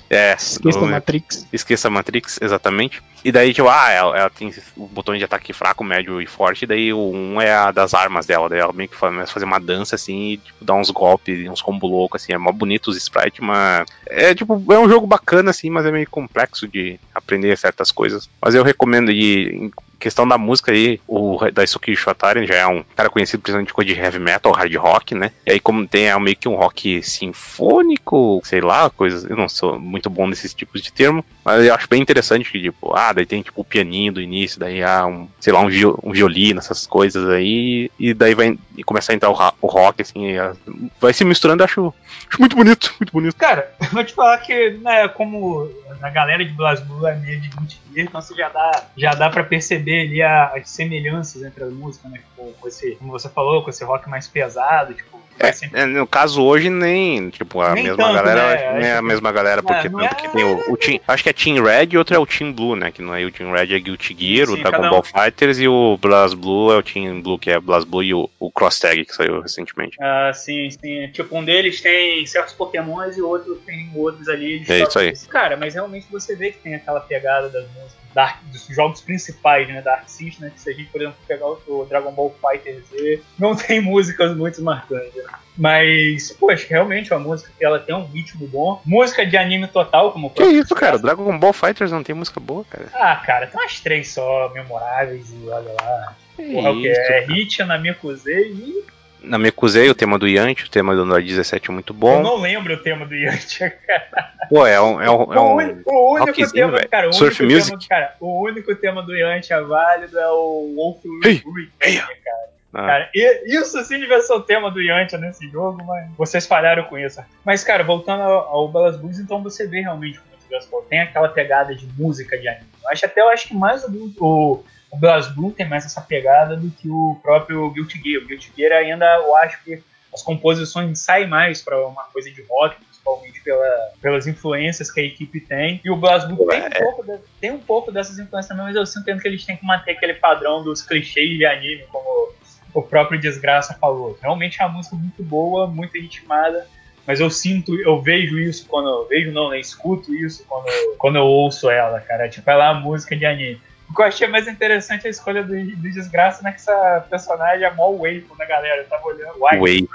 É, 0.10 0.34
Esqueça 0.34 0.80
no- 0.80 0.86
da 0.86 0.91
Matrix. 0.91 1.47
Esqueça 1.51 1.88
a 1.88 1.91
Matrix, 1.91 2.39
exatamente. 2.41 3.01
E 3.23 3.32
daí, 3.32 3.54
tipo, 3.54 3.67
ah, 3.69 3.89
ela, 3.89 4.17
ela 4.17 4.30
tem 4.30 4.51
o 4.75 4.88
botão 4.88 5.15
de 5.17 5.23
ataque 5.23 5.54
fraco, 5.54 5.84
médio 5.84 6.21
e 6.21 6.27
forte, 6.27 6.63
e 6.63 6.67
daí 6.67 6.93
o 6.93 7.11
um 7.11 7.39
é 7.39 7.53
a 7.53 7.72
das 7.72 7.93
armas 7.93 8.26
dela. 8.26 8.49
Daí 8.49 8.59
ela 8.59 8.74
meio 8.74 8.89
que 8.89 8.95
faz, 8.97 9.16
a 9.18 9.28
fazer 9.28 9.45
uma 9.45 9.59
dança 9.59 9.95
assim 9.95 10.32
e 10.34 10.38
tipo, 10.38 10.63
dá 10.66 10.74
uns 10.74 10.89
golpes, 10.89 11.47
uns 11.49 11.61
combos 11.61 11.89
loucos, 11.89 12.22
assim, 12.22 12.34
é 12.34 12.38
mó 12.38 12.51
bonito 12.51 12.88
os 12.89 12.97
sprites, 12.97 13.39
mas. 13.39 13.86
É 14.07 14.34
tipo, 14.36 14.63
é 14.72 14.80
um 14.80 14.89
jogo 14.89 15.07
bacana, 15.07 15.51
assim, 15.51 15.70
mas 15.70 15.86
é 15.86 15.91
meio 15.91 16.09
complexo 16.09 16.68
de 16.68 16.99
aprender 17.16 17.57
certas 17.57 17.91
coisas. 17.91 18.30
Mas 18.43 18.53
eu 18.55 18.63
recomendo 18.63 19.11
e 19.11 19.72
questão 20.02 20.28
da 20.28 20.38
música 20.38 20.72
aí, 20.72 20.99
o 21.08 21.38
Daisuke 21.54 21.95
Shotari 21.95 22.47
já 22.47 22.56
é 22.56 22.68
um 22.68 22.84
cara 22.95 23.10
conhecido 23.10 23.41
principalmente 23.41 23.74
coisa 23.74 23.93
de 23.93 23.99
heavy 23.99 24.20
metal, 24.20 24.52
hard 24.52 24.76
rock, 24.76 25.14
né? 25.14 25.32
E 25.45 25.54
aí, 25.54 25.60
como 25.60 25.88
tem 25.88 26.10
é 26.10 26.20
meio 26.20 26.36
que 26.36 26.49
um 26.49 26.56
rock 26.56 27.04
sinfônico, 27.04 28.41
sei 28.43 28.62
lá, 28.62 28.89
coisas. 28.89 29.24
Eu 29.24 29.38
não 29.38 29.47
sou 29.47 29.80
muito 29.80 30.10
bom 30.10 30.28
nesses 30.28 30.54
tipos 30.54 30.82
de 30.82 30.91
termo, 30.91 31.24
mas 31.45 31.64
eu 31.66 31.74
acho 31.74 31.88
bem 31.88 32.02
interessante 32.02 32.52
que, 32.52 32.62
tipo, 32.62 32.93
ah, 32.95 33.14
daí 33.14 33.26
tem 33.26 33.41
tipo 33.43 33.62
o 33.62 33.66
pianinho 33.66 34.14
do 34.14 34.22
início, 34.22 34.60
daí 34.60 34.84
há 34.84 35.06
um, 35.06 35.30
sei 35.39 35.54
lá, 35.54 35.60
um, 35.60 35.70
viol, 35.70 35.99
um 36.04 36.12
violino, 36.12 36.60
essas 36.60 36.88
coisas 36.88 37.30
aí, 37.30 37.91
e 37.99 38.14
daí 38.14 38.34
vai 38.34 38.58
e 38.76 38.84
começa 38.84 39.12
a 39.12 39.16
entrar 39.16 39.30
o, 39.30 39.54
o 39.62 39.68
rock, 39.68 40.02
assim, 40.02 40.36
ah, 40.38 40.54
vai 40.99 41.14
se 41.14 41.24
misturando, 41.24 41.64
acho, 41.64 41.93
acho 42.28 42.39
muito 42.39 42.56
bonito, 42.56 42.93
muito 42.99 43.12
bonito. 43.14 43.36
Cara, 43.36 43.72
vou 43.91 44.04
te 44.04 44.14
falar 44.14 44.38
que, 44.39 44.72
né, 44.82 45.08
como 45.10 45.70
a 46.02 46.10
galera 46.10 46.43
de 46.43 46.52
BlazBlue 46.52 47.06
é 47.06 47.16
meio 47.16 47.39
de 47.39 47.49
Gear, 47.93 48.08
então 48.08 48.22
você 48.22 48.34
já 48.34 48.49
dá, 48.49 48.86
já 48.97 49.14
dá 49.14 49.30
pra 49.30 49.43
perceber 49.43 49.91
ali 50.00 50.22
a- 50.22 50.54
as 50.56 50.70
semelhanças 50.70 51.44
entre 51.44 51.64
as 51.64 51.74
músicas, 51.74 52.10
né? 52.12 52.20
Tipo, 52.20 52.54
com 52.60 52.68
esse, 52.68 52.96
como 52.96 53.12
você 53.12 53.28
falou, 53.30 53.64
com 53.64 53.70
esse 53.70 53.84
rock 53.84 54.10
mais 54.10 54.28
pesado, 54.28 54.94
tipo, 54.94 55.20
vai 55.39 55.52
sempre 55.54 55.80
É, 55.80 55.86
no 55.86 56.06
caso 56.08 56.44
hoje, 56.44 56.70
nem, 56.70 57.30
tipo, 57.30 57.62
a 57.62 57.74
Nem 57.74 57.84
mesma 57.86 57.98
tanto, 58.04 58.14
galera, 58.16 58.42
né? 58.74 58.80
nem 58.80 58.89
a 58.89 58.94
Acho 58.94 59.02
que- 59.02 59.08
mesma 59.08 59.32
galera, 59.32 59.64
porque 59.64 59.89
não 59.89 60.00
tanto 60.00 60.12
é- 60.14 60.16
que 60.16 60.30
tem 60.30 60.44
o, 60.44 60.62
o 60.72 60.78
Team, 60.78 61.00
acho 61.08 61.24
que 61.24 61.30
é 61.30 61.34
Team 61.34 61.64
Red 61.64 61.88
e 61.92 61.98
outro 61.98 62.16
é 62.16 62.20
o 62.20 62.26
Team 62.26 62.54
Blue, 62.54 62.76
né, 62.76 62.92
que 62.92 63.02
não 63.02 63.14
é 63.16 63.24
o 63.26 63.32
Team 63.32 63.52
Red 63.52 63.74
é 63.76 63.80
Guilty 63.80 64.16
Gear, 64.18 64.48
Sim, 64.48 64.54
o 64.54 64.58
Dragon 64.58 64.72
cada 64.78 64.89
Ball 64.89 65.00
um. 65.00 65.04
Fighters 65.04 65.60
e 65.60 65.68
o 65.68 65.98
BlazBlue 65.98 66.72
é 66.74 66.78
o 66.78 66.84
Team 66.84 67.22
Blue, 67.22 67.39
que 67.39 67.50
é 67.50 67.60
BlazBlue 67.60 68.04
e 68.04 68.14
o, 68.14 68.30
o 68.39 68.52
Cross 68.52 68.80
Tag, 68.80 69.04
que 69.06 69.14
saiu 69.16 69.42
recentemente. 69.42 69.98
Ah, 70.02 70.32
sim, 70.34 70.70
sim. 70.70 71.08
Tipo, 71.12 71.38
um 71.38 71.44
deles 71.44 71.82
tem 71.82 72.26
certos 72.26 72.54
pokémons 72.54 73.18
e 73.18 73.22
o 73.22 73.28
outro 73.28 73.56
tem 73.66 73.89
outros 73.96 74.28
ali. 74.30 74.64
É 74.70 74.80
isso 74.84 75.00
aí. 75.00 75.14
Cara, 75.30 75.58
mas 75.58 75.74
realmente 75.74 76.08
você 76.12 76.36
vê 76.36 76.52
que 76.52 76.60
tem 76.60 76.76
aquela 76.76 77.00
pegada 77.00 77.50
das 77.50 77.64
músicas, 77.72 78.01
da- 78.14 78.38
dos 78.51 78.66
jogos 78.68 79.01
principais, 79.01 79.68
né, 79.68 79.82
da 79.82 79.93
Arc 79.93 80.09
System, 80.09 80.47
né, 80.47 80.51
que 80.53 80.59
se 80.62 80.70
a 80.70 80.74
gente, 80.74 80.89
por 80.89 81.01
exemplo, 81.01 81.18
pegar 81.28 81.47
o, 81.47 81.86
Dragon 81.89 82.12
Ball 82.12 82.36
Fighter 82.41 82.82
Z, 82.91 83.22
não 83.39 83.55
tem 83.55 83.82
músicas 83.82 84.36
muito 84.36 84.62
marcantes, 84.64 85.16
né? 85.16 85.24
Mas, 85.57 86.32
poxa, 86.39 86.66
realmente 86.70 87.12
é 87.12 87.16
uma 87.16 87.28
música 87.28 87.51
que 87.57 87.64
ela 87.64 87.78
tem 87.80 87.93
um 87.93 88.05
ritmo 88.05 88.47
bom. 88.47 88.82
Música 88.86 89.26
de 89.26 89.36
anime 89.38 89.68
total, 89.68 90.12
como 90.12 90.30
Que 90.30 90.43
isso, 90.43 90.74
cara. 90.74 90.97
Dragon 90.97 91.38
Ball 91.38 91.53
Fighters 91.53 91.91
não 91.91 92.01
tem 92.03 92.16
música 92.16 92.39
boa, 92.39 92.64
cara. 92.66 92.88
Ah, 92.93 93.18
cara, 93.18 93.47
tem 93.47 93.59
umas 93.59 93.80
três 93.80 94.09
só 94.12 94.49
memoráveis 94.53 95.30
e 95.32 95.47
olha 95.49 95.74
lá. 95.74 96.16
Que 96.36 96.53
Porra, 96.53 96.72
o 96.72 96.82
que 96.82 96.89
isso, 96.89 96.99
é. 96.99 97.26
Hit, 97.26 97.64
Namekusei 97.64 98.51
e 98.53 98.84
Na 99.22 99.38
Mekuzei, 99.38 99.89
o 99.89 99.95
tema 99.95 100.17
do 100.17 100.28
Yanti, 100.28 100.65
o 100.65 100.69
tema 100.69 100.95
do 100.95 101.01
Android 101.01 101.28
17 101.28 101.69
é 101.69 101.74
muito 101.74 101.93
eu 101.93 101.97
bom. 101.97 102.22
não 102.22 102.38
lembro 102.38 102.74
o 102.74 102.78
tema 102.78 103.05
do 103.05 103.15
Yantia, 103.15 103.78
Pô, 104.49 104.65
é 104.65 104.82
um. 104.82 105.01
É 105.01 105.09
um, 105.09 105.34
é 105.34 105.39
o, 105.39 105.59
um 105.59 105.84
o 105.86 106.13
único 106.15 106.51
tema, 106.51 106.80
cara, 106.89 107.09
o 107.09 107.13
Surf 107.13 107.41
único 107.41 107.55
music. 107.55 107.88
Tema, 107.88 108.01
cara, 108.01 108.15
o 108.19 108.43
único 108.43 108.76
tema 108.76 109.03
do 109.03 109.15
Yantia 109.15 109.61
válido 109.61 110.19
é 110.19 110.30
o 110.30 110.74
Wolf 110.76 111.05
Ei, 111.24 111.34
Return, 111.34 111.72
ei, 111.82 111.97
cara. 111.97 112.49
ah, 112.74 112.86
Cara, 112.88 113.09
isso 113.45 113.82
sim 113.86 113.99
devia 113.99 114.22
ser 114.22 114.34
o 114.34 114.41
tema 114.41 114.69
do 114.72 114.82
Yantia 114.82 115.17
nesse 115.19 115.47
jogo, 115.49 115.84
mas 115.86 116.09
vocês 116.17 116.45
falharam 116.45 116.84
com 116.84 116.97
isso. 116.97 117.22
Mas, 117.45 117.63
cara, 117.63 117.84
voltando 117.84 118.24
ao, 118.24 118.49
ao 118.49 118.67
Belas 118.67 118.97
Blues, 118.97 119.19
então 119.19 119.41
você 119.41 119.67
vê 119.67 119.82
realmente 119.82 120.19
como 120.19 120.32
o 120.32 120.82
tem 120.84 120.99
aquela 120.99 121.30
pegada 121.30 121.74
de 121.74 121.86
música 121.97 122.38
de 122.38 122.47
anime. 122.47 122.65
Eu 122.84 122.89
acho 122.89 123.05
até 123.05 123.22
eu 123.22 123.30
acho 123.30 123.47
que 123.47 123.55
mais 123.55 123.84
o, 123.86 124.13
o, 124.19 124.63
o 124.92 124.98
Belas 124.98 125.28
Blue 125.34 125.52
tem 125.52 125.68
mais 125.68 125.86
essa 125.86 126.02
pegada 126.02 126.56
do 126.56 126.70
que 126.70 126.89
o 126.89 127.18
próprio 127.24 127.70
Guilty 127.72 128.02
Gear. 128.04 128.24
O 128.24 128.28
Guilty 128.28 128.52
Gear 128.56 128.74
ainda 128.74 129.06
eu 129.16 129.36
acho 129.38 129.64
que 129.64 129.82
as 130.14 130.22
composições 130.22 131.00
saem 131.00 131.28
mais 131.28 131.62
para 131.62 131.88
uma 131.88 132.04
coisa 132.06 132.30
de 132.30 132.42
rock, 132.50 132.76
principalmente 132.84 133.39
pela, 133.42 133.92
pelas 134.02 134.28
influências 134.28 134.92
que 134.92 135.00
a 135.00 135.04
equipe 135.04 135.39
tem. 135.39 135.80
E 135.86 135.89
o 135.89 135.96
BlazBlue 135.96 136.48
tem, 136.50 136.62
um 136.62 136.66
É. 136.66 136.70
pouco 136.84 137.04
de- 137.06 137.20
tem 137.39 137.52
um 137.52 137.60
pouco 137.60 137.92
dessas 137.92 138.20
influências 138.20 138.48
também, 138.50 138.66
mas 138.66 138.76
eu 138.76 138.86
sinto 138.86 139.06
que 139.06 139.28
eles 139.28 139.46
têm 139.46 139.56
que 139.56 139.66
manter 139.66 139.92
aquele 139.92 140.16
padrão 140.16 140.62
dos 140.64 140.82
clichês 140.82 141.38
de 141.38 141.46
anime, 141.46 141.84
como 141.92 142.34
o 142.74 142.82
próprio 142.82 143.20
Desgraça 143.20 143.74
falou. 143.80 144.18
Realmente 144.22 144.62
é 144.62 144.66
uma 144.66 144.76
música 144.78 144.96
muito 144.98 145.24
boa, 145.24 145.66
muito 145.68 145.94
ritmada. 145.94 146.68
Mas 147.08 147.20
eu 147.20 147.30
sinto, 147.32 147.74
eu 147.82 148.00
vejo 148.02 148.38
isso 148.38 148.68
quando 148.68 148.88
eu 148.89 149.08
vejo, 149.08 149.32
não, 149.32 149.50
né? 149.50 149.60
Escuto 149.60 150.14
isso 150.14 150.46
quando, 150.48 150.66
quando 150.98 151.16
eu 151.16 151.26
ouço 151.26 151.70
ela, 151.70 152.00
cara. 152.02 152.30
Tipo, 152.30 152.50
ela 152.50 152.68
é 152.68 152.72
uma 152.72 152.80
música 152.82 153.16
de 153.16 153.26
anime. 153.26 153.60
O 153.92 153.94
que 153.94 154.02
eu 154.02 154.06
achei 154.06 154.28
mais 154.30 154.48
interessante 154.48 155.04
é 155.04 155.08
a 155.08 155.12
escolha 155.12 155.44
do, 155.44 155.54
do 155.54 155.92
Desgraça, 155.92 156.42
né? 156.42 156.52
Que 156.52 156.62
essa 156.62 157.06
personagem 157.10 157.66
é 157.66 157.74
mó 157.74 157.89
waifu, 157.92 158.34
né, 158.38 158.46
galera? 158.46 158.82
Eu 158.82 158.88
tava 158.88 159.06
olhando. 159.06 159.38
Uai, 159.38 159.58
Wave. 159.58 159.89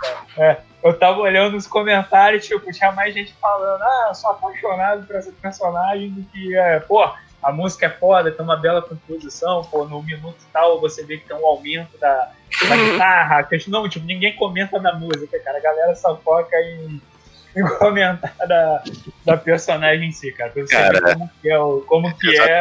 eu 0.85 0.99
tava 0.99 1.19
olhando 1.21 1.57
os 1.57 1.67
comentários, 1.67 2.47
tipo, 2.47 2.71
tinha 2.71 2.93
mais 2.93 3.15
gente 3.15 3.33
falando, 3.41 3.83
ah, 3.83 4.07
eu 4.09 4.15
sou 4.15 4.31
apaixonado 4.31 5.07
por 5.07 5.17
essa 5.17 5.33
personagem 5.33 6.11
do 6.11 6.23
que, 6.25 6.55
é, 6.55 6.79
pô, 6.81 7.11
a 7.43 7.51
música 7.51 7.87
é 7.87 7.91
foda, 7.91 8.31
tem 8.31 8.45
uma 8.45 8.57
bela 8.57 8.83
composição, 8.83 9.65
pô, 9.65 9.87
no 9.87 10.03
minuto 10.03 10.37
tal 10.53 10.79
você 10.79 11.03
vê 11.05 11.17
que 11.17 11.27
tem 11.27 11.37
um 11.37 11.47
aumento 11.47 11.97
da, 11.99 12.31
da 12.69 12.77
guitarra, 12.77 13.43
que, 13.45 13.71
não, 13.71 13.89
tipo, 13.89 14.05
ninguém 14.05 14.37
comenta 14.37 14.79
na 14.79 14.95
música, 14.95 15.39
cara, 15.41 15.57
a 15.57 15.63
galera 15.63 15.95
só 15.95 16.17
foca 16.19 16.55
em 16.61 17.01
comentar 17.79 18.35
da, 18.49 18.83
da 19.25 19.37
personagem 19.37 20.09
em 20.09 20.13
si, 20.13 20.31
cara. 20.33 20.51
Pra 20.51 20.63
você 20.63 20.75
Cara, 20.77 21.01
ver 21.01 21.13
como 21.15 21.31
que 21.43 21.49
é, 21.51 21.59
o- 21.59 21.81
como 21.87 22.17
que 22.19 22.39
é 22.39 22.61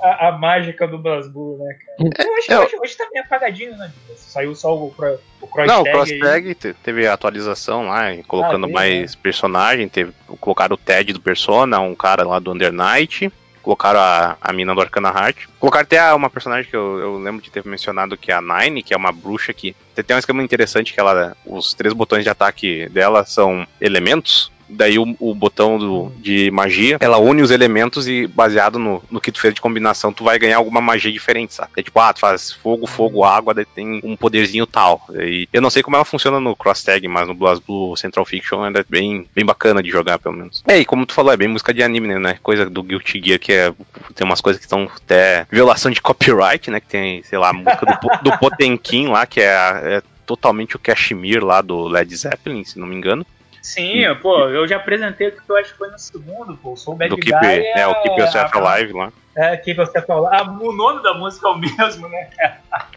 a, 0.00 0.28
a 0.28 0.32
mágica 0.32 0.86
do 0.86 0.98
BlazBlue, 0.98 1.58
né, 1.58 1.74
cara? 1.74 2.10
Eu 2.28 2.34
acho, 2.36 2.52
é, 2.52 2.58
hoje, 2.60 2.76
hoje 2.82 2.96
tá 2.96 3.06
meio 3.12 3.24
apagadinho, 3.24 3.76
né? 3.76 3.90
Saiu 4.16 4.54
só 4.54 4.74
o, 4.76 4.86
o 4.86 5.46
cross 5.46 5.66
Não, 5.68 5.82
o 5.82 5.84
tag 5.84 5.92
Cross. 5.94 6.18
Tag 6.18 6.54
te- 6.54 6.74
teve 6.74 7.06
atualização 7.06 7.88
lá, 7.88 8.04
colocando 8.26 8.66
Ah, 8.66 8.70
mais 8.70 9.14
personagem, 9.14 9.88
teve, 9.88 10.12
colocaram 10.40 10.74
o 10.74 10.78
Ted 10.78 11.12
do 11.12 11.20
Persona, 11.20 11.78
um 11.80 11.94
cara 11.94 12.26
lá 12.26 12.38
do 12.38 12.52
Under 12.52 12.72
Night, 12.72 13.30
colocaram 13.62 14.00
a, 14.00 14.36
a 14.40 14.52
mina 14.52 14.74
do 14.74 14.80
Arcana 14.80 15.08
Heart. 15.08 15.46
Colocaram 15.58 15.84
até 15.84 16.12
uma 16.12 16.28
personagem 16.28 16.70
que 16.70 16.76
eu, 16.76 16.98
eu 16.98 17.18
lembro 17.18 17.42
de 17.42 17.50
ter 17.50 17.64
mencionado, 17.64 18.16
que 18.16 18.30
é 18.30 18.34
a 18.34 18.42
Nine, 18.42 18.82
que 18.82 18.92
é 18.92 18.96
uma 18.96 19.12
bruxa 19.12 19.52
que 19.52 19.74
tem 19.94 20.04
tem 20.04 20.16
um 20.16 20.18
esquema 20.18 20.42
interessante 20.42 20.92
que 20.92 21.00
ela, 21.00 21.36
os 21.46 21.72
três 21.72 21.94
botões 21.94 22.22
de 22.24 22.30
ataque 22.30 22.88
dela 22.90 23.24
são 23.24 23.66
elementos. 23.80 24.51
Daí 24.74 24.98
o, 24.98 25.16
o 25.18 25.34
botão 25.34 25.78
do- 25.78 26.12
de 26.18 26.50
magia, 26.50 26.96
ela 27.00 27.18
une 27.18 27.42
os 27.42 27.50
elementos 27.50 28.08
e 28.08 28.26
baseado 28.26 28.78
no, 28.78 29.02
no 29.10 29.20
que 29.20 29.30
tu 29.32 29.40
fez 29.40 29.54
de 29.54 29.60
combinação, 29.60 30.12
tu 30.12 30.24
vai 30.24 30.38
ganhar 30.38 30.56
alguma 30.56 30.80
magia 30.80 31.12
diferente, 31.12 31.54
sabe? 31.54 31.70
É 31.76 31.82
tipo, 31.82 31.98
ah, 32.00 32.12
tu 32.12 32.20
faz 32.20 32.52
fogo, 32.52 32.86
fogo, 32.86 33.24
água, 33.24 33.54
daí 33.54 33.64
tem 33.64 34.00
um 34.02 34.16
poderzinho 34.16 34.66
tal. 34.66 35.04
E 35.14 35.48
eu 35.52 35.60
não 35.60 35.70
sei 35.70 35.82
como 35.82 35.96
ela 35.96 36.04
funciona 36.04 36.40
no 36.40 36.56
Cross 36.56 36.84
Tag, 36.84 37.06
mas 37.08 37.28
no 37.28 37.34
BlazBlue 37.34 37.96
Central 37.96 38.24
Fiction 38.24 38.64
ela 38.64 38.78
é 38.80 38.84
bem, 38.88 39.26
bem 39.34 39.44
bacana 39.44 39.82
de 39.82 39.90
jogar, 39.90 40.18
pelo 40.18 40.34
menos. 40.36 40.62
É, 40.66 40.78
e 40.78 40.84
como 40.84 41.04
tu 41.06 41.12
falou, 41.14 41.32
é 41.32 41.36
bem 41.36 41.48
música 41.48 41.72
de 41.74 41.82
anime, 41.82 42.18
né? 42.18 42.38
Coisa 42.42 42.68
do 42.68 42.82
Guilty 42.82 43.20
Gear, 43.24 43.38
que 43.38 43.52
é, 43.52 43.72
tem 44.14 44.24
umas 44.26 44.40
coisas 44.40 44.58
que 44.58 44.66
estão 44.66 44.88
até 44.96 45.46
violação 45.50 45.90
de 45.90 46.00
copyright, 46.00 46.70
né? 46.70 46.80
Que 46.80 46.86
tem, 46.88 47.22
sei 47.24 47.38
lá, 47.38 47.50
a 47.50 47.52
música 47.52 47.84
do, 47.86 48.30
do 48.30 48.38
Potemkin 48.40 49.08
lá, 49.08 49.26
que 49.26 49.40
é, 49.40 49.44
é 49.46 50.02
totalmente 50.26 50.76
o 50.76 50.78
Kashmir 50.78 51.44
lá 51.44 51.60
do 51.60 51.88
Led 51.88 52.14
Zeppelin, 52.16 52.64
se 52.64 52.78
não 52.78 52.86
me 52.86 52.94
engano. 52.96 53.26
Sim, 53.62 54.02
pô, 54.20 54.48
eu 54.48 54.66
já 54.66 54.76
apresentei 54.76 55.28
o 55.28 55.32
que 55.32 55.40
eu 55.48 55.56
acho 55.56 55.70
que 55.72 55.78
foi 55.78 55.88
no 55.88 55.98
segundo, 55.98 56.56
pô. 56.56 56.76
Sou 56.76 56.94
o 56.94 56.96
Bad 56.96 57.10
do 57.10 57.16
Guy. 57.16 57.30
Keep, 57.30 57.66
é, 57.76 57.86
o 57.86 58.02
Keep 58.02 58.20
Yourself 58.20 58.58
Alive 58.58 58.92
lá. 58.92 59.12
É, 59.36 59.56
Keep 59.56 59.78
Yourself 59.78 60.10
Alive. 60.10 60.28
Ah, 60.32 60.42
o 60.42 60.72
nome 60.72 61.02
da 61.02 61.14
música 61.14 61.46
é 61.46 61.50
o 61.52 61.56
mesmo, 61.56 62.08
né? 62.08 62.28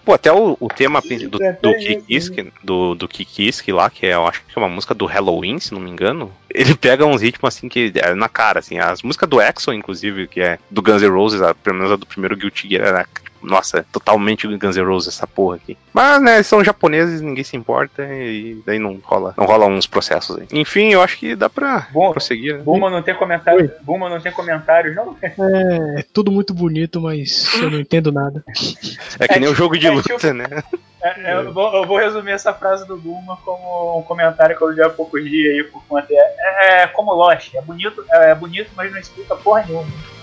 Pô, 0.03 0.13
até 0.13 0.34
o, 0.34 0.57
o 0.59 0.68
tema 0.68 1.01
do, 1.01 1.43
É, 1.43 1.53
do 1.53 1.72
tem 1.72 2.03
isso, 2.09 2.32
Kikiski, 2.32 2.53
do, 2.63 2.95
do 2.95 3.07
Kikiski 3.07 3.72
lá, 3.72 3.89
que 3.91 4.07
é, 4.07 4.16
eu 4.16 4.26
acho 4.26 4.43
que 4.43 4.57
é 4.57 4.59
uma 4.59 4.70
música 4.70 4.95
do 4.95 5.05
Halloween, 5.05 5.59
se 5.59 5.72
não 5.72 5.80
me 5.80 5.89
engano, 5.89 6.32
ele 6.56 6.76
pega 6.76 7.06
uns 7.06 7.22
ritmos 7.22 7.56
assim 7.56 7.68
que 7.70 7.91
é 7.95 8.14
na 8.16 8.30
cara, 8.30 8.60
assim, 8.60 8.80
as 8.80 9.01
músicas 9.03 9.30
do 9.30 9.41
Exo, 9.41 9.74
inclusive, 9.74 10.28
que 10.28 10.41
é 10.41 10.58
do 10.70 10.82
Guns 10.82 11.01
N' 11.01 11.10
Roses, 11.10 11.41
a, 11.41 11.53
pelo 11.53 11.76
menos 11.76 11.91
a 11.91 11.95
do 11.95 12.06
primeiro 12.06 12.36
Guilty 12.36 12.70
Gear, 12.70 12.88
era, 12.88 13.03
tipo, 13.03 13.26
nossa, 13.45 13.86
totalmente 13.91 14.47
Guns 14.47 14.76
N' 14.76 14.84
Roses 14.86 15.14
essa 15.16 15.28
porra 15.28 15.58
aqui. 15.58 15.78
Mas, 15.93 16.22
né, 16.22 16.41
são 16.41 16.64
japoneses, 16.64 17.22
ninguém 17.22 17.43
se 17.43 17.56
importa, 17.56 18.03
e 18.03 18.60
daí 18.66 18.80
não 18.80 18.99
rola, 19.03 19.34
não 19.38 19.45
rola 19.45 19.68
uns 19.68 19.86
processos 19.86 20.38
aí. 20.38 20.47
Enfim, 20.51 20.91
eu 20.93 21.01
acho 21.03 21.18
que 21.18 21.36
dá 21.36 21.49
pra 21.49 21.88
Bom, 21.91 22.12
prosseguir, 22.12 22.58
né? 22.58 22.64
Buma 22.64 22.89
não 22.89 23.03
tem 23.03 23.14
comentário. 23.14 23.72
Buma 23.82 24.10
não 24.10 24.20
tem 24.20 24.32
comentários, 24.32 24.95
não? 24.95 25.16
É 25.22 26.03
tudo 26.14 26.32
muito 26.32 26.53
bonito, 26.53 26.99
mas 27.01 27.53
eu 27.62 27.70
não 27.70 27.80
entendo 27.80 28.12
nada. 28.12 28.43
É 29.20 29.28
que 29.28 29.39
nem 29.39 29.47
é 29.47 29.51
o 29.51 29.56
jogo 29.56 29.76
de 29.76 29.82
tipo- 29.82 29.93
é 29.93 29.95
luta, 29.95 30.18
tipo- 30.18 30.34
né? 30.34 30.64
É, 31.06 31.34
eu, 31.36 31.53
vou, 31.53 31.72
eu 31.76 31.86
vou 31.86 31.97
resumir 31.97 32.32
essa 32.32 32.51
frase 32.51 32.88
do 32.88 32.97
Buma 32.97 33.38
como 33.45 33.99
um 33.99 34.01
comentário 34.01 34.58
que 34.58 34.64
eu 34.64 34.74
vi 34.74 34.82
há 34.82 34.89
poucos 34.89 35.24
dias 35.24 35.53
aí 35.53 35.64
por 35.64 35.84
conta. 35.86 36.08
É, 36.12 36.82
é 36.82 36.88
como 36.88 37.14
Lost, 37.14 37.53
é 37.53 37.62
bonito, 37.62 38.03
é 38.10 38.34
bonito, 38.34 38.72
mas 38.76 38.91
não 38.91 38.97
explica 38.97 39.36
porra 39.36 39.64
nenhuma. 39.68 40.14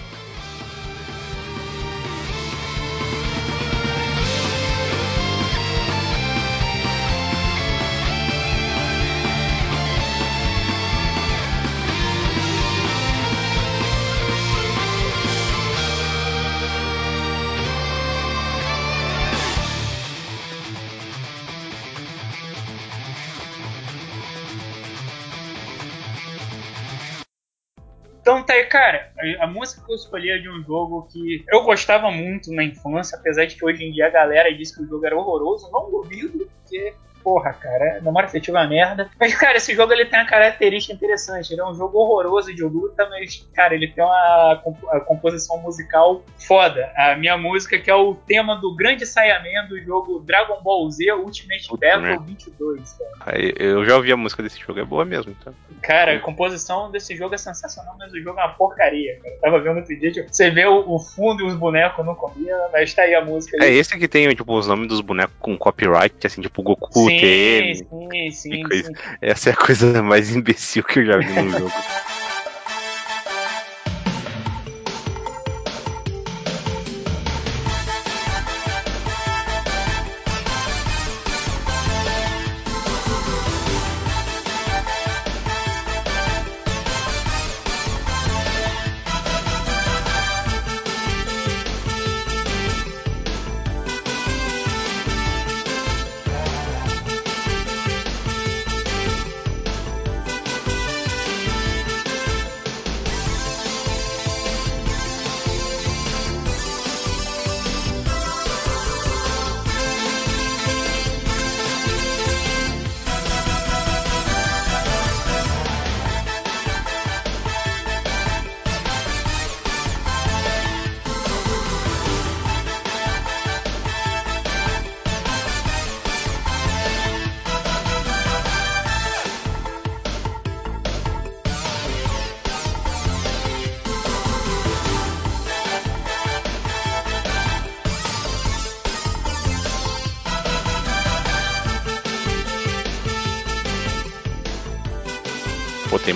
Cara, 28.72 29.12
a, 29.18 29.44
a 29.44 29.46
música 29.46 29.84
que 29.84 29.92
eu 29.92 29.96
escolhi 29.96 30.30
é 30.30 30.38
de 30.38 30.48
um 30.48 30.64
jogo 30.64 31.06
que 31.12 31.44
eu 31.46 31.62
gostava 31.62 32.10
muito 32.10 32.50
na 32.50 32.64
infância, 32.64 33.18
apesar 33.18 33.44
de 33.44 33.54
que 33.54 33.62
hoje 33.62 33.84
em 33.84 33.92
dia 33.92 34.06
a 34.06 34.10
galera 34.10 34.52
diz 34.56 34.74
que 34.74 34.82
o 34.82 34.86
jogo 34.86 35.04
era 35.04 35.14
horroroso, 35.14 35.70
não 35.70 35.90
duvido, 35.90 36.50
porque, 36.62 36.94
porra, 37.22 37.52
cara, 37.52 38.00
memória 38.02 38.26
afetiva 38.26 38.58
é 38.58 38.60
uma 38.62 38.68
merda. 38.68 39.10
Mas, 39.18 39.34
cara, 39.34 39.56
esse 39.56 39.74
jogo 39.74 39.92
ele 39.92 40.04
tem 40.06 40.18
uma 40.20 40.26
característica 40.28 40.94
interessante, 40.94 41.52
ele 41.52 41.60
é 41.60 41.64
um 41.66 41.74
jogo 41.74 41.98
horroroso 41.98 42.54
de 42.54 42.62
luta, 42.62 43.08
mas, 43.08 43.46
cara, 43.54 43.74
ele 43.74 43.88
tem 43.88 44.04
uma 44.04 44.60
comp- 44.62 44.84
composição 45.06 45.58
musical 45.58 46.22
foda. 46.46 46.90
A 46.96 47.16
minha 47.16 47.36
música 47.36 47.78
que 47.78 47.90
é 47.90 47.94
o 47.94 48.14
tema 48.14 48.56
do 48.56 48.74
grande 48.74 49.06
Saiyaman 49.06 49.66
do 49.68 49.80
jogo 49.80 50.20
Dragon 50.20 50.60
Ball 50.62 50.90
Z 50.90 51.12
Ultimate 51.12 51.68
Battle 51.78 52.02
merda. 52.02 52.24
22, 52.24 52.92
cara. 53.24 53.38
Eu 53.58 53.84
já 53.84 53.96
ouvi 53.96 54.12
a 54.12 54.16
música 54.16 54.42
desse 54.42 54.58
jogo, 54.58 54.80
é 54.80 54.84
boa 54.84 55.04
mesmo, 55.04 55.34
então. 55.38 55.54
Cara, 55.80 56.14
a 56.14 56.18
composição 56.20 56.90
desse 56.90 57.16
jogo 57.16 57.34
é 57.34 57.38
sensacional, 57.38 57.96
mas 57.98 58.12
o 58.12 58.20
jogo 58.20 58.38
é 58.38 58.44
uma 58.44 58.52
porcaria, 58.54 59.18
cara. 59.22 59.34
Eu 59.34 59.40
tava 59.40 59.60
vendo 59.60 59.78
outro 59.78 59.98
dia, 59.98 60.12
tipo, 60.12 60.28
você 60.32 60.50
vê 60.50 60.66
o, 60.66 60.88
o 60.88 60.98
fundo 60.98 61.42
e 61.42 61.46
os 61.46 61.54
bonecos 61.54 62.04
não 62.04 62.14
combina, 62.14 62.56
mas 62.72 62.92
tá 62.94 63.02
aí 63.02 63.14
a 63.14 63.24
música. 63.24 63.56
É 63.62 63.66
aí. 63.68 63.78
esse 63.78 63.96
que 63.98 64.06
tem, 64.08 64.28
tipo, 64.34 64.52
os 64.56 64.66
nomes 64.66 64.88
dos 64.88 65.00
bonecos 65.00 65.34
com 65.40 65.56
copyright, 65.56 66.26
assim, 66.26 66.40
tipo 66.40 66.62
Goku, 66.62 67.06
sim, 67.20 67.84
TM. 67.90 68.30
sim, 68.30 68.30
sim, 68.30 68.62
coisa. 68.62 68.88
sim. 68.88 68.92
Essa 69.20 69.50
é 69.50 69.52
a 69.52 69.56
coisa 69.56 70.02
mais 70.02 70.34
imbecil 70.34 70.84
que 70.84 71.00
eu 71.00 71.06
já 71.06 71.18
vi 71.18 71.32
no 71.32 71.50
jogo. 71.58 71.72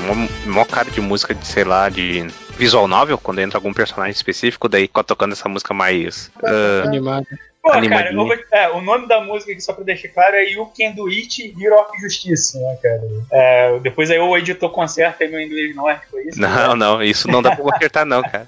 Pô, 0.06 0.14
tem 0.14 0.35
mó, 0.56 0.64
cara 0.64 0.90
de 0.90 1.00
música 1.00 1.34
de, 1.34 1.46
sei 1.46 1.64
lá, 1.64 1.88
de 1.88 2.26
visual 2.56 2.88
novel, 2.88 3.18
quando 3.18 3.40
entra 3.40 3.58
algum 3.58 3.72
personagem 3.72 4.12
específico, 4.12 4.68
daí 4.68 4.82
fica 4.86 5.04
tocando 5.04 5.32
essa 5.32 5.48
música 5.48 5.72
mais. 5.74 6.30
ah, 6.42 6.82
Animado. 6.84 7.26
Pô, 7.62 7.72
cara, 7.72 8.14
vou- 8.14 8.32
é, 8.52 8.68
o 8.68 8.80
nome 8.80 9.08
da 9.08 9.20
música 9.20 9.50
aqui, 9.50 9.60
só 9.60 9.72
pra 9.72 9.82
deixar 9.82 10.06
claro, 10.10 10.36
é 10.36 10.44
You 10.44 10.66
Can 10.66 10.92
Do 10.92 11.08
It, 11.08 11.52
Hero 11.60 11.74
of 11.74 12.00
Justice, 12.00 12.56
né, 12.56 12.78
cara? 12.80 13.00
É, 13.32 13.78
depois 13.80 14.08
aí 14.08 14.20
o 14.20 14.36
editor 14.36 14.70
conserta 14.70 15.24
aí 15.24 15.30
meu 15.30 15.40
inglês 15.40 15.74
nórdico, 15.74 16.16
é 16.16 16.22
isso? 16.28 16.40
Não, 16.40 16.76
não, 16.76 17.02
isso 17.02 17.26
não 17.28 17.42
dá 17.42 17.56
pra 17.56 17.64
consertar, 17.64 18.06
não, 18.06 18.22
cara. 18.22 18.46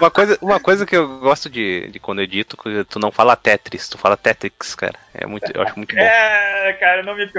Uma 0.00 0.10
coisa, 0.10 0.38
uma 0.42 0.58
coisa 0.58 0.84
que 0.84 0.96
eu 0.96 1.20
gosto 1.20 1.48
de, 1.48 1.88
de 1.92 2.00
quando 2.00 2.18
eu 2.18 2.24
edito, 2.24 2.56
que 2.56 2.82
tu 2.90 2.98
não 2.98 3.12
fala 3.12 3.36
Tetris, 3.36 3.88
tu 3.88 3.96
fala 3.98 4.16
Tetrix, 4.16 4.74
cara. 4.74 4.98
É 5.14 5.26
muito, 5.28 5.48
eu 5.54 5.62
acho 5.62 5.76
muito 5.76 5.94
bom. 5.94 6.00
É, 6.02 6.72
cara, 6.80 7.04
não 7.04 7.14
me. 7.16 7.30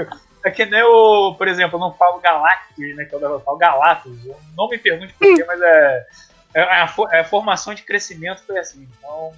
É 0.46 0.50
que 0.50 0.64
nem 0.64 0.82
o, 0.82 1.34
por 1.36 1.46
exemplo, 1.46 1.76
eu 1.76 1.80
não 1.80 1.92
falo 1.92 2.20
Galactus, 2.20 2.96
né? 2.96 3.04
Que 3.04 3.14
eu 3.14 3.20
eu 3.20 3.40
falo 3.40 3.58
Galactus. 3.58 4.07
Eu 4.24 4.36
Não 4.56 4.68
me 4.68 4.78
pergunte 4.78 5.12
por 5.14 5.34
quê, 5.36 5.44
mas 5.46 5.60
é. 5.60 6.06
é 6.54 6.62
a, 6.62 6.86
fo- 6.88 7.08
a 7.08 7.24
formação 7.24 7.74
de 7.74 7.82
crescimento 7.82 8.42
foi 8.46 8.58
assim. 8.58 8.88
Então, 8.98 9.32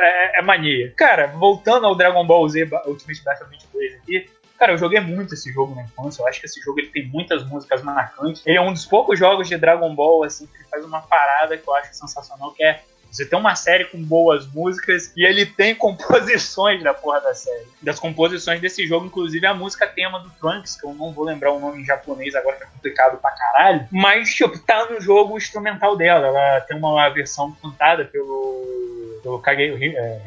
é, 0.00 0.38
é 0.38 0.42
mania. 0.42 0.92
Cara, 0.96 1.26
voltando 1.28 1.86
ao 1.86 1.94
Dragon 1.94 2.24
Ball 2.26 2.48
Z 2.48 2.68
Ultimate 2.86 3.22
Battle 3.24 3.48
22 3.48 3.94
aqui. 3.96 4.30
Cara, 4.58 4.72
eu 4.74 4.78
joguei 4.78 5.00
muito 5.00 5.34
esse 5.34 5.52
jogo 5.52 5.74
na 5.74 5.82
infância. 5.82 6.22
Eu 6.22 6.28
acho 6.28 6.38
que 6.38 6.46
esse 6.46 6.60
jogo 6.60 6.78
ele 6.78 6.88
tem 6.90 7.06
muitas 7.08 7.44
músicas 7.44 7.82
marcantes. 7.82 8.46
Ele 8.46 8.56
é 8.58 8.60
um 8.60 8.72
dos 8.72 8.86
poucos 8.86 9.18
jogos 9.18 9.48
de 9.48 9.56
Dragon 9.56 9.92
Ball 9.94 10.22
assim 10.22 10.46
que 10.46 10.64
faz 10.70 10.84
uma 10.84 11.00
parada 11.02 11.56
que 11.58 11.68
eu 11.68 11.74
acho 11.74 11.92
sensacional, 11.94 12.52
que 12.52 12.62
é 12.62 12.80
você 13.12 13.26
tem 13.26 13.38
uma 13.38 13.54
série 13.54 13.84
com 13.84 14.02
boas 14.02 14.46
músicas 14.46 15.12
e 15.14 15.24
ele 15.24 15.44
tem 15.44 15.74
composições 15.76 16.82
da 16.82 16.94
porra 16.94 17.20
da 17.20 17.34
série. 17.34 17.66
Das 17.82 17.98
composições 17.98 18.60
desse 18.60 18.86
jogo, 18.86 19.06
inclusive 19.06 19.46
a 19.46 19.52
música 19.52 19.86
tema 19.86 20.18
do 20.18 20.30
Trunks, 20.30 20.80
que 20.80 20.86
eu 20.86 20.94
não 20.94 21.12
vou 21.12 21.24
lembrar 21.24 21.52
o 21.52 21.60
nome 21.60 21.82
em 21.82 21.84
japonês 21.84 22.34
agora 22.34 22.56
que 22.56 22.64
é 22.64 22.66
complicado 22.66 23.18
pra 23.18 23.30
caralho. 23.30 23.86
Mas, 23.92 24.30
tipo, 24.30 24.58
tá 24.58 24.86
no 24.90 25.00
jogo 25.00 25.36
instrumental 25.36 25.96
dela. 25.96 26.28
Ela 26.28 26.60
tem 26.62 26.76
uma 26.76 27.08
versão 27.10 27.52
cantada 27.62 28.06
pelo, 28.06 29.20
pelo 29.22 29.38
Kage, 29.40 29.94
é, 29.94 30.20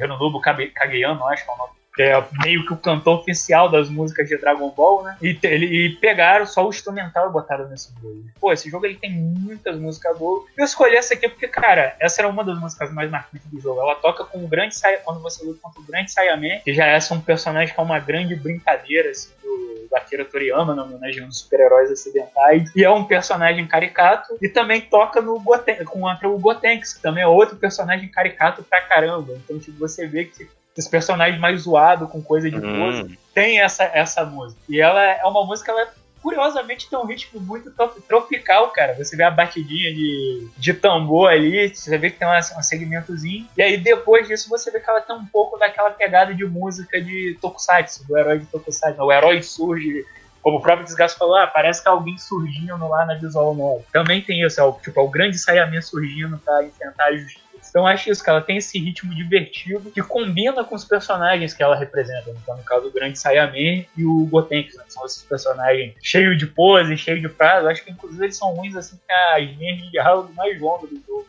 Kageyama, 0.73 1.25
acho 1.29 1.43
que 1.43 1.49
é 1.49 1.53
o 1.53 1.57
nome 1.57 1.84
que 1.95 2.03
é 2.03 2.23
meio 2.43 2.65
que 2.65 2.73
o 2.73 2.77
cantor 2.77 3.19
oficial 3.19 3.69
das 3.69 3.89
músicas 3.89 4.27
de 4.27 4.37
Dragon 4.37 4.69
Ball, 4.69 5.03
né? 5.03 5.17
E, 5.21 5.37
ele, 5.43 5.65
e 5.65 5.95
pegaram 5.95 6.45
só 6.45 6.65
o 6.65 6.69
instrumental 6.69 7.29
e 7.29 7.31
botaram 7.31 7.67
nesse 7.69 7.91
jogo. 8.01 8.23
Pô, 8.39 8.51
esse 8.51 8.69
jogo 8.69 8.85
ele 8.85 8.95
tem 8.95 9.11
muitas 9.11 9.79
músicas 9.79 10.17
boas. 10.17 10.43
Eu 10.57 10.65
escolhi 10.65 10.95
essa 10.95 11.13
aqui 11.13 11.29
porque, 11.29 11.47
cara, 11.47 11.95
essa 11.99 12.21
era 12.21 12.27
uma 12.27 12.43
das 12.43 12.59
músicas 12.59 12.91
mais 12.93 13.09
marcantes 13.09 13.47
do 13.49 13.59
jogo. 13.61 13.79
Ela 13.79 13.95
toca 13.95 14.25
com 14.25 14.43
o 14.43 14.47
grande 14.47 14.75
quando 15.03 15.21
você 15.21 15.43
luta 15.43 15.59
contra 15.61 15.79
o 15.79 15.85
grande 15.85 16.11
Saiyaman, 16.11 16.59
que 16.63 16.73
já 16.73 16.85
é 16.85 16.99
um 17.11 17.21
personagem 17.21 17.73
que 17.73 17.79
é 17.79 17.83
uma 17.83 17.99
grande 17.99 18.35
brincadeira, 18.35 19.09
assim, 19.09 19.29
do, 19.41 19.87
Akira 19.95 20.25
Toriyama, 20.25 20.75
na 20.75 20.83
homenagem 20.83 21.23
aos 21.23 21.39
super-heróis 21.39 21.89
ocidentais. 21.89 22.69
E 22.75 22.83
é 22.83 22.89
um 22.89 23.05
personagem 23.05 23.65
caricato. 23.65 24.37
E 24.41 24.49
também 24.49 24.81
toca 24.81 25.21
no 25.21 25.39
Goten, 25.39 25.85
com 25.85 26.03
o 26.03 26.39
Gotenks, 26.39 26.95
que 26.95 27.01
também 27.01 27.23
é 27.23 27.27
outro 27.27 27.55
personagem 27.55 28.09
caricato 28.09 28.63
pra 28.63 28.81
caramba. 28.81 29.33
Então, 29.33 29.57
tipo, 29.57 29.79
você 29.79 30.05
vê 30.05 30.25
que 30.25 30.47
esse 30.77 30.89
personagem 30.89 31.39
mais 31.39 31.61
zoado 31.61 32.07
com 32.07 32.21
coisa 32.21 32.49
de 32.49 32.57
hum. 32.57 33.15
tem 33.33 33.61
essa, 33.61 33.83
essa 33.85 34.25
música. 34.25 34.59
E 34.67 34.79
ela 34.79 35.01
é 35.01 35.23
uma 35.25 35.45
música, 35.45 35.71
ela 35.71 35.87
curiosamente 36.21 36.89
tem 36.89 36.97
um 36.97 37.05
ritmo 37.05 37.39
muito 37.39 37.71
tropical, 38.07 38.71
cara. 38.71 38.95
Você 38.95 39.15
vê 39.15 39.23
a 39.23 39.29
batidinha 39.29 39.93
de, 39.93 40.47
de 40.57 40.73
tambor 40.73 41.29
ali, 41.29 41.69
você 41.69 41.97
vê 41.99 42.09
que 42.09 42.17
tem 42.17 42.27
um, 42.27 42.31
um 42.31 42.63
segmentozinho. 42.63 43.47
E 43.55 43.61
aí 43.61 43.77
depois 43.77 44.27
disso 44.27 44.49
você 44.49 44.71
vê 44.71 44.79
que 44.79 44.89
ela 44.89 45.01
tem 45.01 45.15
um 45.15 45.25
pouco 45.25 45.57
daquela 45.57 45.91
pegada 45.91 46.33
de 46.33 46.43
música 46.43 46.99
de 46.99 47.37
Tokusatsu, 47.39 48.07
do 48.07 48.17
herói 48.17 48.39
de 48.39 48.47
Tokusatsu. 48.47 49.01
O 49.01 49.13
herói 49.13 49.43
surge 49.43 50.03
como 50.41 50.57
o 50.57 50.61
próprio 50.61 50.85
Desgaste 50.85 51.17
falou, 51.17 51.35
ah, 51.37 51.47
parece 51.47 51.81
que 51.81 51.89
alguém 51.89 52.17
surgindo 52.19 52.87
lá 52.87 53.03
na 53.03 53.15
visual 53.15 53.55
nova. 53.55 53.83
Também 53.91 54.21
tem 54.21 54.43
isso, 54.43 54.61
é 54.61 54.63
o, 54.63 54.73
tipo, 54.73 54.99
é 54.99 55.03
o 55.03 55.09
grande 55.09 55.39
Saiyaman 55.39 55.81
surgindo 55.81 56.37
pra 56.37 56.63
enfrentar 56.63 57.05
a 57.05 57.17
justiça 57.17 57.44
então 57.69 57.85
acho 57.85 58.09
isso, 58.09 58.23
que 58.23 58.29
ela 58.29 58.41
tem 58.41 58.57
esse 58.57 58.79
ritmo 58.79 59.13
divertido 59.13 59.91
que 59.91 60.01
combina 60.01 60.63
com 60.63 60.75
os 60.75 60.85
personagens 60.85 61.53
que 61.53 61.61
ela 61.61 61.75
representa. 61.75 62.29
Então, 62.29 62.57
no 62.57 62.63
caso, 62.63 62.87
o 62.87 62.91
Grande 62.91 63.19
Saiyaman 63.19 63.85
e 63.97 64.05
o 64.05 64.25
Gotenks, 64.27 64.75
né? 64.75 64.83
são 64.87 65.05
esses 65.05 65.23
personagens 65.23 65.93
cheios 66.01 66.37
de 66.37 66.47
pose, 66.47 66.97
cheios 66.97 67.21
de 67.21 67.29
prazo. 67.29 67.67
Acho 67.67 67.83
que 67.83 67.91
inclusive 67.91 68.23
eles 68.23 68.37
são 68.37 68.53
ruins 68.53 68.75
assim 68.75 68.97
que 68.97 69.11
as 69.11 69.57
linhas 69.57 69.77
de 69.77 69.91
diálogo 69.91 70.33
mais 70.33 70.59
longas 70.59 70.89
do 70.89 71.01
jogo 71.05 71.27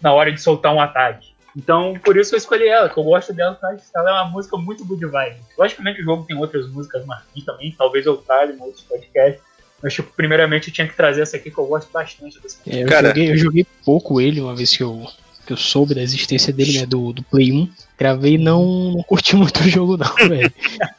na 0.00 0.12
hora 0.12 0.32
de 0.32 0.40
soltar 0.40 0.74
um 0.74 0.80
ataque. 0.80 1.36
Então, 1.56 1.94
por 2.04 2.16
isso 2.16 2.34
eu 2.34 2.38
escolhi 2.38 2.68
ela, 2.68 2.88
que 2.88 2.96
eu 2.96 3.02
gosto 3.02 3.32
dela, 3.32 3.54
tá? 3.54 3.76
ela 3.96 4.10
é 4.10 4.12
uma 4.12 4.26
música 4.26 4.56
muito 4.56 4.84
good 4.84 5.04
vibe. 5.04 5.40
Logicamente 5.58 6.00
o 6.00 6.04
jogo 6.04 6.24
tem 6.24 6.36
outras 6.36 6.68
músicas 6.68 7.04
marcantes 7.04 7.44
também, 7.44 7.74
talvez 7.76 8.06
eu 8.06 8.16
traga 8.18 8.52
em 8.52 8.60
outros 8.60 8.82
podcasts. 8.82 9.42
Mas, 9.82 9.94
tipo, 9.94 10.12
primeiramente 10.14 10.68
eu 10.68 10.74
tinha 10.74 10.88
que 10.88 10.94
trazer 10.94 11.22
essa 11.22 11.36
aqui 11.36 11.50
que 11.50 11.58
eu 11.58 11.66
gosto 11.66 11.90
bastante 11.90 12.40
dessa 12.40 12.58
é, 12.66 12.82
eu, 12.82 12.88
Cara, 12.88 13.08
joguei, 13.08 13.30
eu 13.30 13.36
joguei 13.36 13.66
pouco 13.84 14.20
ele 14.20 14.40
uma 14.40 14.54
vez 14.54 14.76
que 14.76 14.82
eu 14.82 15.06
que 15.48 15.52
eu 15.54 15.56
soube 15.56 15.94
da 15.94 16.02
existência 16.02 16.52
dele, 16.52 16.78
né, 16.78 16.84
do, 16.84 17.10
do 17.10 17.22
Play 17.22 17.50
1, 17.50 17.66
gravei 17.98 18.34
e 18.34 18.38
não, 18.38 18.92
não 18.92 19.02
curti 19.02 19.34
muito 19.34 19.60
o 19.60 19.68
jogo 19.68 19.96
não, 19.96 20.14
velho. 20.28 20.52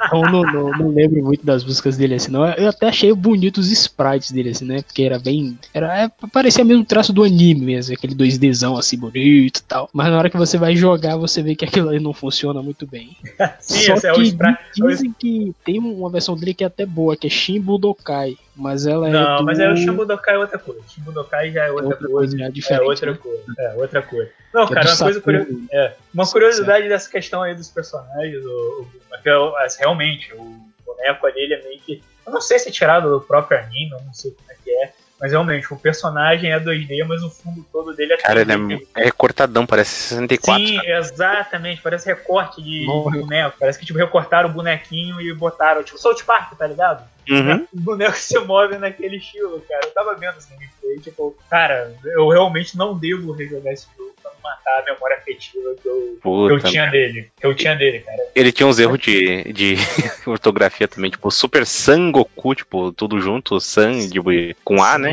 Então 0.08 0.22
não, 0.24 0.42
não, 0.42 0.72
não, 0.72 0.88
lembro 0.90 1.24
muito 1.24 1.46
das 1.46 1.64
músicas 1.64 1.96
dele 1.96 2.16
assim, 2.16 2.32
não. 2.32 2.44
Eu 2.48 2.68
até 2.68 2.88
achei 2.88 3.14
bonito 3.14 3.60
os 3.60 3.72
sprites 3.72 4.32
dele 4.32 4.50
assim, 4.50 4.66
né, 4.66 4.82
porque 4.82 5.04
era 5.04 5.20
bem, 5.20 5.56
era, 5.72 6.06
é, 6.06 6.12
parecia 6.34 6.66
mesmo 6.66 6.82
o 6.82 6.86
traço 6.86 7.14
do 7.14 7.24
anime 7.24 7.64
mesmo, 7.64 7.94
aquele 7.94 8.16
2Dzão 8.16 8.76
assim, 8.76 8.98
bonito 8.98 9.60
e 9.60 9.64
tal. 9.64 9.88
Mas 9.94 10.10
na 10.10 10.18
hora 10.18 10.32
que 10.32 10.38
você 10.38 10.58
vai 10.58 10.76
jogar, 10.76 11.16
você 11.16 11.44
vê 11.44 11.56
que 11.56 11.66
aquilo 11.66 11.90
aí 11.90 12.00
não 12.00 12.12
funciona 12.12 12.64
muito 12.64 12.88
bem. 12.88 13.16
Sim, 13.62 13.86
Só 13.86 13.94
é 13.94 14.14
que 14.14 14.36
é 14.42 14.58
dizem 14.88 15.14
que 15.18 15.54
tem 15.64 15.78
uma 15.78 16.10
versão 16.10 16.36
dele 16.36 16.56
que 16.56 16.64
é 16.64 16.68
até 16.68 16.88
boa, 16.88 17.16
que 17.16 17.28
é 17.28 17.30
Shin 17.30 17.62
Budokai. 17.62 18.36
Mas 18.60 18.86
ela 18.86 19.08
é. 19.08 19.12
Não, 19.12 19.38
do... 19.38 19.46
mas 19.46 19.58
aí 19.58 19.72
o 19.72 19.78
Shibudokai 19.78 20.36
é 20.36 20.38
outra 20.38 20.60
coisa. 20.60 20.82
Shibudokai 20.90 21.52
já 21.52 21.66
é 21.66 21.72
outra, 21.72 21.86
outra 21.88 22.08
coisa. 22.10 22.38
coisa 22.38 22.74
é, 22.74 22.76
é 22.76 22.82
outra 22.82 23.12
né? 23.12 23.18
coisa. 23.18 23.44
É 23.58 23.74
outra 23.76 24.02
coisa. 24.02 24.32
Não, 24.54 24.68
que 24.68 24.74
é 24.74 24.76
cara, 24.76 24.90
é 24.90 24.92
uma 24.92 24.98
coisa 24.98 25.22
curiosa. 25.22 25.50
É, 25.72 25.94
uma 26.14 26.28
curiosidade 26.28 26.80
certo. 26.80 26.90
dessa 26.90 27.10
questão 27.10 27.42
aí 27.42 27.56
dos 27.56 27.70
personagens, 27.70 28.46
o, 28.46 28.50
o, 28.82 29.68
realmente, 29.80 30.34
o 30.34 30.60
boneco 30.86 31.26
ali 31.26 31.40
ele 31.40 31.54
é 31.54 31.64
meio 31.64 31.80
que. 31.80 32.04
Eu 32.28 32.34
não 32.34 32.42
sei 32.42 32.60
se 32.60 32.68
é 32.68 32.72
tirado 32.72 33.10
do 33.10 33.22
próprio 33.22 33.58
anime, 33.58 33.92
eu 33.92 34.02
não 34.06 34.14
sei 34.14 34.32
como 34.32 34.52
é 34.52 34.56
que 34.62 34.70
é. 34.70 34.92
Mas 35.20 35.32
realmente, 35.32 35.74
o 35.74 35.78
personagem 35.78 36.52
é 36.52 36.60
2D, 36.60 37.06
mas 37.06 37.22
o 37.24 37.30
fundo 37.30 37.66
todo 37.72 37.94
dele 37.94 38.14
é 38.14 38.18
3D. 38.18 38.22
Cara, 38.22 38.42
ele 38.42 38.54
é, 38.96 39.02
é 39.02 39.04
recortadão, 39.06 39.66
parece 39.66 40.16
64. 40.16 40.66
Sim, 40.66 40.76
cara. 40.78 40.98
exatamente, 40.98 41.82
parece 41.82 42.08
recorte 42.08 42.62
de 42.62 42.86
boneco. 42.86 43.58
Parece 43.58 43.80
que 43.80 43.86
tipo, 43.86 44.00
recortaram 44.00 44.50
o 44.50 44.54
bonequinho 44.54 45.20
e 45.20 45.34
botaram, 45.34 45.84
tipo, 45.84 45.98
South 45.98 46.24
Park, 46.26 46.58
tá 46.58 46.68
ligado? 46.68 47.04
Uhum. 47.30 47.68
O 47.74 47.80
boneco 47.80 48.18
se 48.18 48.38
move 48.40 48.78
naquele 48.78 49.18
estilo, 49.18 49.64
cara. 49.68 49.82
Eu 49.86 49.92
tava 49.92 50.16
vendo 50.16 50.38
assim, 50.38 50.56
tipo, 51.02 51.36
cara, 51.50 51.96
eu 52.04 52.28
realmente 52.28 52.78
não 52.78 52.98
devo 52.98 53.32
rejogar 53.32 53.74
esse 53.74 53.88
jogo 53.98 54.14
pra 54.22 54.32
não 54.32 54.42
matar 54.42 54.80
a 54.80 54.94
memória 54.94 55.18
afetiva 55.18 55.76
que 55.82 55.88
eu, 55.88 56.20
Puta, 56.22 56.60
que 56.60 56.68
eu 56.68 56.72
tinha 56.72 56.86
dele. 56.88 57.32
Que 57.40 57.48
eu 57.48 57.56
tinha 57.56 57.76
dele, 57.76 58.00
cara. 58.00 58.18
Ele 58.36 58.52
tinha 58.52 58.68
uns 58.68 58.80
erros 58.80 59.00
de, 59.00 59.52
de 59.54 59.76
ortografia 60.26 60.88
também, 60.88 61.12
tipo, 61.12 61.30
Super 61.32 61.66
Sangoku, 61.66 62.56
tipo, 62.56 62.92
tudo 62.92 63.20
junto, 63.20 63.60
San, 63.60 64.08
tipo, 64.10 64.30
com 64.64 64.84
A, 64.84 64.98
né? 64.98 65.12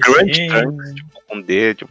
Grande 0.00 0.48
Trunks, 0.48 0.94
tipo, 0.94 1.22
com 1.26 1.40
D, 1.40 1.74
tipo, 1.74 1.90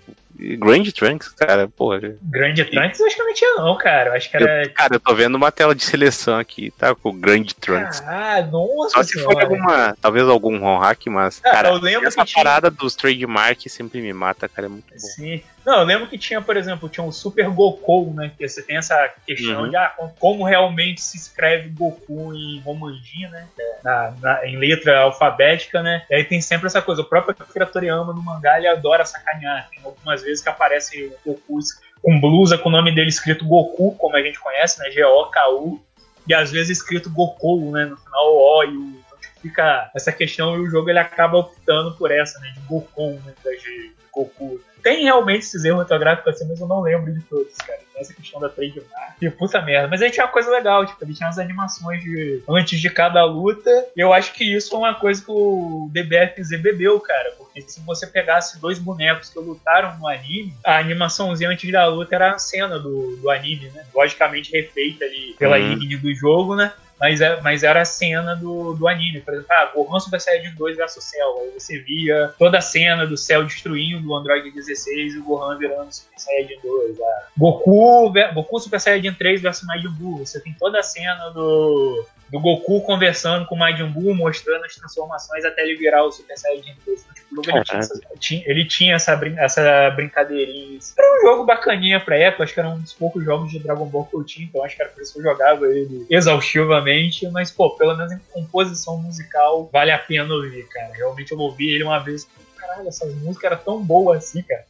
Grand 0.57 0.83
Trunks, 0.91 1.29
cara, 1.29 1.67
porra. 1.67 1.99
Grand 2.21 2.55
Trunks 2.55 2.99
eu 2.99 3.07
acho 3.07 3.15
que 3.15 3.23
não 3.23 3.33
tinha, 3.33 3.55
não, 3.55 3.77
cara. 3.77 4.11
Eu 4.11 4.13
acho 4.13 4.29
que 4.31 4.37
era. 4.37 4.63
Eu, 4.63 4.73
cara, 4.73 4.95
eu 4.95 4.99
tô 4.99 5.13
vendo 5.13 5.35
uma 5.35 5.51
tela 5.51 5.75
de 5.75 5.83
seleção 5.83 6.37
aqui, 6.37 6.71
tá? 6.71 6.95
Com 6.95 7.09
o 7.09 7.13
Grand 7.13 7.45
Trunks. 7.59 8.01
Ah, 8.05 8.41
nossa. 8.41 8.89
Só 8.95 9.03
se 9.03 9.19
for 9.21 9.41
alguma. 9.41 9.95
Talvez 10.01 10.27
algum 10.27 10.57
ROM 10.57 10.77
hack, 10.79 11.07
mas. 11.07 11.41
Ah, 11.43 11.51
cara, 11.51 11.69
eu 11.69 11.75
lembro 11.75 12.07
essa 12.07 12.25
parada 12.25 12.69
tinha... 12.69 12.79
dos 12.79 12.95
trademark 12.95 13.69
sempre 13.69 14.01
me 14.01 14.13
mata, 14.13 14.47
cara. 14.47 14.67
É 14.67 14.69
muito 14.69 14.89
bom. 14.89 14.97
Sim. 14.97 15.43
Não, 15.65 15.79
eu 15.79 15.85
lembro 15.85 16.07
que 16.07 16.17
tinha, 16.17 16.41
por 16.41 16.55
exemplo, 16.55 16.89
tinha 16.89 17.03
o 17.03 17.11
Super 17.11 17.49
Goku, 17.49 18.13
né? 18.13 18.31
Que 18.37 18.47
você 18.47 18.63
tem 18.63 18.77
essa 18.77 19.09
questão 19.25 19.63
uhum. 19.63 19.69
de 19.69 19.75
ah, 19.75 19.93
como 20.17 20.43
realmente 20.43 21.01
se 21.01 21.17
escreve 21.17 21.69
Goku 21.69 22.33
em 22.33 22.59
Romanji, 22.61 23.27
né? 23.27 23.47
Na, 23.83 24.13
na, 24.21 24.47
em 24.47 24.57
letra 24.57 25.01
alfabética, 25.01 25.83
né? 25.83 26.03
E 26.09 26.15
aí 26.15 26.23
tem 26.23 26.41
sempre 26.41 26.67
essa 26.67 26.81
coisa. 26.81 27.01
O 27.01 27.05
próprio 27.05 27.35
Akira 27.37 27.65
Toriyama 27.65 28.13
no 28.13 28.21
mangá 28.21 28.57
ele 28.57 28.67
adora 28.67 29.05
sacanear. 29.05 29.69
Tem 29.69 29.83
algumas 29.83 30.21
vezes 30.21 30.41
que 30.41 30.49
aparece 30.49 31.13
o 31.25 31.33
Goku 31.33 31.59
com 32.01 32.19
blusa 32.19 32.57
com 32.57 32.69
o 32.69 32.71
nome 32.71 32.93
dele 32.93 33.09
escrito 33.09 33.45
Goku, 33.45 33.95
como 33.95 34.15
a 34.15 34.21
gente 34.21 34.39
conhece, 34.39 34.79
né? 34.79 34.89
G-O-K-U. 34.91 35.83
E 36.27 36.33
às 36.33 36.51
vezes 36.51 36.77
escrito 36.77 37.09
Goku, 37.09 37.71
né? 37.71 37.85
No 37.85 37.97
final 37.97 38.33
o 38.33 38.37
O 38.37 38.63
e 38.63 38.77
o. 38.77 38.99
Então 39.05 39.17
fica 39.41 39.91
essa 39.95 40.11
questão 40.11 40.55
e 40.55 40.61
o 40.61 40.69
jogo 40.69 40.89
ele 40.89 40.99
acaba 40.99 41.37
optando 41.37 41.95
por 41.95 42.11
essa, 42.11 42.39
né? 42.39 42.51
De 42.55 42.61
Goku, 42.61 43.11
né? 43.25 43.33
De 43.43 43.98
Goku. 44.19 44.59
Tem 44.81 45.03
realmente 45.03 45.39
esses 45.39 45.65
erros 45.65 45.81
ortográficos 45.81 46.35
assim, 46.35 46.47
mas 46.47 46.59
eu 46.59 46.67
não 46.67 46.81
lembro 46.81 47.11
de 47.13 47.21
todos, 47.21 47.53
cara. 47.57 47.79
Tem 47.93 48.01
essa 48.01 48.13
questão 48.13 48.39
da 48.39 48.47
trademark. 48.47 49.21
E 49.21 49.29
puta 49.29 49.61
merda. 49.61 49.89
Mas 49.89 50.01
aí 50.01 50.09
tinha 50.09 50.25
uma 50.25 50.31
coisa 50.31 50.49
legal, 50.49 50.85
tipo, 50.85 51.03
ele 51.03 51.13
tinha 51.13 51.27
as 51.27 51.37
animações 51.37 52.01
de 52.01 52.41
antes 52.47 52.79
de 52.79 52.89
cada 52.89 53.23
luta. 53.25 53.69
E 53.95 53.99
eu 53.99 54.13
acho 54.13 54.33
que 54.33 54.43
isso 54.43 54.69
foi 54.69 54.79
uma 54.79 54.95
coisa 54.95 55.21
que 55.21 55.31
o 55.31 55.89
DBFZ 55.91 56.61
bebeu, 56.61 56.99
cara. 57.01 57.33
Porque 57.37 57.61
se 57.61 57.81
você 57.81 58.07
pegasse 58.07 58.59
dois 58.59 58.79
bonecos 58.79 59.29
que 59.29 59.39
lutaram 59.39 59.97
no 59.97 60.07
anime, 60.07 60.53
a 60.65 60.77
animaçãozinha 60.77 61.49
antes 61.49 61.69
da 61.71 61.85
luta 61.87 62.15
era 62.15 62.31
a 62.31 62.39
cena 62.39 62.79
do, 62.79 63.17
do 63.17 63.29
anime, 63.29 63.69
né? 63.71 63.85
Logicamente 63.93 64.51
refeita 64.51 65.03
ali 65.03 65.35
pela 65.37 65.57
uhum. 65.57 65.77
do 65.77 66.15
jogo, 66.15 66.55
né? 66.55 66.71
Mas, 66.99 67.21
é, 67.21 67.39
mas 67.41 67.63
era 67.63 67.81
a 67.81 67.85
cena 67.85 68.35
do, 68.35 68.73
do 68.73 68.87
anime. 68.87 69.21
Por 69.21 69.33
exemplo, 69.33 69.51
ah, 69.51 69.71
Gohan 69.73 69.99
Super 69.99 70.19
Saiyajin 70.19 70.53
2 70.55 70.77
versus 70.77 71.03
Cell. 71.03 71.39
Aí 71.41 71.51
você 71.59 71.79
via 71.79 72.33
toda 72.37 72.57
a 72.57 72.61
cena 72.61 73.07
do 73.07 73.15
Cell 73.15 73.45
destruindo 73.45 74.09
o 74.09 74.15
Android 74.15 74.51
16 74.51 75.15
e 75.15 75.17
o 75.19 75.23
Gohan 75.23 75.57
virando 75.57 75.91
Super 75.91 76.19
Saiyajin 76.19 76.59
2. 76.61 77.01
Ah. 77.01 77.27
Goku, 77.37 78.11
Goku 78.33 78.59
Super 78.59 78.79
Saiyajin 78.79 79.13
3 79.13 79.41
versus 79.41 79.65
Majin 79.65 79.89
Buu. 79.89 80.25
Você 80.25 80.39
tem 80.41 80.53
toda 80.59 80.79
a 80.79 80.83
cena 80.83 81.29
do, 81.29 82.05
do 82.31 82.39
Goku 82.39 82.81
conversando 82.81 83.45
com 83.45 83.55
o 83.55 83.57
Majin 83.57 83.87
Buu, 83.87 84.13
mostrando 84.15 84.65
as 84.65 84.75
transformações 84.75 85.43
até 85.43 85.63
ele 85.63 85.75
virar 85.75 86.03
o 86.03 86.11
Super 86.11 86.37
Saiyajin 86.37 86.75
2. 86.85 87.05
Então, 87.31 87.43
tipo, 87.43 87.49
ele, 87.49 87.63
tinha 87.63 87.79
essa, 87.79 88.01
ele 88.45 88.65
tinha 88.65 88.95
essa, 88.95 89.15
brin 89.15 89.35
essa 89.37 89.89
brincadeirinha. 89.91 90.79
Era 90.97 91.17
um 91.17 91.21
jogo 91.21 91.45
bacaninha 91.45 91.99
pra 91.99 92.17
época, 92.17 92.43
acho 92.43 92.53
que 92.53 92.59
era 92.59 92.69
um 92.69 92.79
dos 92.79 92.93
poucos 92.93 93.23
jogos 93.23 93.51
de 93.51 93.59
Dragon 93.59 93.85
Ball 93.85 94.05
que 94.05 94.15
eu 94.15 94.23
tinha, 94.23 94.47
então 94.47 94.63
acho 94.63 94.75
que 94.75 94.81
era 94.81 94.91
por 94.91 95.01
isso 95.01 95.13
que 95.13 95.19
eu 95.19 95.23
jogava 95.23 95.65
ele 95.67 96.05
exaustivamente, 96.09 97.27
mas, 97.29 97.51
pô, 97.51 97.71
pelo 97.71 97.95
menos 97.95 98.11
em 98.11 98.19
composição 98.31 98.97
musical, 98.97 99.69
vale 99.71 99.91
a 99.91 99.99
pena 99.99 100.33
ouvir, 100.33 100.67
cara. 100.67 100.93
Realmente 100.93 101.31
eu 101.31 101.39
ouvi 101.39 101.69
ele 101.69 101.83
uma 101.83 101.99
vez, 101.99 102.27
caralho, 102.57 102.87
essas 102.87 103.13
músicas 103.15 103.51
eram 103.51 103.63
tão 103.63 103.83
boas 103.83 104.19
assim, 104.19 104.41
cara. 104.41 104.65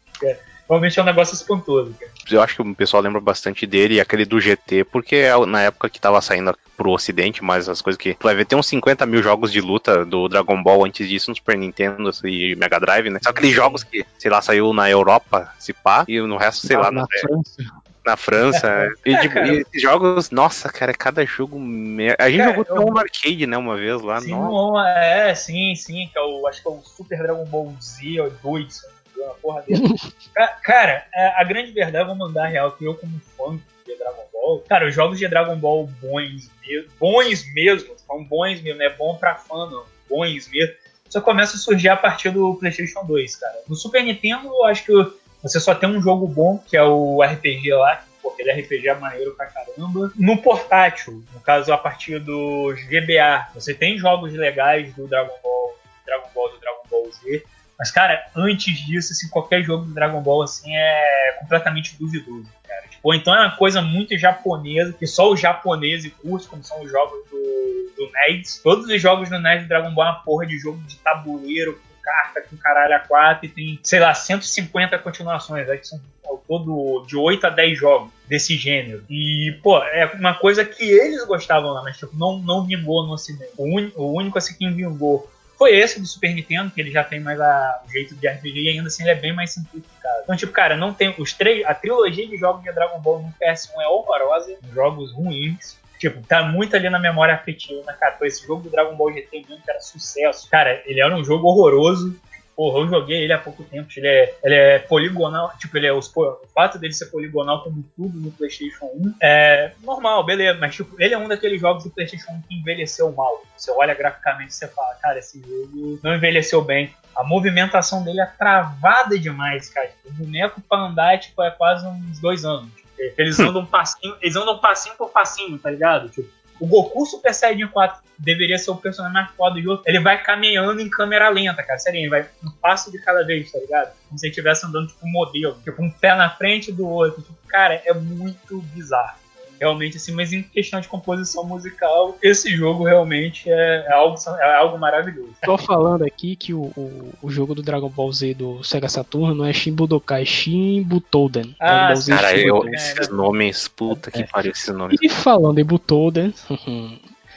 Realmente 0.69 0.99
é 0.99 1.01
um 1.01 1.05
negócio 1.05 1.33
espantoso, 1.33 1.93
cara. 1.99 2.11
Eu 2.29 2.41
acho 2.41 2.55
que 2.55 2.61
o 2.61 2.75
pessoal 2.75 3.01
lembra 3.01 3.19
bastante 3.19 3.65
dele 3.65 3.95
e 3.95 3.99
aquele 4.01 4.23
do 4.25 4.39
GT, 4.39 4.83
porque 4.85 5.15
é 5.15 5.45
na 5.45 5.61
época 5.63 5.89
que 5.89 5.99
tava 5.99 6.21
saindo 6.21 6.53
pro 6.77 6.91
ocidente, 6.91 7.43
mas 7.43 7.67
as 7.67 7.81
coisas 7.81 7.97
que. 7.97 8.13
Tu 8.13 8.23
vai 8.23 8.35
ver, 8.35 8.45
tem 8.45 8.57
uns 8.57 8.67
50 8.67 9.05
mil 9.05 9.21
jogos 9.23 9.51
de 9.51 9.59
luta 9.59 10.05
do 10.05 10.29
Dragon 10.29 10.61
Ball 10.61 10.85
antes 10.85 11.07
disso 11.09 11.31
no 11.31 11.35
Super 11.35 11.57
Nintendo 11.57 12.09
e 12.23 12.55
Mega 12.55 12.79
Drive, 12.79 13.09
né? 13.09 13.19
São 13.21 13.31
aqueles 13.31 13.51
jogos 13.53 13.83
que, 13.83 14.05
sei 14.17 14.29
lá, 14.31 14.41
saiu 14.41 14.71
na 14.73 14.89
Europa, 14.89 15.51
se 15.59 15.73
pá, 15.73 16.05
e 16.07 16.21
no 16.21 16.37
resto, 16.37 16.65
sei 16.67 16.77
lá, 16.77 16.91
na 16.91 17.01
na, 17.01 17.07
França. 17.19 17.63
na 18.05 18.17
França. 18.17 18.87
e, 19.05 19.13
É, 19.13 19.19
tipo, 19.21 19.33
cara. 19.33 19.47
e 19.47 19.57
esses 19.61 19.81
jogos, 19.81 20.29
nossa, 20.31 20.69
cara, 20.69 20.93
cada 20.93 21.25
jogo. 21.25 21.59
mer- 21.59 22.15
A 22.19 22.29
gente 22.29 22.39
Cara, 22.39 22.51
jogou 22.55 22.65
eu- 22.69 22.75
até 22.83 22.91
um 22.93 22.97
arcade, 22.97 23.45
né, 23.47 23.57
uma 23.57 23.75
vez 23.75 24.01
lá. 24.01 24.21
Sim, 24.21 24.31
nossa. 24.31 24.47
não, 24.51 24.87
é, 24.87 25.33
sim, 25.35 25.73
sim, 25.75 26.07
que 26.13 26.17
é 26.17 26.21
o, 26.21 26.47
acho 26.47 26.61
que 26.61 26.67
é 26.67 26.71
o 26.71 26.81
Super 26.83 27.17
Dragon 27.23 27.45
Ball 27.45 27.75
Z 27.81 28.21
ou 28.21 28.29
2, 28.43 28.79
uma 29.23 29.33
porra 29.35 29.61
dele. 29.63 29.81
Ca- 30.33 30.59
cara, 30.63 31.05
é, 31.13 31.27
a 31.41 31.43
grande 31.43 31.71
verdade, 31.71 32.03
eu 32.03 32.07
vou 32.07 32.15
mandar 32.15 32.45
a 32.45 32.47
real, 32.47 32.71
que 32.71 32.85
eu 32.85 32.95
como 32.95 33.19
fã 33.37 33.59
de 33.85 33.95
Dragon 33.97 34.25
Ball, 34.31 34.59
cara, 34.67 34.87
os 34.87 34.93
jogos 34.95 35.17
de 35.19 35.27
Dragon 35.27 35.55
Ball 35.55 35.87
bons 36.01 36.49
mesmo, 36.65 36.89
bons 36.99 37.53
mesmo, 37.53 37.95
são 37.97 38.23
bons 38.23 38.61
mesmo, 38.61 38.79
não 38.79 38.85
é 38.85 38.89
bom 38.89 39.15
pra 39.15 39.35
fã 39.35 39.69
não, 39.69 39.83
bons 40.09 40.47
mesmo, 40.49 40.75
só 41.09 41.19
começa 41.21 41.55
a 41.55 41.59
surgir 41.59 41.89
a 41.89 41.97
partir 41.97 42.29
do 42.29 42.55
Playstation 42.55 43.03
2, 43.05 43.35
cara. 43.35 43.55
No 43.67 43.75
Super 43.75 44.03
Nintendo, 44.03 44.47
eu 44.47 44.65
acho 44.65 44.85
que 44.85 44.93
você 45.41 45.59
só 45.59 45.73
tem 45.73 45.89
um 45.89 46.01
jogo 46.01 46.27
bom, 46.27 46.59
que 46.59 46.77
é 46.77 46.83
o 46.83 47.23
RPG 47.23 47.73
lá, 47.73 47.95
que, 47.95 48.05
pô, 48.21 48.29
aquele 48.29 48.51
RPG 48.51 48.89
é 48.89 48.93
maneiro 48.93 49.33
pra 49.35 49.47
caramba. 49.47 50.11
No 50.15 50.37
portátil, 50.37 51.23
no 51.33 51.39
caso 51.39 51.73
a 51.73 51.77
partir 51.77 52.19
do 52.19 52.73
GBA, 52.87 53.47
você 53.55 53.73
tem 53.73 53.97
jogos 53.97 54.33
legais 54.33 54.93
do 54.93 55.07
Dragon 55.07 55.33
Ball, 55.41 55.75
Dragon 56.05 56.29
Ball 56.35 56.51
do 56.51 56.59
Dragon 56.59 56.83
Ball 56.91 57.11
Z. 57.11 57.43
Mas, 57.79 57.91
cara, 57.91 58.21
antes 58.35 58.77
disso, 58.85 59.13
assim, 59.13 59.29
qualquer 59.29 59.63
jogo 59.63 59.85
do 59.85 59.93
Dragon 59.93 60.21
Ball 60.21 60.41
assim, 60.43 60.75
é 60.75 61.37
completamente 61.39 61.95
duvidoso, 61.97 62.45
cara. 62.67 62.81
Tipo, 62.89 62.99
ou 63.03 63.13
então 63.13 63.33
é 63.33 63.39
uma 63.39 63.55
coisa 63.55 63.81
muito 63.81 64.17
japonesa, 64.17 64.91
que 64.93 65.07
só 65.07 65.31
os 65.31 65.39
japoneses 65.39 66.11
curtem, 66.21 66.49
como 66.49 66.63
são 66.63 66.81
os 66.83 66.91
jogos 66.91 67.17
do, 67.29 67.93
do 67.95 68.11
NES. 68.27 68.59
Todos 68.61 68.85
os 68.87 69.01
jogos 69.01 69.29
do 69.29 69.39
NES 69.39 69.61
do 69.63 69.69
Dragon 69.69 69.91
Ball 69.93 70.05
é 70.07 70.09
uma 70.09 70.19
porra 70.19 70.45
de 70.45 70.57
jogo 70.59 70.77
de 70.81 70.97
tabuleiro, 70.97 71.73
com 71.73 72.03
carta, 72.03 72.41
com 72.49 72.57
caralho 72.57 72.95
a 72.95 72.99
4, 72.99 73.45
e 73.45 73.49
tem, 73.49 73.79
sei 73.81 73.99
lá, 74.01 74.13
150 74.13 74.99
continuações, 74.99 75.69
aí 75.69 75.77
que 75.77 75.87
são 75.87 76.01
ao 76.25 76.37
todo 76.39 77.05
de 77.07 77.15
8 77.15 77.47
a 77.47 77.49
10 77.49 77.79
jogos 77.79 78.11
desse 78.27 78.57
gênero. 78.57 79.03
E, 79.09 79.57
pô, 79.63 79.77
é 79.83 80.05
uma 80.19 80.33
coisa 80.35 80.65
que 80.65 80.83
eles 80.83 81.25
gostavam 81.25 81.71
lá, 81.71 81.81
mas 81.81 81.97
tipo, 81.97 82.15
não, 82.17 82.37
não 82.39 82.65
vingou 82.65 83.03
no 83.07 83.13
ocidente. 83.13 83.51
O, 83.57 83.63
uni- 83.63 83.93
o 83.95 84.11
único 84.13 84.37
assim 84.37 84.53
que 84.55 84.69
vingou 84.69 85.29
foi 85.59 85.75
esse 85.77 85.99
do 85.99 86.07
Super 86.07 86.33
Nintendo, 86.33 86.71
que 86.71 86.79
ele 86.79 86.89
já 86.89 87.03
tem 87.03 87.19
mais 87.19 87.39
a- 87.39 87.81
o 87.85 87.91
jeito 87.91 88.15
de 88.15 88.25
RPG 88.27 88.59
e 88.61 88.69
ainda 88.69 88.87
assim 88.87 89.03
ele 89.03 89.11
é 89.11 89.15
bem 89.15 89.33
mais 89.35 89.51
simplificado. 89.53 90.21
Então, 90.23 90.35
tipo, 90.35 90.53
cara, 90.53 90.77
não 90.77 90.93
tem 90.93 91.13
os 91.19 91.33
três. 91.33 91.65
A 91.65 91.73
trilogia 91.75 92.25
de 92.27 92.37
jogos 92.37 92.63
de 92.63 92.71
Dragon 92.71 92.97
Ball 92.99 93.19
no 93.21 93.33
PS1 93.39 93.81
é 93.81 93.87
horrorosa, 93.87 94.57
jogos 94.73 95.11
ruins. 95.13 95.77
Tipo, 95.99 96.25
tá 96.25 96.43
muito 96.43 96.73
ali 96.77 96.89
na 96.89 96.97
memória 96.97 97.33
afetiva, 97.35 97.91
cara. 97.99 98.13
Pô, 98.13 98.23
esse 98.23 98.47
jogo 98.47 98.63
do 98.63 98.69
Dragon 98.69 98.95
Ball 98.95 99.11
GT 99.11 99.43
mesmo, 99.49 99.61
que 99.61 99.69
era 99.69 99.81
sucesso. 99.81 100.49
Cara, 100.49 100.81
ele 100.85 101.01
era 101.01 101.13
um 101.13 101.25
jogo 101.25 101.45
horroroso. 101.49 102.17
Porra, 102.59 102.79
eu 102.79 102.89
joguei 102.89 103.23
ele 103.23 103.31
há 103.31 103.37
pouco 103.37 103.63
tempo. 103.63 103.87
Ele 103.95 104.05
é, 104.05 104.35
ele 104.43 104.53
é 104.53 104.79
poligonal. 104.79 105.53
Tipo, 105.57 105.77
ele 105.77 105.87
é 105.87 105.93
os, 105.93 106.13
o 106.13 106.41
fato 106.53 106.77
dele 106.77 106.91
ser 106.91 107.05
poligonal 107.05 107.63
como 107.63 107.85
tudo 107.95 108.19
no 108.19 108.29
PlayStation 108.31 108.83
1 108.83 109.13
é 109.21 109.71
normal, 109.81 110.25
beleza. 110.25 110.59
Mas, 110.59 110.75
tipo, 110.75 110.93
ele 111.01 111.13
é 111.13 111.17
um 111.17 111.29
daqueles 111.29 111.61
jogos 111.61 111.85
do 111.85 111.89
PlayStation 111.89 112.33
1 112.33 112.41
que 112.41 112.55
envelheceu 112.55 113.13
mal. 113.13 113.45
Você 113.55 113.71
olha 113.71 113.93
graficamente 113.93 114.51
e 114.51 114.55
você 114.55 114.67
fala, 114.67 114.93
cara, 114.95 115.19
esse 115.19 115.39
jogo 115.39 116.01
não 116.03 116.13
envelheceu 116.13 116.61
bem. 116.61 116.93
A 117.15 117.23
movimentação 117.23 118.03
dele 118.03 118.19
é 118.19 118.25
travada 118.25 119.17
demais, 119.17 119.69
cara. 119.69 119.89
O 120.03 120.11
boneco 120.11 120.59
pra 120.59 120.79
andar 120.79 121.17
tipo, 121.17 121.41
é 121.41 121.51
quase 121.51 121.87
uns 121.87 122.19
dois 122.19 122.43
anos. 122.43 122.69
Eles 123.17 123.39
andam 123.39 123.65
passinho, 123.65 124.17
eles 124.21 124.35
andam 124.35 124.59
passinho 124.59 124.95
por 124.97 125.11
passinho, 125.11 125.57
tá 125.57 125.71
ligado? 125.71 126.09
Tipo, 126.09 126.29
o 126.59 126.67
Goku 126.67 127.05
Super 127.05 127.33
Saiyajin 127.33 127.67
4 127.67 128.01
deveria 128.17 128.57
ser 128.57 128.71
o 128.71 128.75
personagem 128.75 129.13
mais 129.13 129.31
foda 129.31 129.55
do 129.55 129.61
jogo. 129.61 129.83
Ele 129.85 129.99
vai 129.99 130.21
caminhando 130.21 130.81
em 130.81 130.89
câmera 130.89 131.29
lenta, 131.29 131.63
cara. 131.63 131.79
Sério, 131.79 131.99
ele 131.99 132.09
vai 132.09 132.27
um 132.43 132.51
passo 132.61 132.91
de 132.91 132.99
cada 132.99 133.25
vez, 133.25 133.51
tá 133.51 133.59
ligado? 133.59 133.93
Como 134.07 134.19
se 134.19 134.25
ele 134.25 134.31
estivesse 134.31 134.65
andando 134.65 134.87
tipo 134.87 135.05
um 135.05 135.11
modelo. 135.11 135.57
Tipo, 135.63 135.81
um 135.81 135.89
pé 135.89 136.13
na 136.15 136.29
frente 136.29 136.71
do 136.71 136.87
outro. 136.87 137.21
Tipo, 137.21 137.37
cara, 137.47 137.81
é 137.85 137.93
muito 137.93 138.61
bizarro. 138.73 139.17
Realmente, 139.59 139.97
assim, 139.97 140.11
mas 140.13 140.31
em 140.31 140.41
questão 140.41 140.79
de 140.79 140.87
composição 140.87 141.43
musical, 141.43 142.17
esse 142.21 142.49
jogo 142.55 142.85
realmente 142.85 143.49
é, 143.49 143.85
é 143.87 143.91
algo, 143.93 144.15
é 144.39 144.55
algo 144.55 144.77
maravilhoso. 144.77 145.33
Tô 145.43 145.57
falando 145.57 146.03
aqui 146.05 146.35
que 146.35 146.53
o, 146.53 146.61
o, 146.77 147.13
o 147.23 147.29
jogo 147.29 147.53
do 147.53 147.61
Dragon 147.61 147.89
Ball 147.89 148.11
Z 148.13 148.33
do 148.35 148.63
Sega 148.63 148.87
Saturn 148.87 149.35
não 149.37 149.45
é 149.45 149.51
Shin 149.51 149.73
Budokai, 149.73 150.21
é 150.21 150.25
Shin 150.25 150.81
Butoden. 150.83 151.55
Ah, 151.59 151.65
Dragon 151.67 151.87
Ball 151.87 151.95
Z 152.01 152.11
Cara, 152.15 152.29
Shin 152.29 152.45
eu, 152.45 152.55
Butoden. 152.55 152.73
esses 152.75 153.09
nomes, 153.09 153.67
puta 153.67 154.11
que 154.11 154.23
pariu, 154.25 154.51
esses 154.51 154.73
nomes. 154.73 154.97
E 155.01 155.09
falando 155.09 155.59
em 155.59 155.65
Butoden, 155.65 156.33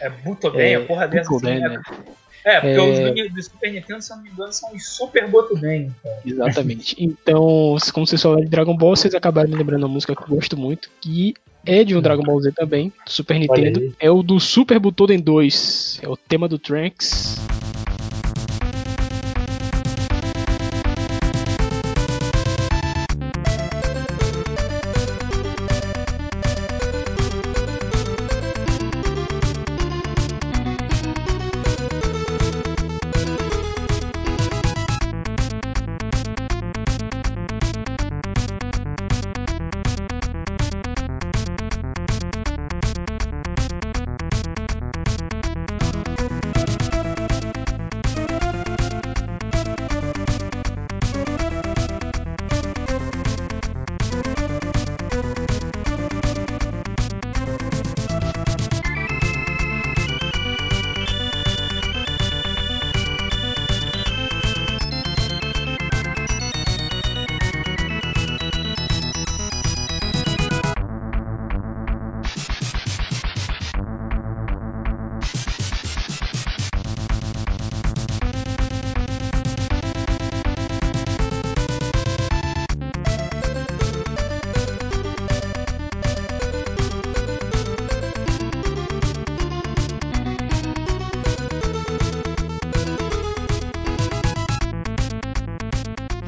É 0.00 0.08
Butoden, 0.08 0.60
É, 0.60 0.74
a 0.76 0.80
porra 0.84 1.08
dessa. 1.08 1.28
Butoden, 1.30 1.64
assim, 1.64 1.74
né? 1.76 1.82
é, 2.44 2.56
é, 2.56 2.60
porque 2.60 2.76
É. 2.76 2.82
os 2.82 3.28
do, 3.30 3.34
do 3.34 3.42
Super 3.42 3.72
Nintendo, 3.72 4.02
se 4.02 4.12
eu 4.12 4.16
não 4.16 4.24
me 4.24 4.30
engano, 4.30 4.52
são 4.52 4.72
os 4.72 4.86
Super 4.88 5.28
Butoden. 5.28 5.92
cara. 6.02 6.20
Exatamente. 6.24 6.96
Então, 6.98 7.76
como 7.92 8.06
vocês 8.06 8.20
falaram 8.22 8.42
de 8.44 8.48
Dragon 8.50 8.76
Ball, 8.76 8.94
vocês 8.96 9.14
acabaram 9.14 9.48
me 9.50 9.56
lembrando 9.56 9.82
uma 9.84 9.88
música 9.92 10.14
que 10.14 10.22
eu 10.22 10.28
gosto 10.36 10.56
muito, 10.56 10.88
que 11.00 11.34
é 11.64 11.84
de 11.84 11.96
um 11.96 12.00
Dragon 12.00 12.22
Ball 12.22 12.40
Z 12.40 12.52
também, 12.52 12.92
do 13.04 13.10
Super 13.10 13.38
Nintendo. 13.38 13.94
É 13.98 14.10
o 14.10 14.22
do 14.22 14.38
Super 14.40 14.78
Butoden 14.78 15.18
2. 15.18 16.00
É 16.02 16.08
o 16.08 16.16
tema 16.16 16.48
do 16.48 16.58
Trunks. 16.58 17.36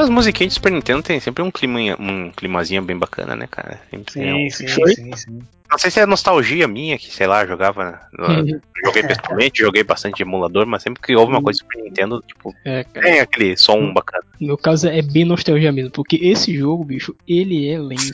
As 0.04 0.10
musiquinhas 0.10 0.52
de 0.52 0.54
Super 0.56 0.70
Nintendo 0.70 1.02
tem 1.02 1.18
sempre 1.18 1.42
um, 1.42 1.50
clima, 1.50 1.78
um 1.98 2.30
climazinho 2.30 2.82
bem 2.82 2.96
bacana, 2.96 3.34
né, 3.34 3.46
cara? 3.50 3.80
Sempre 3.90 4.12
tem 4.12 4.34
um- 4.46 4.50
sim, 4.50 4.66
sim, 4.68 5.16
sim. 5.16 5.38
Não 5.70 5.78
sei 5.78 5.90
se 5.90 5.98
é 5.98 6.04
nostalgia 6.06 6.68
minha, 6.68 6.98
que 6.98 7.10
sei 7.10 7.26
lá, 7.26 7.44
jogava. 7.46 8.00
Uhum. 8.18 8.60
joguei 8.84 9.02
pessoalmente, 9.02 9.62
joguei 9.62 9.82
bastante 9.82 10.16
de 10.18 10.22
emulador, 10.22 10.66
mas 10.66 10.82
sempre 10.82 11.00
que 11.02 11.16
houve 11.16 11.32
uma 11.32 11.42
coisa 11.42 11.58
de 11.58 11.64
Super 11.64 11.82
Nintendo, 11.82 12.22
tipo, 12.28 12.54
É, 12.66 12.84
tem 12.84 13.18
aquele 13.20 13.56
som 13.56 13.92
bacana. 13.94 14.22
No 14.38 14.48
meu 14.48 14.58
caso 14.58 14.86
é 14.88 15.00
bem 15.00 15.24
nostalgia 15.24 15.72
mesmo, 15.72 15.90
porque 15.90 16.16
esse 16.16 16.54
jogo, 16.54 16.84
bicho, 16.84 17.16
ele 17.26 17.66
é 17.66 17.78
lento. 17.78 18.12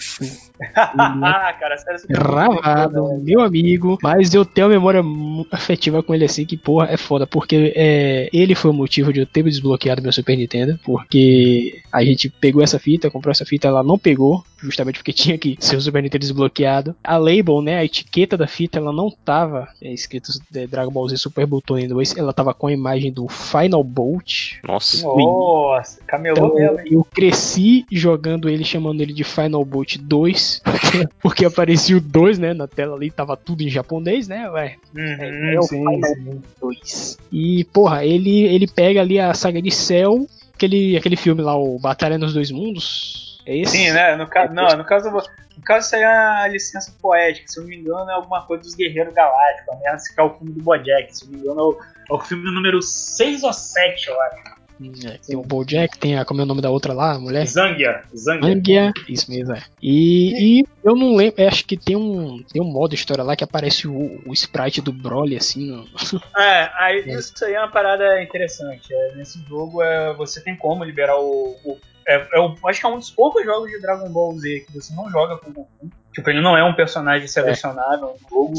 É 0.60 0.72
ah, 0.76 1.56
cara, 1.58 1.78
sério, 1.78 2.00
Nintendo, 2.08 3.08
né? 3.08 3.18
meu 3.22 3.40
amigo, 3.40 3.98
mas 4.02 4.34
eu 4.34 4.44
tenho 4.44 4.66
uma 4.66 4.74
memória 4.74 5.02
afetiva 5.50 6.02
com 6.02 6.14
ele 6.14 6.24
assim, 6.24 6.44
que 6.44 6.56
porra, 6.56 6.88
é 6.90 6.96
foda, 6.96 7.26
porque 7.26 7.72
é, 7.74 8.28
ele 8.32 8.54
foi 8.54 8.70
o 8.70 8.74
motivo 8.74 9.12
de 9.12 9.20
eu 9.20 9.26
ter 9.26 9.42
desbloqueado 9.42 10.02
meu 10.02 10.12
Super 10.12 10.36
Nintendo, 10.36 10.78
porque 10.84 11.80
a 11.92 12.04
gente 12.04 12.28
pegou 12.28 12.62
essa 12.62 12.78
fita, 12.78 13.10
comprou 13.10 13.30
essa 13.30 13.44
fita, 13.44 13.68
ela 13.68 13.82
não 13.82 13.98
pegou, 13.98 14.44
justamente 14.62 14.98
porque 14.98 15.12
tinha 15.14 15.38
que 15.38 15.56
ser 15.60 15.76
o 15.76 15.80
Super 15.80 16.02
Nintendo 16.02 16.20
desbloqueado. 16.20 16.94
A 17.02 17.16
label, 17.16 17.62
né, 17.62 17.78
a 17.78 17.84
etiqueta 17.84 18.36
da 18.36 18.46
fita, 18.46 18.78
ela 18.78 18.92
não 18.92 19.10
tava 19.10 19.68
é, 19.82 19.92
escrito 19.92 20.30
é, 20.54 20.66
Dragon 20.66 20.92
Ball 20.92 21.08
Z 21.08 21.16
Super 21.16 21.46
Butoden 21.46 21.88
2, 21.88 22.16
ela 22.16 22.32
tava 22.32 22.52
com 22.52 22.66
a 22.66 22.72
imagem 22.72 23.12
do 23.12 23.28
Final 23.28 23.82
Bolt. 23.82 24.58
Nossa. 24.62 25.06
Nossa, 25.06 26.00
camelou 26.06 26.46
Então, 26.46 26.54
mesmo, 26.54 26.80
eu 26.90 27.04
cresci 27.04 27.86
jogando 27.90 28.48
ele, 28.48 28.64
chamando 28.64 29.00
ele 29.00 29.12
de 29.12 29.24
Final 29.24 29.64
Bolt 29.64 29.96
2, 29.98 30.49
porque 31.20 31.44
aparecia 31.44 31.96
o 31.96 32.00
2, 32.00 32.38
né, 32.38 32.54
na 32.54 32.66
tela 32.66 32.96
ali, 32.96 33.10
tava 33.10 33.36
tudo 33.36 33.62
em 33.62 33.68
japonês, 33.68 34.28
né, 34.28 34.50
ué, 34.50 34.76
Uhum, 34.94 35.50
é 35.50 35.58
o 35.58 35.62
sim, 35.62 35.84
sim. 36.02 36.42
2. 36.60 37.18
E, 37.32 37.64
porra, 37.72 38.04
ele, 38.04 38.44
ele 38.44 38.66
pega 38.66 39.00
ali 39.00 39.18
a 39.18 39.32
saga 39.34 39.62
de 39.62 39.70
Cell, 39.70 40.26
aquele, 40.54 40.96
aquele 40.96 41.16
filme 41.16 41.42
lá, 41.42 41.56
o 41.56 41.78
Batalha 41.78 42.18
nos 42.18 42.34
Dois 42.34 42.50
Mundos, 42.50 43.30
é 43.46 43.56
esse? 43.58 43.72
Sim, 43.72 43.92
né? 43.92 44.16
No, 44.16 44.26
ca... 44.26 44.48
não, 44.48 44.76
no 44.76 44.84
caso, 44.84 45.10
no 45.10 45.62
caso 45.64 45.86
isso 45.86 45.96
aí 45.96 46.02
é 46.02 46.06
a 46.06 46.48
licença 46.48 46.94
poética. 47.00 47.48
Se 47.48 47.58
eu 47.58 47.62
não 47.62 47.70
me 47.70 47.76
engano, 47.76 48.10
é 48.10 48.14
alguma 48.14 48.46
coisa 48.46 48.62
dos 48.62 48.74
Guerreiros 48.74 49.14
Galácticos. 49.14 49.74
Né? 49.80 49.94
Esse 49.94 50.14
que 50.14 50.20
é 50.20 50.24
o 50.24 50.34
filme 50.34 50.52
do 50.52 50.62
Bojack. 50.62 51.16
Se 51.16 51.24
eu 51.24 51.30
não 51.30 51.38
me 51.38 51.44
engano, 51.44 51.60
é 51.60 51.64
o, 51.64 51.78
é 52.10 52.14
o 52.14 52.20
filme 52.20 52.44
número 52.54 52.80
6 52.80 53.42
ou 53.42 53.52
7, 53.52 54.08
eu 54.08 54.22
acho. 54.22 54.59
É, 55.04 55.18
tem 55.26 55.36
o 55.36 55.42
Bojack, 55.42 55.98
tem 55.98 56.16
a, 56.18 56.24
como 56.24 56.40
é 56.40 56.44
o 56.44 56.46
nome 56.46 56.62
da 56.62 56.70
outra 56.70 56.94
lá, 56.94 57.12
a 57.12 57.18
mulher? 57.18 57.46
Zangia. 57.46 58.02
Zangia. 58.16 58.48
Angia, 58.48 58.92
isso 59.08 59.30
mesmo, 59.30 59.54
é. 59.54 59.62
E, 59.82 60.60
e 60.60 60.64
eu 60.82 60.96
não 60.96 61.14
lembro, 61.14 61.46
acho 61.46 61.64
que 61.66 61.76
tem 61.76 61.96
um, 61.96 62.42
tem 62.44 62.62
um 62.62 62.70
modo 62.72 62.94
história 62.94 63.22
lá 63.22 63.36
que 63.36 63.44
aparece 63.44 63.86
o, 63.86 64.20
o 64.26 64.32
sprite 64.32 64.80
do 64.80 64.92
Broly 64.92 65.36
assim. 65.36 65.66
No... 65.70 65.84
É, 66.38 66.70
aí, 66.78 67.04
isso 67.10 67.44
aí 67.44 67.54
é 67.54 67.58
uma 67.60 67.70
parada 67.70 68.22
interessante. 68.22 68.88
É, 68.92 69.14
nesse 69.16 69.38
jogo 69.46 69.82
é, 69.82 70.14
você 70.14 70.40
tem 70.42 70.56
como 70.56 70.82
liberar 70.84 71.18
o. 71.18 71.56
o- 71.64 71.78
é, 72.08 72.26
é 72.32 72.40
o- 72.40 72.56
acho 72.66 72.80
que 72.80 72.86
é 72.86 72.88
um 72.88 72.98
dos 72.98 73.10
poucos 73.10 73.44
jogos 73.44 73.70
de 73.70 73.80
Dragon 73.80 74.08
Ball 74.10 74.36
Z 74.38 74.60
que 74.66 74.72
você 74.72 74.94
não 74.94 75.10
joga 75.10 75.36
com 75.36 75.50
o 75.50 75.52
Goku. 75.52 75.90
Tipo, 76.12 76.28
ele 76.30 76.40
não 76.40 76.56
é 76.56 76.64
um 76.64 76.74
personagem 76.74 77.28
selecionável 77.28 78.16
no 78.20 78.28
jogo. 78.28 78.54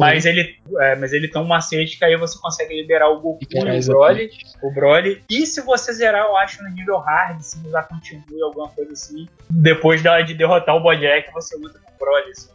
Mas 0.00 0.24
ele, 0.26 0.56
é, 0.80 0.96
mas 0.96 1.12
ele 1.12 1.28
tem 1.28 1.40
um 1.40 1.44
macete 1.46 1.96
que 1.96 2.04
aí 2.04 2.16
você 2.16 2.36
consegue 2.40 2.74
liberar 2.74 3.08
o 3.10 3.20
Goku 3.20 3.38
Liberar 3.42 3.74
e 3.76 3.78
o 3.78 3.82
Broly, 3.92 4.30
o 4.62 4.70
Broly. 4.74 5.22
E 5.30 5.46
se 5.46 5.60
você 5.60 5.92
zerar, 5.92 6.24
eu 6.26 6.36
acho, 6.36 6.62
no 6.64 6.70
nível 6.70 6.98
hard, 6.98 7.40
se 7.42 7.56
usar 7.64 7.84
continue, 7.84 8.42
alguma 8.42 8.68
coisa 8.70 8.92
assim, 8.92 9.28
depois 9.48 10.02
da- 10.02 10.20
de 10.22 10.34
derrotar 10.34 10.74
o 10.74 10.80
Bojack, 10.80 11.32
você 11.32 11.56
luta 11.56 11.78
com 11.78 11.90
o 11.90 11.98
Broly. 11.98 12.30
Assim. 12.32 12.50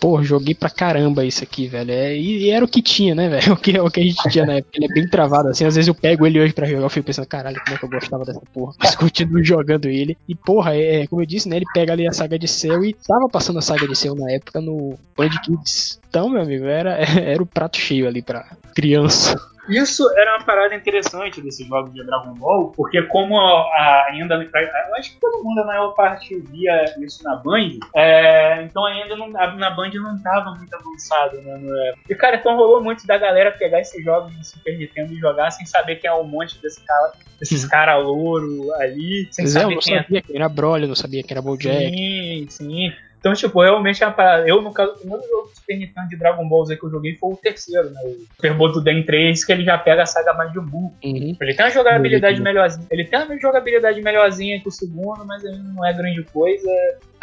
Pô, 0.00 0.22
joguei 0.22 0.54
pra 0.54 0.70
caramba 0.70 1.24
isso 1.26 1.44
aqui, 1.44 1.68
velho. 1.68 1.90
É, 1.90 2.16
e, 2.16 2.44
e 2.46 2.50
era 2.50 2.64
o 2.64 2.68
que 2.68 2.80
tinha, 2.80 3.14
né, 3.14 3.28
velho? 3.28 3.52
O 3.52 3.56
que, 3.56 3.78
o 3.78 3.90
que 3.90 4.00
a 4.00 4.02
gente 4.02 4.28
tinha 4.30 4.46
na 4.46 4.54
época. 4.54 4.70
Ele 4.76 4.86
é 4.86 4.88
bem 4.88 5.06
travado, 5.08 5.48
assim. 5.48 5.66
Às 5.66 5.74
vezes 5.76 5.88
eu 5.88 5.94
pego 5.94 6.26
ele 6.26 6.40
hoje 6.40 6.52
pra 6.54 6.66
jogar, 6.66 6.82
eu 6.84 6.88
fico 6.90 7.06
pensando, 7.06 7.26
caralho, 7.26 7.60
como 7.62 7.74
é 7.76 7.78
que 7.78 7.84
eu 7.84 7.88
gostava 7.90 8.24
dessa 8.24 8.40
porra. 8.54 8.72
Mas 8.78 8.94
continuo 8.96 9.44
jogando 9.44 9.86
ele. 9.86 10.16
E, 10.26 10.34
porra, 10.34 10.74
é, 10.74 11.06
como 11.06 11.20
eu 11.20 11.26
disse, 11.26 11.48
né? 11.48 11.56
Ele 11.56 11.66
pega 11.74 11.92
ali 11.92 12.08
a 12.08 12.12
saga 12.12 12.38
de 12.38 12.48
Cell 12.48 12.82
e 12.84 12.94
tava 12.94 13.28
passando 13.28 13.58
a 13.58 13.62
saga 13.62 13.86
de 13.86 13.94
Cell 13.94 14.14
na 14.14 14.30
época 14.32 14.60
no 14.60 14.98
Band 15.16 15.30
Kids. 15.44 16.00
Então, 16.08 16.30
meu 16.30 16.40
amigo, 16.42 16.64
era, 16.64 16.96
era 17.20 17.42
o 17.42 17.46
prato 17.46 17.76
cheio 17.76 18.08
ali 18.08 18.22
pra 18.22 18.46
criança. 18.74 19.38
Isso 19.68 20.10
era 20.18 20.36
uma 20.36 20.44
parada 20.44 20.74
interessante 20.74 21.40
desses 21.40 21.64
jogos 21.68 21.92
de 21.94 22.02
Dragon 22.04 22.34
Ball, 22.34 22.72
porque 22.74 23.02
como 23.02 23.38
a- 23.38 24.06
ainda. 24.08 24.34
Eu 24.34 24.94
acho 24.96 25.12
que 25.12 25.20
todo 25.20 25.44
mundo, 25.44 25.60
a 25.60 25.64
maior 25.66 25.90
parte, 25.90 26.34
via 26.50 26.84
isso 26.98 27.22
na 27.22 27.36
Band, 27.36 27.78
é, 27.94 28.62
então 28.64 28.84
ainda 28.84 29.14
não, 29.14 29.30
na 29.30 29.70
Band 29.70 29.89
não 29.98 30.18
tava 30.22 30.54
muito 30.54 30.74
avançado, 30.74 31.40
né? 31.42 31.56
no 31.58 31.76
época. 31.86 32.04
E, 32.08 32.14
cara, 32.14 32.36
então 32.36 32.56
rolou 32.56 32.82
muito 32.82 33.06
da 33.06 33.18
galera 33.18 33.50
pegar 33.52 33.80
esses 33.80 34.02
jogos 34.04 34.36
de 34.36 34.46
Super 34.46 34.78
Nintendo 34.78 35.12
e 35.12 35.18
jogar 35.18 35.50
sem 35.50 35.66
saber 35.66 35.96
quem 35.96 36.08
é 36.08 36.14
um 36.14 36.24
monte 36.24 36.60
desse 36.60 36.80
cara, 36.84 37.12
desses 37.38 37.64
cara 37.64 37.96
louro 37.96 38.72
ali, 38.74 39.28
sem 39.30 39.44
Mas 39.44 39.56
é, 39.56 39.58
eu 39.58 39.62
saber 39.62 39.74
não 39.74 39.80
quem 39.80 39.96
é 39.96 40.02
sabia 40.02 40.22
quem 40.22 40.36
era 40.36 40.48
Broly, 40.48 40.82
eu 40.82 40.88
não 40.88 40.96
sabia 40.96 41.22
quem 41.22 41.34
era 41.34 41.42
Bojack. 41.42 41.90
Sim, 41.90 42.46
sim. 42.48 42.92
Então, 43.20 43.34
tipo, 43.34 43.60
realmente 43.62 44.02
é 44.02 44.06
uma 44.06 44.14
parada. 44.14 44.48
Eu, 44.48 44.62
no 44.62 44.72
caso, 44.72 44.92
o 44.92 44.98
primeiro 44.98 45.22
jogo 45.28 45.48
de 45.48 45.56
Super 45.56 45.76
Nintendo 45.76 46.08
de 46.08 46.16
Dragon 46.16 46.48
Ball 46.48 46.64
Z 46.64 46.76
que 46.76 46.84
eu 46.84 46.90
joguei 46.90 47.16
foi 47.16 47.32
o 47.34 47.36
terceiro, 47.36 47.90
né? 47.90 48.00
O 48.02 48.26
Super 48.34 48.54
Botoden 48.54 49.02
3, 49.02 49.44
que 49.44 49.52
ele 49.52 49.62
já 49.62 49.76
pega 49.76 50.02
a 50.02 50.06
saga 50.06 50.32
Majin 50.32 50.60
Buu. 50.60 50.90
Uhum. 51.04 51.36
Ele 51.38 51.54
tem 51.54 51.66
uma 51.66 51.70
jogabilidade 51.70 52.36
Bonito. 52.36 52.44
melhorzinha. 52.44 52.86
Ele 52.90 53.04
tem 53.04 53.22
uma 53.22 53.38
jogabilidade 53.38 54.00
melhorzinha 54.00 54.58
que 54.58 54.68
o 54.68 54.72
segundo, 54.72 55.26
mas 55.26 55.44
ainda 55.44 55.58
não 55.58 55.84
é 55.84 55.92
grande 55.92 56.22
coisa. 56.32 56.70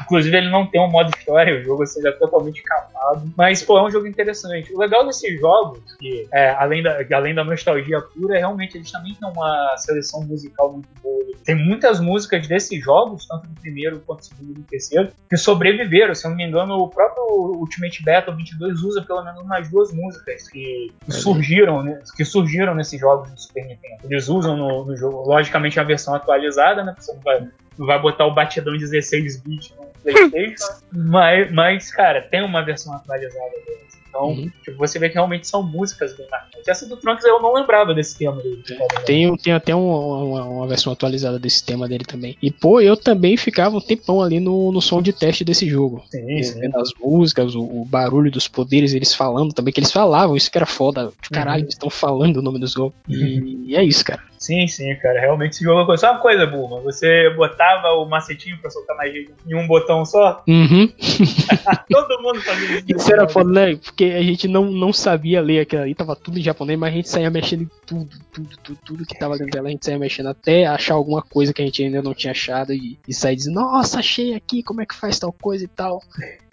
Inclusive, 0.01 0.37
ele 0.37 0.49
não 0.49 0.65
tem 0.65 0.79
um 0.79 0.89
modo 0.89 1.09
história, 1.09 1.59
o 1.59 1.63
jogo 1.63 1.85
seja 1.85 2.11
totalmente 2.13 2.61
capado. 2.63 3.31
Mas, 3.35 3.63
pô, 3.63 3.77
é 3.77 3.83
um 3.83 3.91
jogo 3.91 4.07
interessante. 4.07 4.73
O 4.73 4.79
legal 4.79 5.05
desses 5.05 5.39
jogos, 5.39 5.79
que 5.99 6.27
é, 6.33 6.51
além, 6.51 6.83
da, 6.83 6.99
além 7.13 7.33
da 7.33 7.43
nostalgia 7.43 7.99
pura, 8.01 8.35
é 8.35 8.39
realmente 8.39 8.77
eles 8.77 8.91
também 8.91 9.13
têm 9.15 9.29
uma 9.29 9.75
seleção 9.77 10.21
musical 10.23 10.71
muito 10.71 10.89
boa. 11.01 11.17
Tem 11.43 11.55
muitas 11.55 11.99
músicas 11.99 12.47
desses 12.47 12.83
jogos, 12.83 13.25
tanto 13.25 13.47
do 13.47 13.61
primeiro 13.61 13.99
quanto 14.05 14.19
do 14.19 14.25
segundo 14.25 14.51
e 14.51 14.53
do 14.55 14.63
terceiro, 14.63 15.09
que 15.29 15.37
sobreviveram. 15.37 16.13
Se 16.13 16.25
eu 16.25 16.31
não 16.31 16.37
me 16.37 16.45
engano, 16.45 16.75
o 16.75 16.89
próprio 16.89 17.23
Ultimate 17.59 18.03
Battle 18.03 18.35
22 18.35 18.83
usa 18.83 19.01
pelo 19.01 19.23
menos 19.23 19.41
umas 19.41 19.69
duas 19.69 19.93
músicas 19.93 20.47
que, 20.49 20.91
que 21.05 21.11
surgiram, 21.11 21.83
né, 21.83 21.99
que 22.15 22.25
surgiram 22.25 22.75
nesses 22.75 22.99
jogos 22.99 23.31
do 23.31 23.39
Super 23.39 23.65
Nintendo. 23.65 24.01
Eles 24.03 24.27
usam 24.27 24.57
no, 24.57 24.85
no 24.85 24.95
jogo, 24.95 25.27
logicamente, 25.27 25.79
a 25.79 25.83
versão 25.83 26.13
atualizada, 26.13 26.83
né? 26.83 26.91
porque 26.91 27.05
Você 27.05 27.13
não 27.13 27.21
vai, 27.21 27.47
não 27.77 27.85
vai 27.85 28.01
botar 28.01 28.25
o 28.25 28.33
batidão 28.33 28.77
16 28.77 29.41
bits 29.41 29.73
no 29.77 29.86
PlayStation, 30.13 30.81
mas, 30.91 31.51
mas, 31.51 31.91
cara, 31.91 32.21
tem 32.21 32.43
uma 32.43 32.63
versão 32.63 32.93
atualizada 32.93 33.51
deles. 33.65 33.99
Então, 34.17 34.29
Uhum. 34.29 34.51
tipo, 34.63 34.77
você 34.77 34.97
vê 34.97 35.09
que 35.09 35.15
realmente 35.15 35.47
são 35.47 35.61
músicas 35.61 36.15
bem 36.17 36.25
marcantes. 36.29 36.67
Essa 36.67 36.87
do 36.87 36.97
Trunks 36.97 37.23
eu 37.23 37.39
não 37.41 37.53
lembrava 37.53 37.93
desse 37.93 38.17
tema 38.17 38.41
dele. 38.41 38.63
Tem, 39.05 39.35
tem 39.37 39.53
até 39.53 39.75
um- 39.75 39.87
uma, 40.29 40.43
uma 40.43 40.67
versão 40.67 40.91
atualizada 40.91 41.37
desse 41.37 41.63
tema 41.65 41.87
dele 41.87 42.03
também. 42.03 42.35
E, 42.41 42.51
pô, 42.51 42.81
eu 42.81 42.97
também 42.97 43.37
ficava 43.37 43.77
um 43.77 43.81
tempão 43.81 44.21
ali 44.21 44.39
no, 44.39 44.71
no 44.71 44.81
som 44.81 45.01
de 45.01 45.13
teste 45.13 45.43
desse 45.45 45.67
jogo. 45.69 46.03
Sim, 46.09 46.41
sim. 46.43 46.59
As 46.75 46.89
músicas, 46.99 47.53
o, 47.55 47.61
o 47.61 47.85
barulho 47.85 48.31
dos 48.31 48.47
poderes, 48.47 48.93
eles 48.93 49.13
falando 49.13 49.53
também, 49.53 49.71
que 49.73 49.79
eles 49.79 49.91
falavam, 49.91 50.35
isso 50.35 50.51
que 50.51 50.57
era 50.57 50.65
foda. 50.65 51.11
De 51.21 51.29
caralho, 51.29 51.57
Uhum. 51.59 51.63
eles 51.65 51.73
estão 51.75 51.89
falando 51.89 52.37
o 52.37 52.41
nome 52.41 52.59
dos 52.59 52.71
jogos. 52.73 52.95
E, 53.07 53.71
e 53.71 53.75
é 53.75 53.83
isso, 53.83 54.03
cara. 54.03 54.21
Sim, 54.39 54.67
sim, 54.67 54.93
cara. 55.01 55.19
Realmente 55.19 55.53
esse 55.53 55.63
jogo 55.63 55.81
é 55.81 55.85
coisa. 55.85 56.01
Sabe 56.01 56.15
uma 56.15 56.21
coisa, 56.21 56.45
Bulma? 56.45 56.79
Você 56.81 57.29
botava 57.35 57.87
o 57.93 58.05
macetinho 58.07 58.59
pra 58.61 58.69
soltar 58.69 58.95
magia 58.95 59.25
em 59.47 59.55
um 59.55 59.65
botão 59.67 60.05
só? 60.05 60.43
Uhum. 60.47 60.87
Todo 61.89 62.21
mundo 62.21 62.41
fazia 62.41 62.77
isso. 62.79 62.85
Isso 62.87 63.11
era 63.13 63.27
foda, 63.27 63.49
né? 63.51 63.75
Porque 63.77 64.06
a 64.13 64.21
gente 64.21 64.47
não, 64.47 64.71
não 64.71 64.91
sabia 64.93 65.41
ler 65.41 65.61
aquilo 65.61 65.81
ali, 65.81 65.95
tava 65.95 66.15
tudo 66.15 66.39
em 66.39 66.41
japonês, 66.41 66.79
mas 66.79 66.93
a 66.93 66.95
gente 66.95 67.09
saía 67.09 67.29
mexendo 67.29 67.63
em 67.63 67.69
tudo, 67.85 68.09
tudo, 68.31 68.57
tudo, 68.63 68.79
tudo 68.85 69.05
que 69.05 69.17
tava 69.17 69.37
dentro 69.37 69.51
dela, 69.51 69.67
a 69.67 69.71
gente 69.71 69.85
saía 69.85 69.99
mexendo 69.99 70.27
até 70.27 70.65
achar 70.65 70.95
alguma 70.95 71.21
coisa 71.21 71.53
que 71.53 71.61
a 71.61 71.65
gente 71.65 71.83
ainda 71.83 72.01
não 72.01 72.13
tinha 72.13 72.31
achado 72.31 72.73
e, 72.73 72.97
e 73.07 73.13
sair 73.13 73.35
dizendo, 73.35 73.55
nossa, 73.55 73.99
achei 73.99 74.33
aqui, 74.33 74.63
como 74.63 74.81
é 74.81 74.85
que 74.85 74.95
faz 74.95 75.19
tal 75.19 75.31
coisa 75.31 75.63
e 75.63 75.67
tal. 75.67 76.01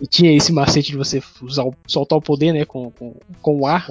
E 0.01 0.07
tinha 0.07 0.37
esse 0.37 0.53
macete 0.53 0.91
de 0.91 0.97
você 0.97 1.23
usar 1.43 1.65
soltar 1.87 2.19
o 2.19 2.23
poder, 2.23 2.53
né, 2.53 2.65
com, 2.65 2.91
com, 2.91 3.15
com 3.41 3.61
o 3.61 3.67
ar. 3.67 3.87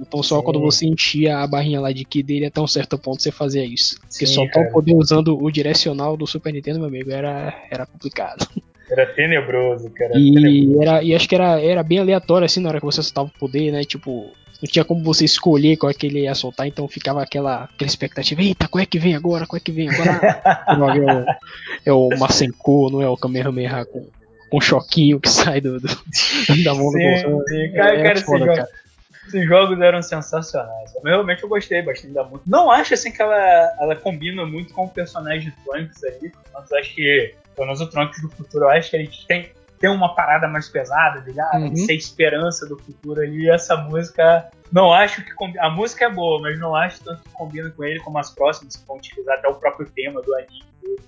Então 0.00 0.22
só 0.22 0.38
Sim. 0.38 0.44
quando 0.44 0.60
você 0.60 0.86
enchia 0.86 1.38
a 1.38 1.46
barrinha 1.46 1.80
lá 1.80 1.92
de 1.92 2.04
ki 2.04 2.22
dele 2.22 2.46
até 2.46 2.60
um 2.60 2.66
certo 2.66 2.98
ponto 2.98 3.22
você 3.22 3.30
fazia 3.30 3.64
isso. 3.64 4.00
Porque 4.00 4.26
Sim, 4.26 4.34
soltar 4.34 4.54
cara. 4.54 4.68
o 4.68 4.72
poder 4.72 4.94
usando 4.94 5.36
o 5.40 5.50
direcional 5.50 6.16
do 6.16 6.26
Super 6.26 6.52
Nintendo, 6.52 6.78
meu 6.78 6.88
amigo, 6.88 7.10
era, 7.10 7.54
era 7.70 7.86
complicado. 7.86 8.46
Era 8.92 9.06
tenebroso, 9.06 9.90
cara. 9.90 10.12
tenebroso. 10.12 10.46
E, 10.48 10.82
era, 10.82 11.02
e 11.02 11.14
acho 11.14 11.28
que 11.28 11.34
era, 11.34 11.60
era 11.60 11.82
bem 11.82 11.98
aleatório, 11.98 12.44
assim, 12.44 12.60
na 12.60 12.68
hora 12.68 12.78
que 12.80 12.84
você 12.86 13.02
soltava 13.02 13.28
o 13.28 13.38
poder, 13.38 13.72
né? 13.72 13.82
Tipo, 13.84 14.30
não 14.62 14.68
tinha 14.70 14.84
como 14.84 15.02
você 15.02 15.24
escolher 15.24 15.76
qual 15.76 15.90
é 15.90 15.94
que 15.94 16.06
ele 16.06 16.20
ia 16.20 16.34
soltar, 16.34 16.66
então 16.66 16.86
ficava 16.86 17.22
aquela, 17.22 17.64
aquela 17.64 17.88
expectativa, 17.88 18.40
eita, 18.42 18.68
qual 18.68 18.82
é 18.82 18.86
que 18.86 18.98
vem 18.98 19.14
agora? 19.16 19.46
Qual 19.46 19.56
é 19.56 19.60
que 19.60 19.72
vem 19.72 19.88
agora? 19.88 20.20
É, 21.84 21.92
o, 21.92 22.10
é 22.10 22.14
o 22.14 22.18
Masenko, 22.18 22.90
não 22.90 23.02
é 23.02 23.08
o 23.08 23.16
Kamehameha 23.16 23.84
com, 23.86 24.06
com 24.50 24.60
choquinho 24.60 25.18
que 25.20 25.28
sai 25.28 25.60
do, 25.60 25.80
do- 25.80 25.88
da 26.64 26.74
mão 26.74 26.86
do 26.86 26.92
Sim, 26.92 27.22
Gohan. 27.22 27.38
sim. 27.48 27.72
Cara, 27.74 27.94
É 27.98 28.02
cara, 28.02 28.12
esse 28.14 28.24
foda, 28.24 28.38
jogo- 28.44 28.56
cara. 28.56 28.68
Esses 29.26 29.46
jogos 29.48 29.80
eram 29.80 30.02
sensacionais. 30.02 30.94
Eu, 30.96 31.02
realmente 31.04 31.42
eu 31.44 31.48
gostei 31.48 31.80
bastante 31.80 32.12
da 32.12 32.24
música. 32.24 32.42
Não 32.46 32.70
acho 32.70 32.92
assim 32.94 33.10
que 33.12 33.22
ela, 33.22 33.72
ela 33.80 33.94
combina 33.96 34.44
muito 34.44 34.74
com 34.74 34.84
o 34.84 34.88
personagem 34.88 35.50
de 35.50 35.52
Trunks 35.64 36.02
ali. 36.04 36.32
Mas 36.52 36.72
acho 36.72 36.94
que, 36.94 37.32
pelo 37.54 37.66
menos 37.66 37.80
o 37.80 37.86
Trunks 37.88 38.20
do 38.22 38.28
futuro, 38.30 38.64
eu 38.64 38.70
acho 38.70 38.90
que 38.90 38.96
ele 38.96 39.10
tem, 39.28 39.50
tem 39.78 39.90
uma 39.90 40.14
parada 40.14 40.46
mais 40.48 40.68
pesada 40.68 41.20
de, 41.20 41.38
ah, 41.40 41.50
Uhum. 41.54 41.74
ser 41.76 41.94
esperança 41.94 42.66
do 42.66 42.78
futuro 42.78 43.20
ali. 43.20 43.44
E 43.44 43.50
essa 43.50 43.76
música, 43.76 44.48
não 44.72 44.92
acho 44.92 45.24
que 45.24 45.32
combi- 45.34 45.58
A 45.58 45.68
música 45.70 46.04
é 46.06 46.10
boa, 46.10 46.40
mas 46.40 46.58
não 46.58 46.74
acho 46.74 47.02
tanto 47.04 47.22
que 47.22 47.30
combina 47.30 47.70
com 47.70 47.84
ele 47.84 47.98
como 48.00 48.18
as 48.18 48.30
próximas 48.30 48.76
que 48.76 48.86
vão 48.86 48.96
utilizar 48.96 49.38
até 49.38 49.48
o 49.48 49.54
próprio 49.54 49.88
tema 49.90 50.20
do 50.22 50.34
anime 50.34 50.62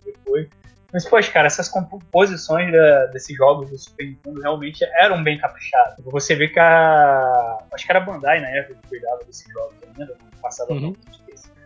depois. 0.05 0.49
Mas, 0.93 1.05
poxa, 1.09 1.33
cara, 1.33 1.49
essas 1.49 1.69
composições 1.69 2.71
da- 2.71 3.07
desses 3.07 3.37
jogos 3.37 3.69
do 3.69 3.77
Super 3.77 4.07
Nintendo 4.07 4.41
realmente 4.41 4.85
eram 5.01 5.23
bem 5.25 5.37
caprichadas. 5.39 5.97
Você 6.05 6.37
vê 6.37 6.47
que 6.47 6.61
a. 6.61 7.59
Acho 7.73 7.85
que 7.85 7.91
era 7.91 7.99
a 7.99 8.05
Bandai 8.05 8.41
na 8.41 8.49
época 8.49 8.79
que 8.83 8.89
cuidava 8.91 9.19
desses 9.25 9.53
jogos 9.53 9.75
ainda, 9.89 10.15
no 10.33 10.41
passado 10.41 10.73
Uhum. 10.73 10.95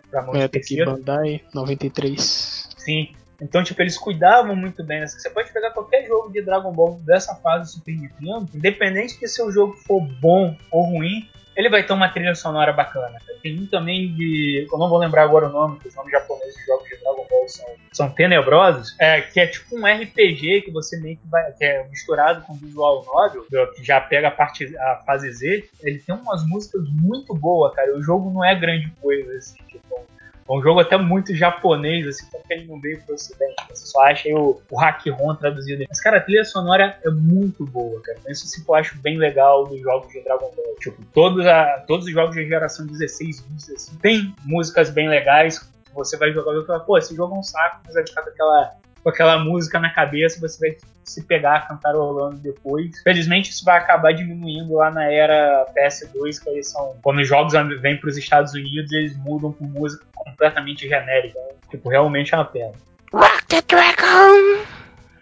pra 0.09 0.23
mão 0.23 0.31
de 0.33 0.41
É, 0.41 0.47
terceiro. 0.47 0.91
Bandai 0.95 1.41
93. 1.53 2.69
Sim. 2.77 3.13
Então, 3.41 3.63
tipo, 3.63 3.81
eles 3.81 3.97
cuidavam 3.97 4.55
muito 4.55 4.83
bem. 4.83 5.01
Assim, 5.01 5.19
você 5.19 5.29
pode 5.29 5.51
pegar 5.51 5.71
qualquer 5.71 6.05
jogo 6.05 6.31
de 6.31 6.41
Dragon 6.41 6.71
Ball 6.71 6.99
dessa 7.05 7.35
fase 7.35 7.63
do 7.63 7.79
Super 7.79 7.95
Nintendo, 7.95 8.49
independente 8.53 9.17
que 9.17 9.27
seu 9.27 9.51
jogo 9.51 9.73
for 9.85 10.01
bom 10.01 10.55
ou 10.71 10.83
ruim, 10.83 11.27
ele 11.59 11.69
vai 11.69 11.83
ter 11.83 11.91
uma 11.91 12.07
trilha 12.07 12.33
sonora 12.35 12.71
bacana. 12.71 13.19
Tem 13.43 13.59
um 13.59 13.67
também 13.67 14.13
de. 14.13 14.65
Eu 14.71 14.77
não 14.77 14.87
vou 14.87 14.97
lembrar 14.97 15.23
agora 15.23 15.47
o 15.47 15.51
nome, 15.51 15.75
porque 15.75 15.89
os 15.89 15.95
nomes 15.95 16.11
japoneses 16.11 16.55
de 16.55 16.65
jogos 16.65 16.87
de 16.87 16.95
Dragon 16.97 17.27
Ball 17.29 17.49
são, 17.49 17.65
são 17.91 18.09
tenebrosos. 18.09 18.95
É, 18.97 19.19
que 19.21 19.41
é 19.41 19.47
tipo 19.47 19.77
um 19.77 19.85
RPG 19.85 20.61
que 20.61 20.71
você 20.71 20.97
meio 21.01 21.17
que 21.17 21.27
vai. 21.27 21.51
que 21.51 21.65
é 21.65 21.85
misturado 21.89 22.43
com 22.43 22.53
visual 22.53 23.03
novel, 23.05 23.45
que 23.75 23.83
já 23.83 23.99
pega 23.99 24.29
a, 24.29 24.31
parte, 24.31 24.73
a 24.77 25.03
fase 25.05 25.29
Z. 25.33 25.69
Ele 25.81 25.99
tem 25.99 26.15
umas 26.15 26.47
músicas 26.47 26.81
muito 26.93 27.33
boas, 27.35 27.75
cara. 27.75 27.93
O 27.97 28.01
jogo 28.01 28.31
não 28.31 28.43
é 28.43 28.55
grande 28.55 28.89
coisa, 29.01 29.29
assim, 29.35 29.57
tipo. 29.67 30.07
É 30.49 30.53
um 30.53 30.63
jogo 30.63 30.79
até 30.79 30.97
muito 30.97 31.35
japonês, 31.35 32.07
assim, 32.07 32.25
porque 32.31 32.53
ele 32.53 32.65
não 32.65 32.81
veio 32.81 32.99
pro 33.03 33.13
ocidente. 33.13 33.53
Você 33.69 33.85
só 33.85 34.01
acha 34.03 34.27
aí 34.27 34.33
o, 34.33 34.59
o 34.71 34.77
Hack-Ron 34.79 35.35
traduzido. 35.35 35.85
Mas, 35.87 36.01
cara, 36.01 36.17
a 36.17 36.21
trilha 36.21 36.43
sonora 36.43 36.97
é 37.05 37.09
muito 37.11 37.65
boa, 37.67 38.01
cara. 38.01 38.17
Isso 38.27 38.45
assim, 38.45 38.63
eu 38.67 38.73
acho 38.73 38.97
bem 38.99 39.17
legal 39.17 39.67
dos 39.67 39.79
jogos 39.79 40.11
de 40.11 40.23
Dragon 40.23 40.51
Ball. 40.55 40.75
Tipo, 40.79 41.05
todos, 41.13 41.45
a, 41.45 41.83
todos 41.85 42.07
os 42.07 42.11
jogos 42.11 42.35
de 42.35 42.47
geração 42.47 42.87
16 42.87 43.41
bits, 43.41 43.69
assim, 43.69 43.97
tem 43.99 44.33
músicas 44.43 44.89
bem 44.89 45.07
legais. 45.07 45.69
Você 45.93 46.17
vai 46.17 46.31
jogar 46.31 46.59
e 46.59 46.65
fala, 46.65 46.79
pô, 46.79 46.97
esse 46.97 47.15
jogo 47.15 47.35
é 47.35 47.39
um 47.39 47.43
saco, 47.43 47.81
mas 47.85 47.93
vai 47.93 48.07
ficar 48.07 48.23
com 48.23 48.29
aquela 48.29 48.71
com 49.03 49.09
aquela 49.09 49.39
música 49.39 49.79
na 49.79 49.89
cabeça, 49.89 50.39
você 50.39 50.59
vai 50.59 50.77
se 51.03 51.23
pegar 51.23 51.67
cantarolando 51.67 52.37
depois. 52.37 53.01
Felizmente 53.01 53.51
isso 53.51 53.65
vai 53.65 53.77
acabar 53.77 54.13
diminuindo 54.13 54.75
lá 54.75 54.91
na 54.91 55.11
era 55.11 55.65
PS2, 55.75 56.41
que 56.41 56.49
eles 56.49 56.67
são. 56.67 56.95
Quando 57.01 57.19
os 57.19 57.27
jogos 57.27 57.53
vêm 57.81 57.97
para 57.97 58.09
os 58.09 58.17
Estados 58.17 58.53
Unidos, 58.53 58.91
eles 58.91 59.15
mudam 59.17 59.51
com 59.51 59.65
música 59.65 60.05
completamente 60.15 60.87
genérica. 60.87 61.39
Tipo, 61.69 61.89
realmente 61.89 62.33
é 62.33 62.37
uma 62.37 62.45
pena. 62.45 62.73
Rock 63.13 63.45
the 63.47 63.61
Dragon! 63.67 64.78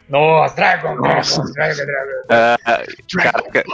Nossa, 0.10 0.56
Dragon, 0.56 0.96
Nossa. 0.96 1.44
Dragon, 1.54 1.84
Dragon, 3.14 3.50
cara, 3.52 3.74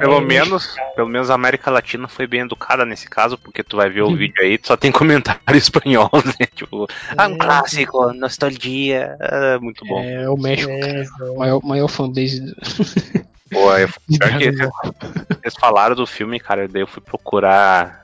pelo 0.00 0.20
menos, 0.20 0.74
pelo 0.96 1.08
menos 1.08 1.30
a 1.30 1.34
América 1.34 1.70
Latina 1.70 2.08
foi 2.08 2.26
bem 2.26 2.40
educada 2.40 2.84
nesse 2.84 3.08
caso, 3.08 3.36
porque 3.38 3.62
tu 3.62 3.76
vai 3.76 3.90
ver 3.90 4.02
o 4.02 4.14
vídeo 4.16 4.34
aí, 4.40 4.58
só 4.62 4.76
tem 4.76 4.90
comentário 4.90 5.40
espanhol, 5.56 6.10
né? 6.24 6.46
Tipo, 6.54 6.86
ah, 7.16 7.28
um 7.28 7.36
clássico, 7.38 8.12
nostalgia, 8.14 9.16
é 9.20 9.58
muito 9.58 9.84
bom. 9.86 10.02
É 10.02 10.28
o 10.28 10.36
México, 10.36 10.70
É, 10.72 11.04
o 11.30 11.38
maior, 11.38 11.60
maior 11.62 11.88
fanbase 11.88 12.40
do- 12.40 12.54
Pô, 13.52 13.76
eu, 13.76 13.88
pior 14.18 14.38
que 14.38 14.52
vocês, 14.52 15.54
falaram 15.60 15.94
do 15.94 16.06
filme, 16.06 16.40
cara, 16.40 16.66
daí 16.68 16.82
eu 16.82 16.86
fui 16.86 17.02
procurar 17.02 18.02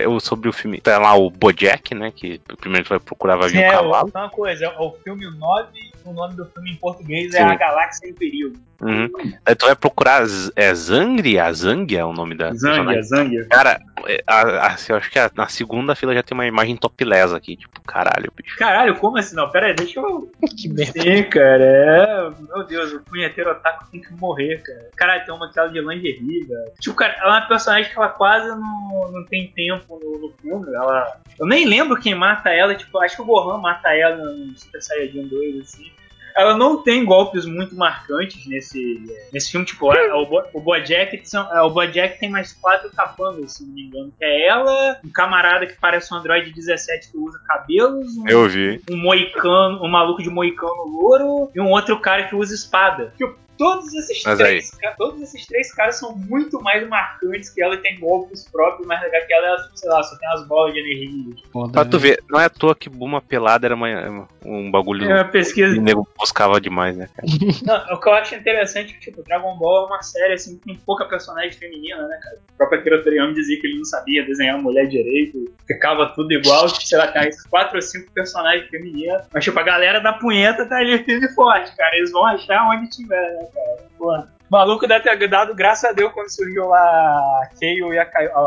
eu, 0.00 0.18
sobre 0.20 0.48
o 0.48 0.52
filme. 0.52 0.80
Tem 0.80 0.98
lá 0.98 1.14
o 1.14 1.30
Bojack, 1.30 1.94
né? 1.94 2.12
Que 2.14 2.40
primeiro 2.60 2.84
tu 2.86 2.90
vai 2.90 3.00
procurar, 3.00 3.36
vai 3.36 3.48
vir 3.48 3.62
É, 3.62 3.68
um 3.68 3.72
é 3.72 3.76
cavalo. 3.76 4.10
uma 4.14 4.30
coisa, 4.30 4.66
é 4.66 4.68
o 4.78 4.92
filme 5.02 5.24
9, 5.38 5.68
o 6.04 6.12
nome 6.12 6.36
do 6.36 6.46
filme 6.46 6.72
em 6.72 6.76
português 6.76 7.32
Sim. 7.32 7.38
é 7.38 7.42
A 7.42 7.54
Galáxia 7.56 8.08
em 8.08 8.14
Perigo. 8.14 8.54
Uhum. 8.80 9.08
Aí 9.46 9.54
tu 9.54 9.64
vai 9.66 9.74
procurar. 9.74 10.24
É 10.56 10.74
Zangria? 10.74 11.50
Zangia 11.52 12.00
é 12.00 12.04
o 12.04 12.12
nome 12.12 12.34
da. 12.34 12.50
personagem. 12.50 13.02
Zangia. 13.02 13.46
Cara, 13.48 13.80
é, 14.06 14.22
a, 14.26 14.40
a- 14.42 14.66
assim, 14.74 14.92
eu 14.92 14.98
acho 14.98 15.10
que 15.10 15.18
a- 15.18 15.30
na 15.34 15.48
segunda 15.48 15.94
fila 15.94 16.12
já 16.12 16.22
tem 16.22 16.36
uma 16.36 16.44
imagem 16.46 16.76
topless 16.76 17.34
aqui, 17.34 17.56
tipo, 17.56 17.80
caralho, 17.86 18.30
bicho. 18.36 18.58
Caralho, 18.58 18.96
como 18.96 19.16
assim? 19.16 19.36
Não, 19.36 19.48
pera 19.48 19.68
aí, 19.68 19.74
deixa 19.74 20.00
eu. 20.00 20.30
Que 20.58 20.68
merda. 20.68 21.00
Sim, 21.00 21.22
cara, 21.30 21.64
é. 21.64 22.30
Meu 22.54 22.66
Deus, 22.66 22.92
o 22.92 23.00
punheteiro 23.04 23.52
otaku 23.52 23.86
tem 23.90 24.02
que 24.02 24.12
morrer, 24.14 24.60
cara. 24.62 24.83
Caralho, 24.96 25.24
tem 25.24 25.34
uma 25.34 25.46
aquela 25.46 25.68
de 25.68 25.80
lingerie, 25.80 26.44
velho. 26.44 26.72
Tipo, 26.80 26.96
cara, 26.96 27.14
ela 27.20 27.36
é 27.36 27.40
uma 27.40 27.48
personagem 27.48 27.90
que 27.92 27.98
ela 27.98 28.08
quase 28.08 28.48
não, 28.48 29.10
não 29.12 29.24
tem 29.26 29.48
tempo 29.48 29.98
no, 30.02 30.18
no 30.18 30.32
filme. 30.40 30.74
Ela. 30.74 31.20
Eu 31.38 31.46
nem 31.46 31.66
lembro 31.66 32.00
quem 32.00 32.14
mata 32.14 32.50
ela, 32.50 32.74
tipo, 32.74 32.98
acho 33.00 33.16
que 33.16 33.22
o 33.22 33.24
Gohan 33.24 33.58
mata 33.58 33.94
ela 33.94 34.16
no 34.16 34.56
Super 34.58 34.82
Saiyajin 34.82 35.26
2, 35.28 35.60
assim. 35.60 35.90
Ela 36.36 36.56
não 36.56 36.82
tem 36.82 37.04
golpes 37.04 37.46
muito 37.46 37.76
marcantes 37.76 38.44
nesse, 38.48 39.00
nesse 39.32 39.52
filme, 39.52 39.64
tipo, 39.64 39.88
a- 39.92 40.16
o, 40.20 40.26
Bo, 40.26 40.42
o 40.52 40.60
Bojack 40.60 41.20
são- 41.22 41.48
é, 41.56 41.62
o 41.62 41.70
Bojack 41.70 42.18
tem 42.18 42.28
mais 42.28 42.52
quatro 42.52 42.90
capangas, 42.90 43.52
se 43.52 43.64
não 43.64 43.72
me 43.72 43.82
engano. 43.84 44.12
Que 44.18 44.24
é 44.24 44.48
ela, 44.48 44.98
um 45.04 45.10
camarada 45.12 45.64
que 45.64 45.74
parece 45.80 46.12
um 46.12 46.16
Android 46.16 46.52
17 46.52 47.12
que 47.12 47.18
usa 47.18 47.38
cabelos, 47.46 48.16
um 48.16 48.28
Eu 48.28 48.48
vi. 48.48 48.80
um 48.90 48.96
moicano, 48.96 49.80
um 49.80 49.88
maluco 49.88 50.24
de 50.24 50.28
moicano 50.28 50.84
louro 50.88 51.52
e 51.54 51.60
um 51.60 51.70
outro 51.70 52.00
cara 52.00 52.24
que 52.24 52.34
usa 52.34 52.52
espada. 52.52 53.12
Tipo, 53.16 53.36
todos 53.56 53.92
esses 53.94 54.22
Mas 54.24 54.38
três, 54.38 54.70
ca- 54.72 54.94
todos 54.96 55.20
esses 55.22 55.46
três 55.46 55.72
caras 55.74 55.98
são 55.98 56.16
muito 56.16 56.60
mais 56.62 56.86
marcantes 56.88 57.50
que 57.50 57.62
ela 57.62 57.74
e 57.74 57.78
tem 57.78 57.98
golpes 57.98 58.48
próprios, 58.50 58.86
mas 58.86 59.00
que 59.00 59.32
ela, 59.34 59.56
sei 59.74 59.88
lá, 59.90 60.02
só 60.02 60.16
tem 60.18 60.28
as 60.30 60.46
bolas 60.48 60.72
de 60.74 60.80
energia. 60.80 61.34
Foda, 61.52 61.72
Pra 61.72 61.84
tu 61.84 61.96
né? 61.96 62.02
ver, 62.02 62.22
não 62.28 62.40
é 62.40 62.44
à 62.46 62.50
toa 62.50 62.74
que 62.74 62.88
Buma 62.88 63.20
pelada 63.20 63.66
era 63.66 63.74
uma- 63.74 64.28
um 64.44 64.70
bagulho 64.70 65.04
É 65.10 65.14
uma 65.14 65.24
que 65.24 65.32
pesquisa. 65.32 65.78
o 65.78 65.82
nego 65.82 66.06
buscava 66.18 66.60
demais, 66.60 66.96
né, 66.96 67.08
cara? 67.14 67.26
Não, 67.88 67.94
o 67.96 68.00
que 68.00 68.08
eu 68.08 68.12
acho 68.14 68.34
interessante 68.34 68.90
é 68.90 68.94
que, 68.94 69.00
tipo, 69.00 69.22
Dragon 69.22 69.56
Ball 69.56 69.84
é 69.84 69.86
uma 69.86 70.02
série 70.02 70.34
assim 70.34 70.58
que 70.58 70.64
tem 70.64 70.76
pouca 70.84 71.04
personagem 71.06 71.52
feminina, 71.52 72.06
né, 72.06 72.18
cara? 72.22 72.36
O 72.54 72.56
próprio 72.56 72.80
Akira 72.80 73.02
Toriyama 73.02 73.32
dizia 73.34 73.60
que 73.60 73.66
ele 73.66 73.78
não 73.78 73.84
sabia 73.84 74.24
desenhar 74.24 74.60
mulher 74.60 74.86
direito, 74.86 75.44
ficava 75.66 76.06
tudo 76.14 76.32
igual, 76.32 76.66
tipo, 76.68 76.86
sei 76.86 76.98
lá, 76.98 77.06
tem 77.08 77.28
uns 77.28 77.42
quatro 77.44 77.76
ou 77.76 77.82
cinco 77.82 78.10
personagens 78.12 78.68
femininos. 78.68 79.22
Mas, 79.32 79.44
tipo, 79.44 79.58
a 79.58 79.62
galera 79.62 80.00
da 80.00 80.12
punheta 80.12 80.66
tá 80.68 80.76
ali 80.76 80.98
firme 81.04 81.26
e 81.26 81.34
forte, 81.34 81.74
cara. 81.76 81.96
Eles 81.96 82.12
vão 82.12 82.24
achar 82.26 82.68
onde 82.68 82.88
tiver, 82.90 83.20
né, 83.36 83.43
cara? 83.52 84.28
O 84.50 84.56
maluco 84.56 84.86
deve 84.86 85.02
ter 85.04 85.28
dado 85.28 85.54
graças 85.54 85.90
a 85.90 85.92
Deus 85.92 86.12
quando 86.12 86.28
surgiu 86.28 86.68
lá 86.68 86.78
a 86.78 87.48
Kaio 87.58 87.92
e 87.92 87.98
a, 87.98 88.04
Kai, 88.04 88.26
a 88.26 88.40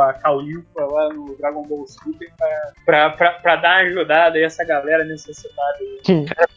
lá 0.85 1.09
no 1.09 1.35
Dragon 1.37 1.63
Ball 1.63 1.87
Super 1.87 2.29
pra, 2.37 2.71
pra, 2.85 3.09
pra, 3.09 3.31
pra 3.31 3.55
dar 3.55 3.81
uma 3.83 3.89
ajudada 3.89 4.37
aí 4.37 4.43
essa 4.43 4.63
galera 4.63 5.03
necessitada. 5.03 5.77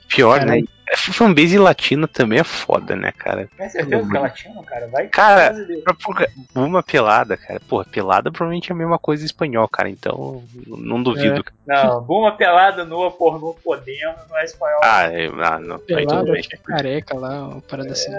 Pior, 0.08 0.38
Caralho. 0.40 0.62
né? 0.62 0.68
A 0.92 0.96
fanbase 0.96 1.56
latina 1.56 2.08
também 2.08 2.40
é 2.40 2.44
foda, 2.44 2.96
né, 2.96 3.12
cara? 3.12 3.48
Tem 3.56 3.68
certeza 3.70 4.08
que 4.10 4.16
ela 4.16 4.28
tinha, 4.30 4.62
cara? 4.64 4.88
Vai 4.88 5.06
Cara. 5.08 5.54
Pra- 5.84 6.28
Uma 6.54 6.82
pelada, 6.82 7.36
cara. 7.36 7.60
Porra, 7.68 7.84
pelada 7.84 8.30
provavelmente 8.32 8.72
é 8.72 8.74
a 8.74 8.76
mesma 8.78 8.98
coisa 8.98 9.22
em 9.22 9.26
espanhol, 9.26 9.68
cara. 9.68 9.88
Então, 9.88 10.42
não 10.66 11.00
duvido. 11.02 11.44
Não, 11.66 12.02
Buma 12.02 12.32
pelada 12.36 12.84
nua, 12.84 13.10
pornô 13.12 13.54
podendo, 13.62 14.14
não 14.28 14.36
é 14.38 14.44
espanhol. 14.44 14.80
Ah, 14.82 15.02
é, 15.04 15.26
ah, 15.28 15.58
não. 15.60 15.76
Aí 15.76 15.80
tudo 15.80 15.86
Pelado, 15.86 16.32
bem. 16.32 16.42
tinha 16.42 16.60
careca 16.60 17.16
lá, 17.16 17.48
uma 17.48 17.60
parada 17.60 17.92
assim. 17.92 18.10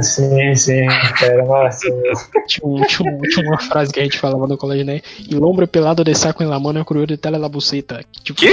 Sim, 0.00 0.54
sim, 0.54 0.86
cara, 1.18 1.44
nossa. 1.44 1.86
Tinha, 2.48 2.66
um- 2.66 2.82
tinha 2.86 3.10
um- 3.12 3.20
tinha 3.20 3.46
uma 3.46 3.58
frase 3.58 3.92
que 3.92 4.00
a 4.00 4.02
gente 4.02 4.18
falava 4.18 4.46
no 4.46 4.56
colégio, 4.56 4.86
né? 4.86 5.00
E 5.28 5.34
lombre 5.34 5.66
pelado 5.66 6.02
de 6.02 6.14
saco 6.14 6.42
em 6.42 6.46
la 6.46 6.58
mano 6.58 6.80
é 6.80 6.84
cruel 6.84 7.06
de 7.06 7.16
tela 7.18 7.36
la 7.38 7.48
buceta. 7.48 8.00
Tipo, 8.22 8.40
Quê? 8.40 8.52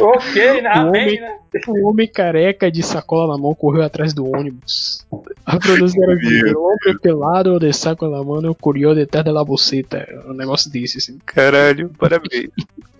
Ok, 0.00 0.62
né? 0.62 0.68
O 0.70 0.78
Amém, 0.78 1.02
homem- 1.06 1.20
né? 1.20 1.36
um 1.68 1.86
homem 1.88 2.06
careca 2.08 2.70
de 2.70 2.82
sacola 2.82 3.32
na 3.34 3.42
mão 3.42 3.54
correu 3.54 3.82
atrás 3.82 4.14
do 4.14 4.24
ônibus. 4.30 5.04
A 5.44 5.58
pronúncia 5.58 6.00
era 6.02 6.14
assim, 6.14 6.42
lombre 6.52 6.98
pelado 7.00 7.58
de 7.58 7.72
saco 7.72 8.06
em 8.06 8.10
la 8.10 8.22
mano 8.22 8.50
é 8.50 8.54
cruel 8.54 8.94
de 8.94 9.06
tela 9.06 9.32
la 9.32 9.44
buceta. 9.44 10.06
Um 10.26 10.34
negócio 10.34 10.70
desse, 10.70 10.98
assim. 10.98 11.18
Caralho, 11.26 11.90
parabéns. 11.98 12.50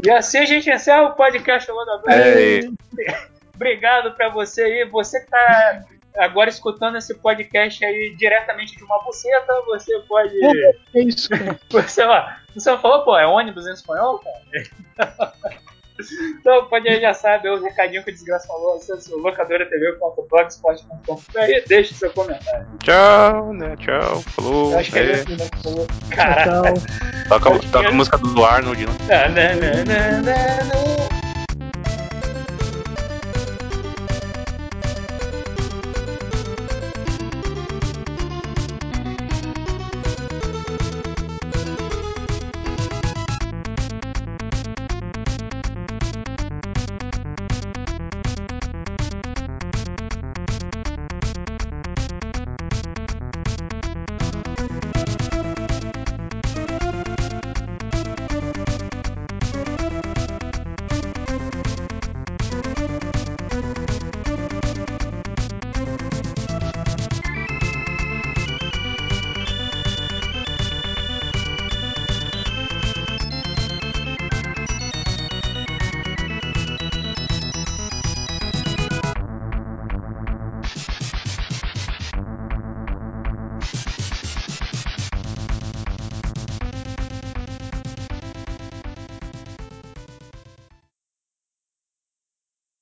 E 0.05 0.11
assim 0.11 0.39
a 0.39 0.45
gente 0.45 0.69
encerra 0.71 1.03
o 1.09 1.13
podcast 1.15 1.71
Loda 1.71 2.03
É, 2.09 2.61
Obrigado 3.55 4.13
pra 4.17 4.31
você 4.31 4.63
aí. 4.63 4.89
Você 4.91 5.21
que 5.21 5.31
tá 5.31 5.85
agora 6.17 6.51
escutando 6.51 6.97
esse 6.97 7.15
podcast 7.15 7.85
aí 7.85 8.15
diretamente 8.17 8.77
de 8.77 8.83
uma 8.83 8.99
buceta, 9.05 9.53
você 9.67 9.97
pode. 10.09 10.35
É 10.45 11.03
isso, 11.03 11.29
cara. 11.29 11.59
Você, 11.71 12.03
ó, 12.03 12.25
você 12.55 12.77
falou, 12.79 13.05
pô, 13.05 13.17
é 13.17 13.27
ônibus 13.27 13.67
em 13.69 13.73
espanhol, 13.73 14.19
cara? 14.19 15.33
Então, 16.41 16.67
pode 16.67 16.89
aí, 16.89 17.01
já 17.01 17.15
sabe, 17.15 17.49
é 17.49 17.53
o 17.53 17.63
recadinho 17.63 18.05
que 18.05 18.11
o 18.11 18.15
Desgraça 18.15 18.47
falou, 18.47 18.77
acesse 18.77 19.13
o 19.13 19.19
locadoratv.blogspot.com.br 19.19 21.39
e 21.39 21.65
deixe 21.67 21.95
seu 21.95 22.11
comentário. 22.11 22.67
tchau, 22.83 23.53
né? 23.53 23.77
Tchau. 23.77 24.23
Falou. 24.23 24.73
Eu 24.73 24.79
acho 24.79 24.93
que 24.93 24.99
é 24.99 25.13
isso 25.13 25.27
que 25.27 25.37
falou. 25.63 25.87
Caralho. 26.11 26.75
Tchau. 26.75 26.85
Toca, 27.29 27.59
toca 27.71 27.89
a 27.89 27.93
música 27.93 28.17
do 28.19 28.45
Arnold, 28.45 28.87
né? 28.87 28.93